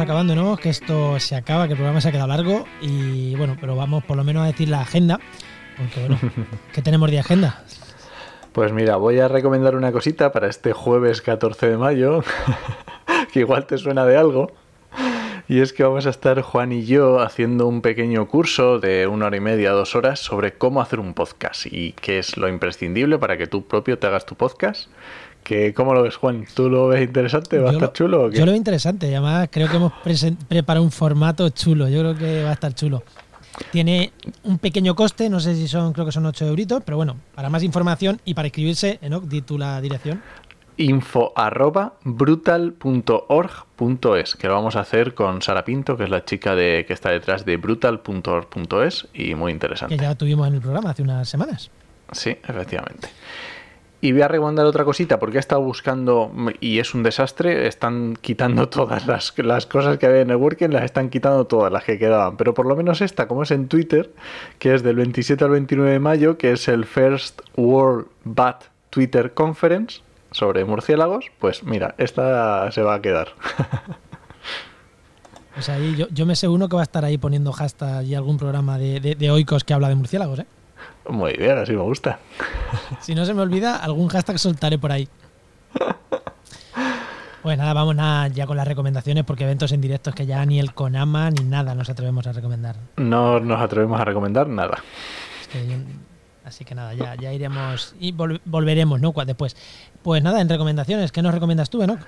vamos 0.00 0.08
acabando, 0.08 0.34
¿no? 0.34 0.56
Que 0.56 0.70
esto 0.70 1.20
se 1.20 1.36
acaba, 1.36 1.66
que 1.66 1.72
el 1.72 1.76
programa 1.76 2.00
se 2.00 2.08
ha 2.08 2.12
quedado 2.12 2.28
largo 2.28 2.64
y 2.80 3.34
bueno, 3.34 3.58
pero 3.60 3.76
vamos 3.76 4.02
por 4.04 4.16
lo 4.16 4.24
menos 4.24 4.44
a 4.44 4.46
decir 4.46 4.68
la 4.68 4.80
agenda 4.80 5.20
porque 5.76 6.00
bueno, 6.00 6.18
¿qué 6.72 6.80
tenemos 6.80 7.10
de 7.10 7.18
agenda? 7.18 7.62
Pues 8.52 8.72
mira, 8.72 8.96
voy 8.96 9.20
a 9.20 9.28
recomendar 9.28 9.76
una 9.76 9.92
cosita 9.92 10.32
para 10.32 10.48
este 10.48 10.72
jueves 10.72 11.20
14 11.20 11.68
de 11.68 11.76
mayo, 11.76 12.22
que 13.32 13.40
igual 13.40 13.66
te 13.66 13.76
suena 13.76 14.06
de 14.06 14.16
algo. 14.16 14.52
Y 15.48 15.60
es 15.60 15.74
que 15.74 15.82
vamos 15.82 16.06
a 16.06 16.10
estar 16.10 16.40
Juan 16.40 16.72
y 16.72 16.84
yo 16.84 17.20
haciendo 17.20 17.66
un 17.66 17.82
pequeño 17.82 18.26
curso 18.28 18.78
de 18.78 19.06
una 19.06 19.26
hora 19.26 19.36
y 19.36 19.40
media, 19.40 19.72
dos 19.72 19.96
horas 19.96 20.20
sobre 20.20 20.52
cómo 20.52 20.80
hacer 20.80 21.00
un 21.00 21.12
podcast 21.12 21.66
y 21.66 21.92
qué 21.92 22.20
es 22.20 22.38
lo 22.38 22.48
imprescindible 22.48 23.18
para 23.18 23.36
que 23.36 23.46
tú 23.46 23.66
propio 23.66 23.98
te 23.98 24.06
hagas 24.06 24.24
tu 24.24 24.34
podcast. 24.36 24.88
Que, 25.42 25.74
¿Cómo 25.74 25.94
lo 25.94 26.02
ves, 26.02 26.16
Juan? 26.16 26.46
¿Tú 26.54 26.68
lo 26.68 26.88
ves 26.88 27.02
interesante? 27.02 27.58
¿Va 27.58 27.70
a 27.70 27.72
estar 27.72 27.92
chulo? 27.92 28.30
Yo 28.30 28.40
lo 28.44 28.52
veo 28.52 28.56
interesante. 28.56 29.06
Además, 29.06 29.48
creo 29.50 29.68
que 29.68 29.76
hemos 29.76 29.92
preparado 30.48 30.84
un 30.84 30.92
formato 30.92 31.48
chulo. 31.50 31.88
Yo 31.88 32.00
creo 32.00 32.16
que 32.16 32.44
va 32.44 32.50
a 32.50 32.54
estar 32.54 32.74
chulo. 32.74 33.02
Tiene 33.72 34.12
un 34.44 34.58
pequeño 34.58 34.94
coste, 34.94 35.28
no 35.28 35.40
sé 35.40 35.54
si 35.54 35.68
son, 35.68 35.92
creo 35.92 36.06
que 36.06 36.12
son 36.12 36.24
8 36.24 36.46
euritos, 36.46 36.82
pero 36.84 36.96
bueno, 36.96 37.16
para 37.34 37.50
más 37.50 37.62
información 37.62 38.20
y 38.24 38.34
para 38.34 38.48
inscribirse, 38.48 38.98
Enoch, 39.02 39.24
di 39.24 39.42
tú 39.42 39.58
la 39.58 39.80
dirección. 39.80 40.22
Info 40.76 41.32
arroba 41.36 41.94
brutal.org.es, 42.04 42.76
que 44.36 44.46
lo 44.48 44.54
vamos 44.54 44.76
a 44.76 44.80
hacer 44.80 45.14
con 45.14 45.42
Sara 45.42 45.64
Pinto, 45.64 45.96
que 45.96 46.04
es 46.04 46.10
la 46.10 46.24
chica 46.24 46.54
de, 46.54 46.84
que 46.86 46.94
está 46.94 47.10
detrás 47.10 47.44
de 47.44 47.58
brutal.org.es 47.58 49.08
y 49.12 49.34
muy 49.34 49.52
interesante. 49.52 49.96
Que 49.96 50.02
ya 50.02 50.14
tuvimos 50.14 50.48
en 50.48 50.54
el 50.54 50.60
programa 50.60 50.90
hace 50.90 51.02
unas 51.02 51.28
semanas. 51.28 51.70
Sí, 52.12 52.30
efectivamente. 52.30 53.08
Y 54.02 54.12
voy 54.12 54.22
a 54.22 54.28
recomendar 54.28 54.64
otra 54.64 54.84
cosita, 54.84 55.18
porque 55.18 55.36
he 55.36 55.40
estado 55.40 55.60
buscando 55.60 56.32
y 56.60 56.78
es 56.78 56.94
un 56.94 57.02
desastre. 57.02 57.66
Están 57.66 58.16
quitando 58.20 58.68
todas 58.70 59.06
las, 59.06 59.34
las, 59.38 59.66
cosas 59.66 59.98
que 59.98 60.06
había 60.06 60.22
en 60.22 60.30
el 60.30 60.36
Working, 60.36 60.70
las 60.70 60.84
están 60.84 61.10
quitando 61.10 61.46
todas 61.46 61.70
las 61.70 61.84
que 61.84 61.98
quedaban. 61.98 62.36
Pero 62.36 62.54
por 62.54 62.66
lo 62.66 62.76
menos 62.76 63.02
esta, 63.02 63.28
como 63.28 63.42
es 63.42 63.50
en 63.50 63.68
Twitter, 63.68 64.10
que 64.58 64.74
es 64.74 64.82
del 64.82 64.96
27 64.96 65.44
al 65.44 65.50
29 65.50 65.92
de 65.92 65.98
mayo, 65.98 66.38
que 66.38 66.52
es 66.52 66.68
el 66.68 66.86
First 66.86 67.42
World 67.56 68.06
Bat 68.24 68.64
Twitter 68.88 69.34
Conference 69.34 70.00
sobre 70.30 70.64
murciélagos, 70.64 71.26
pues 71.38 71.62
mira, 71.62 71.94
esta 71.98 72.70
se 72.72 72.82
va 72.82 72.94
a 72.94 73.02
quedar. 73.02 73.28
Pues 75.52 75.68
ahí 75.68 75.96
yo, 75.96 76.06
yo 76.10 76.26
me 76.26 76.36
sé 76.36 76.46
uno 76.48 76.68
que 76.68 76.76
va 76.76 76.82
a 76.82 76.84
estar 76.84 77.04
ahí 77.04 77.18
poniendo 77.18 77.52
hashtag 77.52 78.04
y 78.04 78.14
algún 78.14 78.38
programa 78.38 78.78
de, 78.78 79.00
de, 79.00 79.16
de 79.16 79.30
oicos 79.30 79.64
que 79.64 79.74
habla 79.74 79.88
de 79.88 79.96
murciélagos, 79.96 80.38
¿eh? 80.38 80.46
Muy 81.08 81.32
bien, 81.34 81.58
así 81.58 81.72
me 81.72 81.82
gusta. 81.82 82.18
Si 83.00 83.14
no 83.14 83.24
se 83.24 83.34
me 83.34 83.42
olvida, 83.42 83.76
algún 83.76 84.08
hashtag 84.08 84.38
soltaré 84.38 84.78
por 84.78 84.92
ahí. 84.92 85.08
Pues 87.42 87.56
nada, 87.56 87.72
vamos 87.72 87.96
nada 87.96 88.28
ya 88.28 88.46
con 88.46 88.56
las 88.56 88.68
recomendaciones 88.68 89.24
porque 89.24 89.44
eventos 89.44 89.72
en 89.72 89.80
directo 89.80 90.10
es 90.10 90.16
que 90.16 90.26
ya 90.26 90.44
ni 90.44 90.58
el 90.60 90.74
Konama 90.74 91.30
ni 91.30 91.44
nada 91.44 91.74
nos 91.74 91.88
atrevemos 91.88 92.26
a 92.26 92.32
recomendar. 92.32 92.76
No 92.96 93.40
nos 93.40 93.60
atrevemos 93.60 93.98
a 93.98 94.04
recomendar 94.04 94.46
nada. 94.46 94.82
así 96.44 96.64
que 96.66 96.74
nada, 96.74 96.92
ya, 96.92 97.14
ya 97.14 97.32
iremos 97.32 97.94
y 97.98 98.12
volveremos, 98.12 99.00
¿no? 99.00 99.12
Después. 99.24 99.56
Pues 100.02 100.22
nada, 100.22 100.40
en 100.40 100.48
recomendaciones, 100.50 101.12
¿qué 101.12 101.22
nos 101.22 101.32
recomiendas 101.32 101.70
tú, 101.70 101.86
no? 101.86 101.98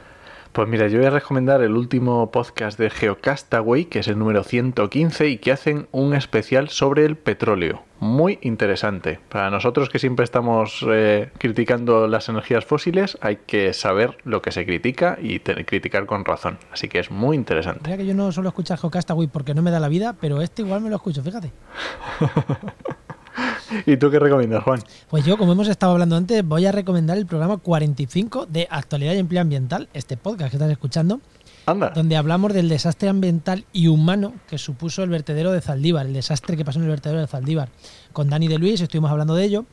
Pues 0.52 0.68
mira, 0.68 0.86
yo 0.88 0.98
voy 0.98 1.06
a 1.06 1.10
recomendar 1.10 1.62
el 1.62 1.72
último 1.72 2.30
podcast 2.30 2.78
de 2.78 2.90
Geocastaway, 2.90 3.86
que 3.86 4.00
es 4.00 4.08
el 4.08 4.18
número 4.18 4.44
115, 4.44 5.28
y 5.28 5.38
que 5.38 5.50
hacen 5.50 5.88
un 5.92 6.12
especial 6.12 6.68
sobre 6.68 7.06
el 7.06 7.16
petróleo. 7.16 7.84
Muy 8.00 8.38
interesante. 8.42 9.18
Para 9.30 9.48
nosotros 9.48 9.88
que 9.88 9.98
siempre 9.98 10.24
estamos 10.24 10.84
eh, 10.90 11.30
criticando 11.38 12.06
las 12.06 12.28
energías 12.28 12.66
fósiles, 12.66 13.16
hay 13.22 13.36
que 13.46 13.72
saber 13.72 14.18
lo 14.24 14.42
que 14.42 14.52
se 14.52 14.66
critica 14.66 15.16
y 15.22 15.40
criticar 15.40 16.04
con 16.04 16.26
razón. 16.26 16.58
Así 16.70 16.86
que 16.86 16.98
es 16.98 17.10
muy 17.10 17.34
interesante. 17.34 17.80
Mira 17.84 17.96
que 17.96 18.04
yo 18.04 18.12
no 18.12 18.30
suelo 18.30 18.50
escuchar 18.50 18.76
Geocastaway 18.76 19.28
porque 19.28 19.54
no 19.54 19.62
me 19.62 19.70
da 19.70 19.80
la 19.80 19.88
vida, 19.88 20.16
pero 20.20 20.42
este 20.42 20.60
igual 20.60 20.82
me 20.82 20.90
lo 20.90 20.96
escucho, 20.96 21.22
fíjate. 21.22 21.50
¿Y 23.86 23.96
tú 23.96 24.10
qué 24.10 24.18
recomiendas, 24.18 24.62
Juan? 24.62 24.80
Pues 25.08 25.24
yo, 25.24 25.36
como 25.36 25.52
hemos 25.52 25.68
estado 25.68 25.92
hablando 25.92 26.16
antes, 26.16 26.44
voy 26.44 26.66
a 26.66 26.72
recomendar 26.72 27.18
el 27.18 27.26
programa 27.26 27.56
45 27.58 28.46
de 28.46 28.66
Actualidad 28.70 29.14
y 29.14 29.18
Empleo 29.18 29.42
Ambiental, 29.42 29.88
este 29.94 30.16
podcast 30.16 30.50
que 30.50 30.56
estás 30.56 30.70
escuchando. 30.70 31.20
Anda. 31.64 31.90
Donde 31.90 32.16
hablamos 32.16 32.52
del 32.52 32.68
desastre 32.68 33.08
ambiental 33.08 33.64
y 33.72 33.86
humano 33.86 34.34
que 34.48 34.58
supuso 34.58 35.04
el 35.04 35.10
vertedero 35.10 35.52
de 35.52 35.60
Zaldívar, 35.60 36.06
el 36.06 36.12
desastre 36.12 36.56
que 36.56 36.64
pasó 36.64 36.80
en 36.80 36.86
el 36.86 36.90
vertedero 36.90 37.20
de 37.20 37.28
Zaldívar. 37.28 37.68
Con 38.12 38.28
Dani 38.28 38.48
de 38.48 38.58
Luis 38.58 38.80
estuvimos 38.80 39.10
hablando 39.10 39.36
de 39.36 39.44
ello. 39.44 39.64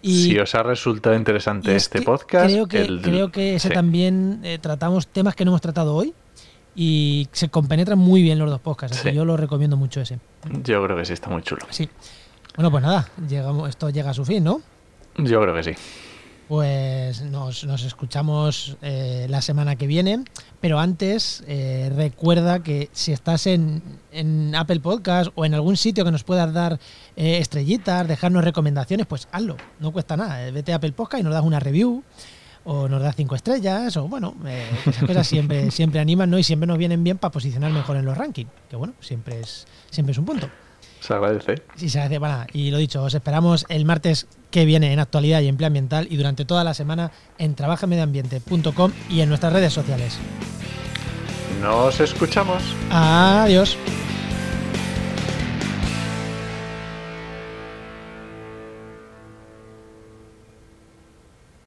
Y 0.00 0.24
si 0.24 0.38
os 0.38 0.54
ha 0.54 0.62
resultado 0.62 1.14
interesante 1.14 1.76
este 1.76 2.02
podcast, 2.02 2.46
creo 2.46 2.66
que, 2.66 3.00
creo 3.02 3.30
que 3.30 3.54
ese 3.54 3.70
también 3.70 4.40
eh, 4.42 4.58
tratamos 4.60 5.06
temas 5.06 5.34
que 5.34 5.44
no 5.44 5.50
hemos 5.50 5.60
tratado 5.60 5.94
hoy 5.94 6.14
y 6.74 7.28
se 7.32 7.48
compenetran 7.48 7.98
muy 7.98 8.22
bien 8.22 8.38
los 8.38 8.50
dos 8.50 8.60
podcasts. 8.60 9.02
yo 9.12 9.24
lo 9.24 9.36
recomiendo 9.36 9.76
mucho 9.76 10.00
ese. 10.00 10.18
Yo 10.62 10.82
creo 10.84 10.96
que 10.96 11.04
sí, 11.04 11.12
está 11.12 11.30
muy 11.30 11.42
chulo. 11.42 11.62
Sí. 11.70 11.88
Bueno, 12.56 12.70
pues 12.70 12.84
nada, 12.84 13.08
llegamos, 13.28 13.68
esto 13.68 13.90
llega 13.90 14.10
a 14.10 14.14
su 14.14 14.24
fin, 14.24 14.44
¿no? 14.44 14.60
Yo 15.18 15.40
creo 15.40 15.54
que 15.54 15.62
sí. 15.64 15.72
Pues 16.46 17.22
nos, 17.22 17.64
escuchamos 17.64 18.76
eh, 18.80 19.26
la 19.28 19.42
semana 19.42 19.74
que 19.74 19.88
viene, 19.88 20.22
pero 20.60 20.78
antes 20.78 21.42
eh, 21.48 21.90
recuerda 21.96 22.62
que 22.62 22.90
si 22.92 23.12
estás 23.12 23.48
en, 23.48 23.82
Apple 24.54 24.78
Podcast 24.80 25.32
o 25.34 25.44
en 25.44 25.54
algún 25.54 25.76
sitio 25.76 26.04
que 26.04 26.12
nos 26.12 26.22
puedas 26.22 26.52
dar 26.52 26.78
eh, 27.16 27.38
estrellitas, 27.38 28.06
dejarnos 28.06 28.44
recomendaciones, 28.44 29.06
pues 29.06 29.26
hazlo, 29.32 29.56
no 29.80 29.90
cuesta 29.90 30.16
nada. 30.16 30.50
Vete 30.52 30.72
a 30.72 30.76
Apple 30.76 30.92
Podcast 30.92 31.22
y 31.22 31.24
nos 31.24 31.32
das 31.32 31.42
una 31.42 31.58
review 31.58 32.04
o 32.62 32.88
nos 32.88 33.02
das 33.02 33.16
cinco 33.16 33.34
estrellas 33.34 33.96
o 33.96 34.06
bueno, 34.06 34.36
esas 34.86 35.04
cosas 35.04 35.26
siempre, 35.26 35.70
siempre 35.72 35.98
animan 35.98 36.30
¿no? 36.30 36.38
y 36.38 36.44
siempre 36.44 36.66
nos 36.66 36.78
vienen 36.78 37.02
bien 37.02 37.18
para 37.18 37.32
posicionar 37.32 37.72
mejor 37.72 37.96
en 37.96 38.04
los 38.04 38.16
rankings, 38.16 38.50
que 38.70 38.76
bueno, 38.76 38.94
siempre 39.00 39.40
es, 39.40 39.66
siempre 39.90 40.12
es 40.12 40.18
un 40.18 40.24
punto. 40.26 40.48
Se 41.06 41.12
agradece. 41.12 41.56
Sí, 41.76 41.90
se 41.90 41.98
agradece. 41.98 42.18
Bueno, 42.18 42.46
y 42.54 42.70
lo 42.70 42.78
dicho, 42.78 43.02
os 43.02 43.12
esperamos 43.12 43.66
el 43.68 43.84
martes 43.84 44.26
que 44.50 44.64
viene 44.64 44.90
en 44.90 45.00
actualidad 45.00 45.42
y 45.42 45.48
empleo 45.48 45.66
ambiental 45.66 46.06
y 46.08 46.16
durante 46.16 46.46
toda 46.46 46.64
la 46.64 46.72
semana 46.72 47.10
en 47.36 47.54
trabajamedioambiente.com 47.54 48.90
y 49.10 49.20
en 49.20 49.28
nuestras 49.28 49.52
redes 49.52 49.74
sociales. 49.74 50.16
Nos 51.60 52.00
escuchamos. 52.00 52.62
Adiós. 52.90 53.76